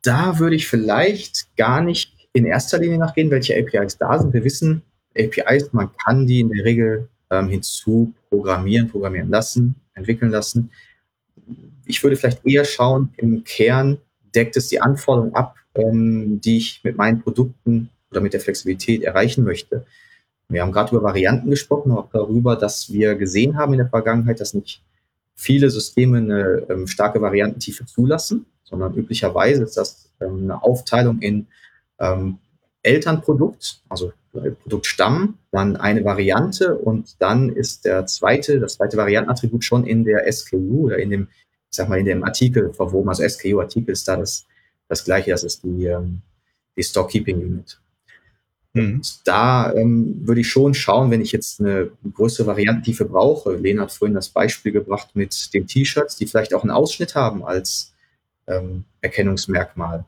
Da 0.03 0.37
würde 0.37 0.55
ich 0.55 0.67
vielleicht 0.67 1.55
gar 1.57 1.81
nicht 1.81 2.13
in 2.33 2.45
erster 2.45 2.77
Linie 2.77 2.99
nachgehen, 2.99 3.31
welche 3.31 3.57
APIs 3.57 3.97
da 3.97 4.19
sind. 4.19 4.31
Wir 4.31 4.43
wissen, 4.43 4.83
APIs, 5.17 5.73
man 5.73 5.89
kann 5.97 6.27
die 6.27 6.41
in 6.41 6.49
der 6.49 6.63
Regel 6.63 7.09
ähm, 7.31 7.49
hinzu 7.49 8.13
programmieren, 8.29 8.89
programmieren 8.89 9.29
lassen, 9.29 9.73
entwickeln 9.95 10.29
lassen. 10.29 10.69
Ich 11.85 12.03
würde 12.03 12.15
vielleicht 12.15 12.45
eher 12.45 12.63
schauen, 12.63 13.09
im 13.17 13.43
Kern 13.43 13.97
deckt 14.35 14.55
es 14.55 14.67
die 14.67 14.79
Anforderungen 14.79 15.33
ab, 15.33 15.55
ähm, 15.73 16.39
die 16.41 16.57
ich 16.57 16.81
mit 16.83 16.95
meinen 16.95 17.23
Produkten 17.23 17.89
oder 18.11 18.21
mit 18.21 18.33
der 18.33 18.39
Flexibilität 18.39 19.03
erreichen 19.03 19.43
möchte. 19.43 19.85
Wir 20.49 20.61
haben 20.61 20.71
gerade 20.71 20.95
über 20.95 21.03
Varianten 21.03 21.49
gesprochen, 21.49 21.91
auch 21.91 22.09
darüber, 22.11 22.55
dass 22.55 22.91
wir 22.91 23.15
gesehen 23.15 23.57
haben 23.57 23.73
in 23.73 23.79
der 23.79 23.89
Vergangenheit, 23.89 24.39
dass 24.39 24.53
nicht 24.53 24.81
viele 25.35 25.69
Systeme 25.69 26.17
eine 26.17 26.65
ähm, 26.69 26.87
starke 26.87 27.21
Variantentiefe 27.21 27.85
zulassen, 27.85 28.45
sondern 28.63 28.95
üblicherweise 28.95 29.63
ist 29.63 29.77
das 29.77 30.09
ähm, 30.19 30.43
eine 30.43 30.63
Aufteilung 30.63 31.19
in 31.19 31.47
ähm, 31.99 32.37
Elternprodukt, 32.81 33.81
also 33.89 34.13
Produktstamm, 34.31 35.37
dann 35.51 35.75
eine 35.75 36.05
Variante 36.05 36.77
und 36.77 37.15
dann 37.19 37.49
ist 37.49 37.85
der 37.85 38.05
zweite, 38.05 38.59
das 38.59 38.75
zweite 38.75 38.97
Variantenattribut 38.97 39.63
schon 39.63 39.85
in 39.85 40.03
der 40.03 40.31
SKU 40.31 40.85
oder 40.85 40.99
in 40.99 41.09
dem, 41.09 41.27
ich 41.69 41.75
sag 41.75 41.89
mal, 41.89 41.99
in 41.99 42.05
dem 42.05 42.23
Artikel 42.23 42.73
verwoben. 42.73 43.09
Also 43.09 43.27
SKU-Artikel 43.27 43.91
ist 43.91 44.07
da 44.07 44.17
das, 44.17 44.45
das 44.87 45.03
gleiche, 45.03 45.31
das 45.31 45.43
ist 45.43 45.63
die, 45.63 45.85
ähm, 45.85 46.21
die 46.75 46.83
Storekeeping 46.83 47.37
Unit. 47.37 47.79
Mhm. 48.77 49.01
Da 49.25 49.73
ähm, 49.73 50.21
würde 50.27 50.41
ich 50.41 50.47
schon 50.47 50.73
schauen, 50.73 51.11
wenn 51.11 51.21
ich 51.21 51.31
jetzt 51.31 51.59
eine 51.59 51.89
größere 52.13 52.47
Variantentiefe 52.47 53.05
brauche. 53.05 53.55
Lena 53.55 53.83
hat 53.83 53.91
vorhin 53.91 54.15
das 54.15 54.29
Beispiel 54.29 54.71
gebracht 54.71 55.09
mit 55.13 55.53
den 55.53 55.67
T-Shirts, 55.67 56.17
die 56.17 56.27
vielleicht 56.27 56.53
auch 56.53 56.63
einen 56.63 56.71
Ausschnitt 56.71 57.15
haben 57.15 57.43
als 57.43 57.93
ähm, 58.47 58.85
Erkennungsmerkmal. 59.01 60.05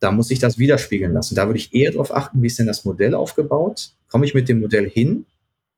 Da 0.00 0.12
muss 0.12 0.30
ich 0.30 0.38
das 0.38 0.58
widerspiegeln 0.58 1.12
lassen. 1.12 1.34
Da 1.34 1.46
würde 1.46 1.58
ich 1.58 1.74
eher 1.74 1.90
darauf 1.92 2.14
achten, 2.14 2.42
wie 2.42 2.46
ist 2.46 2.58
denn 2.58 2.66
das 2.66 2.84
Modell 2.84 3.14
aufgebaut? 3.14 3.90
Komme 4.08 4.26
ich 4.26 4.34
mit 4.34 4.48
dem 4.48 4.60
Modell 4.60 4.88
hin 4.88 5.26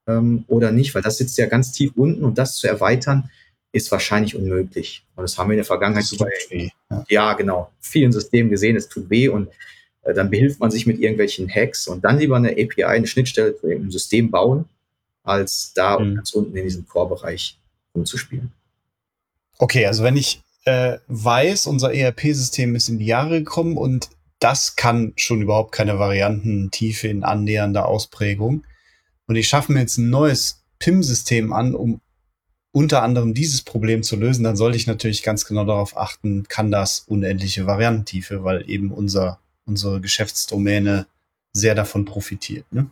ähm, 0.07 0.45
oder 0.47 0.73
nicht? 0.73 0.95
Weil 0.95 1.03
das 1.03 1.19
sitzt 1.19 1.39
ja 1.39 1.47
ganz 1.47 1.73
tief 1.73 1.93
unten 1.97 2.25
und 2.25 2.37
das 2.37 2.57
zu 2.57 2.69
erweitern 2.69 3.31
ist 3.73 3.91
wahrscheinlich 3.93 4.35
unmöglich. 4.35 5.05
Und 5.15 5.23
das 5.23 5.39
haben 5.39 5.49
wir 5.49 5.55
in 5.55 5.59
der 5.59 5.65
Vergangenheit 5.65 6.05
so 6.05 6.17
bei, 6.17 6.31
ja. 6.91 7.05
ja. 7.09 7.33
genau, 7.35 7.71
vielen 7.81 8.13
Systemen 8.13 8.51
gesehen. 8.51 8.77
Es 8.77 8.89
tut 8.89 9.09
weh 9.11 9.29
und 9.29 9.49
dann 10.03 10.31
behilft 10.31 10.61
man 10.61 10.71
sich 10.71 10.87
mit 10.87 10.99
irgendwelchen 10.99 11.49
Hacks 11.49 11.87
und 11.87 12.05
dann 12.05 12.19
lieber 12.19 12.37
eine 12.37 12.53
API, 12.53 12.85
eine 12.85 13.07
Schnittstelle 13.07 13.57
zu 13.57 13.67
irgendeinem 13.67 13.93
System 13.93 14.31
bauen, 14.31 14.65
als 15.23 15.73
da 15.75 15.99
mhm. 15.99 16.17
ganz 16.17 16.33
unten 16.33 16.57
in 16.57 16.65
diesem 16.65 16.87
Core-Bereich 16.87 17.59
umzuspielen. 17.93 18.53
Okay, 19.59 19.87
also 19.87 20.03
wenn 20.03 20.17
ich 20.17 20.43
äh, 20.65 20.99
weiß, 21.09 21.67
unser 21.67 21.93
ERP-System 21.93 22.75
ist 22.75 22.89
in 22.89 22.99
die 22.99 23.07
Jahre 23.07 23.41
gekommen 23.41 23.77
und 23.77 24.11
das 24.39 24.75
kann 24.75 25.13
schon 25.17 25.43
überhaupt 25.43 25.73
keine 25.73 25.99
Variantentiefe 25.99 27.09
in 27.09 27.25
annähernder 27.25 27.87
Ausprägung. 27.87 28.65
Und 29.27 29.37
ich 29.37 29.49
schaffe 29.49 29.73
mir 29.73 29.81
jetzt 29.81 29.99
ein 29.99 30.09
neues 30.09 30.65
PIM-System 30.79 31.53
an, 31.53 31.75
um 31.75 32.01
unter 32.73 33.03
anderem 33.03 33.35
dieses 33.35 33.63
Problem 33.63 34.03
zu 34.03 34.17
lösen, 34.17 34.45
dann 34.45 34.57
sollte 34.57 34.77
ich 34.77 34.87
natürlich 34.87 35.23
ganz 35.23 35.45
genau 35.45 35.65
darauf 35.65 35.97
achten, 35.97 36.45
kann 36.49 36.71
das 36.71 37.01
unendliche 37.01 37.67
Variantentiefe, 37.67 38.45
weil 38.45 38.69
eben 38.71 38.93
unser 38.93 39.41
unsere 39.71 40.01
Geschäftsdomäne 40.01 41.07
sehr 41.53 41.75
davon 41.75 42.05
profitiert. 42.05 42.67
Ne? 42.73 42.91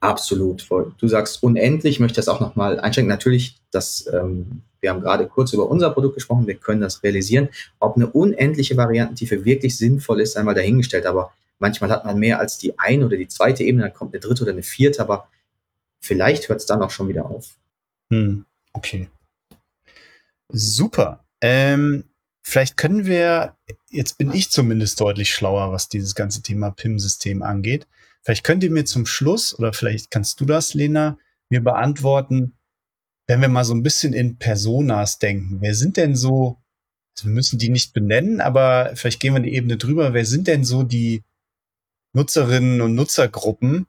Absolut. 0.00 0.66
Du 0.98 1.08
sagst 1.08 1.42
unendlich, 1.42 1.96
ich 1.96 2.00
möchte 2.00 2.16
das 2.16 2.28
auch 2.28 2.40
nochmal 2.40 2.78
einschränken. 2.80 3.08
Natürlich, 3.08 3.56
das, 3.70 4.06
ähm, 4.12 4.62
wir 4.80 4.90
haben 4.90 5.00
gerade 5.00 5.26
kurz 5.26 5.52
über 5.52 5.68
unser 5.68 5.90
Produkt 5.90 6.14
gesprochen, 6.14 6.46
wir 6.46 6.54
können 6.54 6.80
das 6.80 7.02
realisieren. 7.02 7.48
Ob 7.80 7.96
eine 7.96 8.06
unendliche 8.06 8.76
Variantentiefe 8.76 9.44
wirklich 9.44 9.76
sinnvoll 9.76 10.20
ist, 10.20 10.36
einmal 10.36 10.54
dahingestellt, 10.54 11.06
aber 11.06 11.32
manchmal 11.58 11.90
hat 11.90 12.04
man 12.04 12.18
mehr 12.18 12.38
als 12.38 12.58
die 12.58 12.78
eine 12.78 13.06
oder 13.06 13.16
die 13.16 13.28
zweite 13.28 13.64
Ebene, 13.64 13.84
dann 13.84 13.94
kommt 13.94 14.14
eine 14.14 14.20
dritte 14.20 14.42
oder 14.42 14.52
eine 14.52 14.62
vierte, 14.62 15.00
aber 15.00 15.28
vielleicht 16.00 16.48
hört 16.48 16.60
es 16.60 16.66
dann 16.66 16.82
auch 16.82 16.90
schon 16.90 17.08
wieder 17.08 17.26
auf. 17.26 17.56
Hm, 18.12 18.44
okay. 18.72 19.08
Super. 20.52 21.24
Ähm, 21.40 22.04
Vielleicht 22.46 22.76
können 22.76 23.06
wir, 23.06 23.56
jetzt 23.90 24.18
bin 24.18 24.32
ich 24.32 24.50
zumindest 24.50 25.00
deutlich 25.00 25.32
schlauer, 25.32 25.72
was 25.72 25.88
dieses 25.88 26.14
ganze 26.14 26.42
Thema 26.42 26.70
PIM-System 26.70 27.42
angeht. 27.42 27.86
Vielleicht 28.22 28.44
könnt 28.44 28.62
ihr 28.62 28.70
mir 28.70 28.84
zum 28.84 29.06
Schluss, 29.06 29.58
oder 29.58 29.72
vielleicht 29.72 30.10
kannst 30.10 30.40
du 30.40 30.44
das, 30.44 30.74
Lena, 30.74 31.18
mir 31.48 31.64
beantworten, 31.64 32.54
wenn 33.26 33.40
wir 33.40 33.48
mal 33.48 33.64
so 33.64 33.74
ein 33.74 33.82
bisschen 33.82 34.12
in 34.12 34.36
Personas 34.36 35.18
denken. 35.18 35.62
Wer 35.62 35.74
sind 35.74 35.96
denn 35.96 36.14
so, 36.14 36.58
also 37.16 37.28
wir 37.28 37.34
müssen 37.34 37.58
die 37.58 37.70
nicht 37.70 37.94
benennen, 37.94 38.42
aber 38.42 38.92
vielleicht 38.94 39.20
gehen 39.20 39.32
wir 39.32 39.40
die 39.40 39.54
Ebene 39.54 39.78
drüber. 39.78 40.12
Wer 40.12 40.26
sind 40.26 40.46
denn 40.46 40.64
so 40.64 40.82
die 40.82 41.24
Nutzerinnen 42.12 42.82
und 42.82 42.94
Nutzergruppen, 42.94 43.86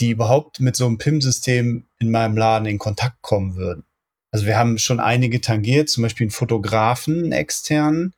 die 0.00 0.10
überhaupt 0.10 0.58
mit 0.58 0.74
so 0.74 0.86
einem 0.86 0.98
PIM-System 0.98 1.86
in 2.00 2.10
meinem 2.10 2.36
Laden 2.36 2.66
in 2.66 2.78
Kontakt 2.78 3.22
kommen 3.22 3.54
würden? 3.54 3.84
Also 4.34 4.46
wir 4.46 4.58
haben 4.58 4.78
schon 4.78 4.98
einige 4.98 5.40
tangiert, 5.40 5.88
zum 5.88 6.02
Beispiel 6.02 6.24
einen 6.24 6.32
Fotografen 6.32 7.22
einen 7.22 7.30
externen, 7.30 8.14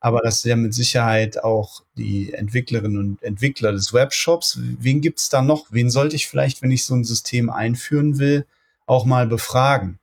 aber 0.00 0.18
das 0.18 0.38
ist 0.38 0.46
ja 0.46 0.56
mit 0.56 0.74
Sicherheit 0.74 1.44
auch 1.44 1.84
die 1.94 2.32
Entwicklerinnen 2.32 2.98
und 2.98 3.22
Entwickler 3.22 3.70
des 3.70 3.92
Webshops. 3.92 4.58
Wen 4.58 5.00
gibt 5.00 5.20
es 5.20 5.28
da 5.28 5.42
noch? 5.42 5.66
Wen 5.70 5.88
sollte 5.88 6.16
ich 6.16 6.26
vielleicht, 6.26 6.60
wenn 6.62 6.72
ich 6.72 6.84
so 6.84 6.96
ein 6.96 7.04
System 7.04 7.50
einführen 7.50 8.18
will, 8.18 8.46
auch 8.86 9.04
mal 9.04 9.28
befragen? 9.28 10.00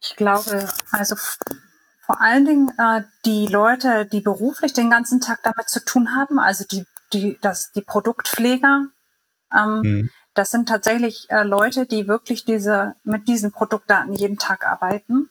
Ich 0.00 0.14
glaube, 0.14 0.68
also 0.92 1.16
vor 1.16 2.20
allen 2.20 2.44
Dingen 2.44 2.70
äh, 2.78 3.02
die 3.24 3.48
Leute, 3.48 4.06
die 4.06 4.20
beruflich 4.20 4.72
den 4.72 4.90
ganzen 4.90 5.20
Tag 5.20 5.40
damit 5.42 5.68
zu 5.68 5.84
tun 5.84 6.14
haben, 6.14 6.38
also 6.38 6.64
die, 6.70 6.84
die, 7.12 7.36
das, 7.42 7.72
die 7.72 7.82
Produktpfleger, 7.82 8.86
ähm, 9.52 9.82
hm. 9.82 10.10
Das 10.36 10.50
sind 10.50 10.68
tatsächlich 10.68 11.30
äh, 11.30 11.44
Leute, 11.44 11.86
die 11.86 12.08
wirklich 12.08 12.44
diese, 12.44 12.94
mit 13.04 13.26
diesen 13.26 13.52
Produktdaten 13.52 14.12
jeden 14.12 14.36
Tag 14.36 14.66
arbeiten. 14.66 15.30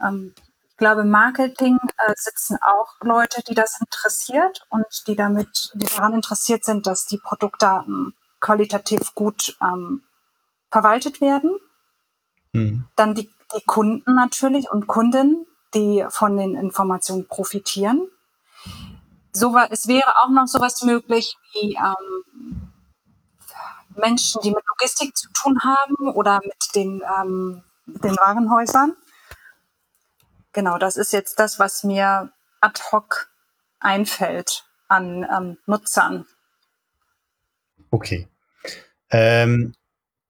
Ähm, 0.00 0.34
ich 0.70 0.76
glaube, 0.78 1.04
Marketing 1.04 1.78
äh, 1.98 2.14
sitzen 2.16 2.56
auch 2.62 2.94
Leute, 3.02 3.42
die 3.46 3.54
das 3.54 3.78
interessiert 3.78 4.66
und 4.70 4.86
die 5.06 5.16
damit, 5.16 5.72
die 5.74 5.84
daran 5.84 6.14
interessiert 6.14 6.64
sind, 6.64 6.86
dass 6.86 7.04
die 7.04 7.18
Produktdaten 7.18 8.14
qualitativ 8.40 9.14
gut 9.14 9.54
ähm, 9.60 10.02
verwaltet 10.70 11.20
werden. 11.20 11.58
Mhm. 12.52 12.86
Dann 12.96 13.14
die, 13.14 13.30
die 13.54 13.64
Kunden 13.66 14.14
natürlich 14.14 14.70
und 14.70 14.86
Kunden, 14.86 15.46
die 15.74 16.06
von 16.08 16.38
den 16.38 16.56
Informationen 16.56 17.28
profitieren. 17.28 18.08
So, 19.32 19.54
es 19.68 19.88
wäre 19.88 20.10
auch 20.22 20.30
noch 20.30 20.46
sowas 20.46 20.82
möglich 20.82 21.36
wie 21.52 21.74
ähm, 21.74 22.71
Menschen, 23.96 24.40
die 24.42 24.50
mit 24.50 24.62
Logistik 24.68 25.16
zu 25.16 25.28
tun 25.32 25.60
haben 25.62 26.12
oder 26.14 26.40
mit 26.42 26.74
den, 26.74 27.02
ähm, 27.18 27.62
den 27.86 28.16
Warenhäusern. 28.16 28.96
Genau, 30.52 30.78
das 30.78 30.96
ist 30.96 31.12
jetzt 31.12 31.38
das, 31.38 31.58
was 31.58 31.84
mir 31.84 32.30
ad 32.60 32.80
hoc 32.90 33.30
einfällt 33.80 34.64
an 34.88 35.26
ähm, 35.34 35.58
Nutzern. 35.66 36.26
Okay. 37.90 38.28
Ähm, 39.10 39.74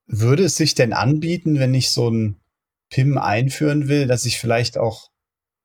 würde 0.07 0.45
es 0.45 0.57
sich 0.57 0.75
denn 0.75 0.93
anbieten, 0.93 1.59
wenn 1.59 1.75
ich 1.75 1.91
so 1.91 2.11
ein 2.11 2.41
PIM 2.91 3.19
einführen 3.19 3.89
will, 3.89 4.07
dass 4.07 4.25
ich 4.25 4.39
vielleicht 4.39 4.79
auch 4.79 5.11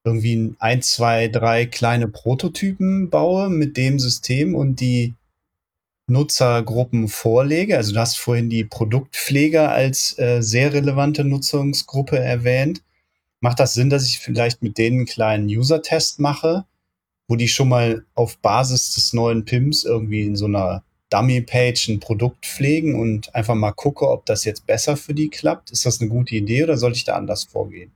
irgendwie 0.03 0.55
ein, 0.59 0.81
zwei, 0.81 1.27
drei 1.27 1.65
kleine 1.65 2.07
Prototypen 2.07 3.09
baue 3.09 3.49
mit 3.49 3.75
dem 3.75 3.99
System 3.99 4.55
und 4.55 4.79
die 4.79 5.15
Nutzergruppen 6.07 7.09
vorlege. 7.09 7.77
Also 7.77 7.93
du 7.93 7.99
hast 7.99 8.17
vorhin 8.17 8.49
die 8.49 8.63
Produktpfleger 8.63 9.69
als 9.69 10.17
äh, 10.17 10.41
sehr 10.41 10.73
relevante 10.73 11.23
Nutzungsgruppe 11.23 12.17
erwähnt. 12.17 12.81
Macht 13.41 13.59
das 13.59 13.73
Sinn, 13.73 13.89
dass 13.89 14.05
ich 14.05 14.19
vielleicht 14.19 14.63
mit 14.63 14.77
denen 14.77 14.99
einen 14.99 15.05
kleinen 15.05 15.47
User-Test 15.47 16.19
mache, 16.19 16.65
wo 17.27 17.35
die 17.35 17.49
schon 17.49 17.69
mal 17.69 18.05
auf 18.15 18.37
Basis 18.39 18.95
des 18.95 19.13
neuen 19.13 19.45
PIMs 19.45 19.83
irgendwie 19.83 20.25
in 20.25 20.35
so 20.35 20.45
einer 20.45 20.83
Dummy-Page 21.09 21.89
ein 21.89 21.99
Produkt 21.99 22.45
pflegen 22.45 22.99
und 22.99 23.33
einfach 23.35 23.55
mal 23.55 23.73
gucke, 23.73 24.09
ob 24.09 24.25
das 24.25 24.45
jetzt 24.45 24.65
besser 24.65 24.97
für 24.97 25.13
die 25.13 25.29
klappt? 25.29 25.71
Ist 25.71 25.85
das 25.85 26.01
eine 26.01 26.09
gute 26.09 26.35
Idee 26.35 26.63
oder 26.63 26.77
sollte 26.77 26.97
ich 26.97 27.03
da 27.03 27.15
anders 27.15 27.43
vorgehen? 27.43 27.91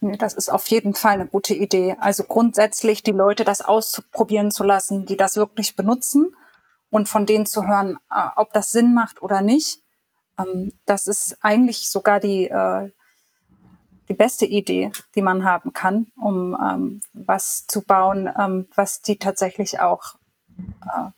Das 0.00 0.34
ist 0.34 0.50
auf 0.50 0.66
jeden 0.68 0.94
Fall 0.94 1.14
eine 1.14 1.26
gute 1.26 1.54
Idee. 1.54 1.94
Also 2.00 2.24
grundsätzlich 2.24 3.02
die 3.02 3.10
Leute 3.12 3.44
das 3.44 3.60
ausprobieren 3.60 4.50
zu 4.50 4.64
lassen, 4.64 5.06
die 5.06 5.16
das 5.16 5.36
wirklich 5.36 5.76
benutzen 5.76 6.34
und 6.90 7.08
von 7.08 7.26
denen 7.26 7.46
zu 7.46 7.66
hören, 7.66 7.98
äh, 8.10 8.28
ob 8.36 8.52
das 8.52 8.72
Sinn 8.72 8.94
macht 8.94 9.22
oder 9.22 9.40
nicht. 9.40 9.82
Ähm, 10.38 10.72
das 10.86 11.06
ist 11.06 11.38
eigentlich 11.40 11.88
sogar 11.88 12.20
die, 12.20 12.48
äh, 12.48 12.90
die 14.08 14.14
beste 14.14 14.44
Idee, 14.44 14.90
die 15.14 15.22
man 15.22 15.44
haben 15.44 15.72
kann, 15.72 16.08
um 16.16 16.56
ähm, 16.60 17.00
was 17.12 17.66
zu 17.66 17.82
bauen, 17.82 18.28
ähm, 18.38 18.66
was 18.74 19.02
die 19.02 19.16
tatsächlich 19.16 19.80
auch 19.80 20.16
äh, 20.58 21.10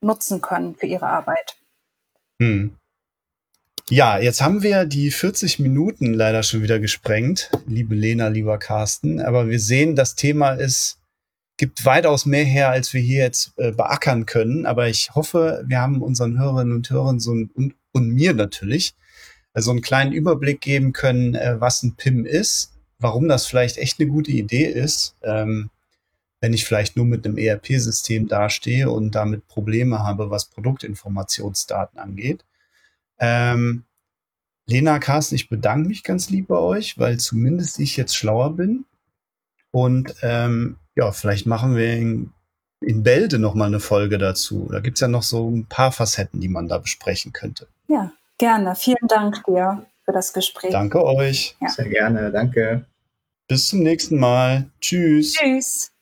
nutzen 0.00 0.40
können 0.40 0.74
für 0.74 0.86
ihre 0.86 1.06
Arbeit. 1.06 1.56
Hm. 2.40 2.76
Ja, 3.90 4.18
jetzt 4.18 4.42
haben 4.42 4.62
wir 4.62 4.84
die 4.84 5.10
40 5.10 5.60
Minuten 5.60 6.12
leider 6.12 6.42
schon 6.42 6.62
wieder 6.62 6.78
gesprengt, 6.78 7.50
liebe 7.66 7.94
Lena, 7.94 8.28
lieber 8.28 8.58
Carsten. 8.58 9.18
Aber 9.20 9.48
wir 9.48 9.58
sehen, 9.58 9.96
das 9.96 10.14
Thema 10.14 10.52
ist, 10.52 10.97
gibt 11.58 11.84
weitaus 11.84 12.24
mehr 12.24 12.44
her, 12.44 12.70
als 12.70 12.94
wir 12.94 13.02
hier 13.02 13.24
jetzt 13.24 13.52
äh, 13.58 13.72
beackern 13.72 14.24
können. 14.24 14.64
Aber 14.64 14.88
ich 14.88 15.14
hoffe, 15.14 15.64
wir 15.66 15.80
haben 15.80 16.00
unseren 16.00 16.38
Hörerinnen 16.38 16.74
und 16.74 16.88
Hörern 16.88 17.20
so 17.20 17.34
ein, 17.34 17.50
und, 17.54 17.74
und 17.92 18.08
mir 18.08 18.32
natürlich 18.32 18.94
äh, 19.52 19.60
so 19.60 19.72
einen 19.72 19.82
kleinen 19.82 20.12
Überblick 20.12 20.60
geben 20.60 20.92
können, 20.92 21.34
äh, 21.34 21.60
was 21.60 21.82
ein 21.82 21.96
PIM 21.96 22.24
ist, 22.24 22.72
warum 22.98 23.28
das 23.28 23.46
vielleicht 23.46 23.76
echt 23.76 24.00
eine 24.00 24.08
gute 24.08 24.30
Idee 24.30 24.64
ist, 24.64 25.16
ähm, 25.22 25.70
wenn 26.40 26.52
ich 26.52 26.64
vielleicht 26.64 26.96
nur 26.96 27.04
mit 27.04 27.26
einem 27.26 27.36
ERP-System 27.36 28.28
dastehe 28.28 28.88
und 28.88 29.16
damit 29.16 29.48
Probleme 29.48 29.98
habe, 29.98 30.30
was 30.30 30.46
Produktinformationsdaten 30.46 31.98
angeht. 31.98 32.44
Ähm, 33.18 33.84
Lena, 34.66 35.00
Carsten, 35.00 35.34
ich 35.34 35.48
bedanke 35.48 35.88
mich 35.88 36.04
ganz 36.04 36.30
lieb 36.30 36.46
bei 36.46 36.58
euch, 36.58 36.98
weil 36.98 37.18
zumindest 37.18 37.80
ich 37.80 37.96
jetzt 37.96 38.14
schlauer 38.14 38.54
bin. 38.54 38.84
Und 39.72 40.14
ähm, 40.22 40.76
ja, 40.98 41.12
vielleicht 41.12 41.46
machen 41.46 41.76
wir 41.76 41.94
in, 41.94 42.32
in 42.80 43.04
Bälde 43.04 43.38
noch 43.38 43.54
mal 43.54 43.66
eine 43.66 43.78
Folge 43.78 44.18
dazu. 44.18 44.68
Da 44.70 44.80
gibt 44.80 44.96
es 44.96 45.00
ja 45.00 45.06
noch 45.06 45.22
so 45.22 45.48
ein 45.48 45.66
paar 45.66 45.92
Facetten, 45.92 46.40
die 46.40 46.48
man 46.48 46.66
da 46.66 46.78
besprechen 46.78 47.32
könnte. 47.32 47.68
Ja, 47.86 48.12
gerne. 48.36 48.74
Vielen 48.74 49.06
Dank 49.06 49.44
dir 49.44 49.86
für 50.04 50.12
das 50.12 50.32
Gespräch. 50.32 50.72
Danke 50.72 51.04
euch. 51.04 51.56
Ja. 51.60 51.68
Sehr 51.68 51.88
gerne, 51.88 52.32
danke. 52.32 52.84
Bis 53.46 53.68
zum 53.68 53.80
nächsten 53.80 54.18
Mal. 54.18 54.66
Tschüss. 54.80 55.34
Tschüss. 55.34 55.92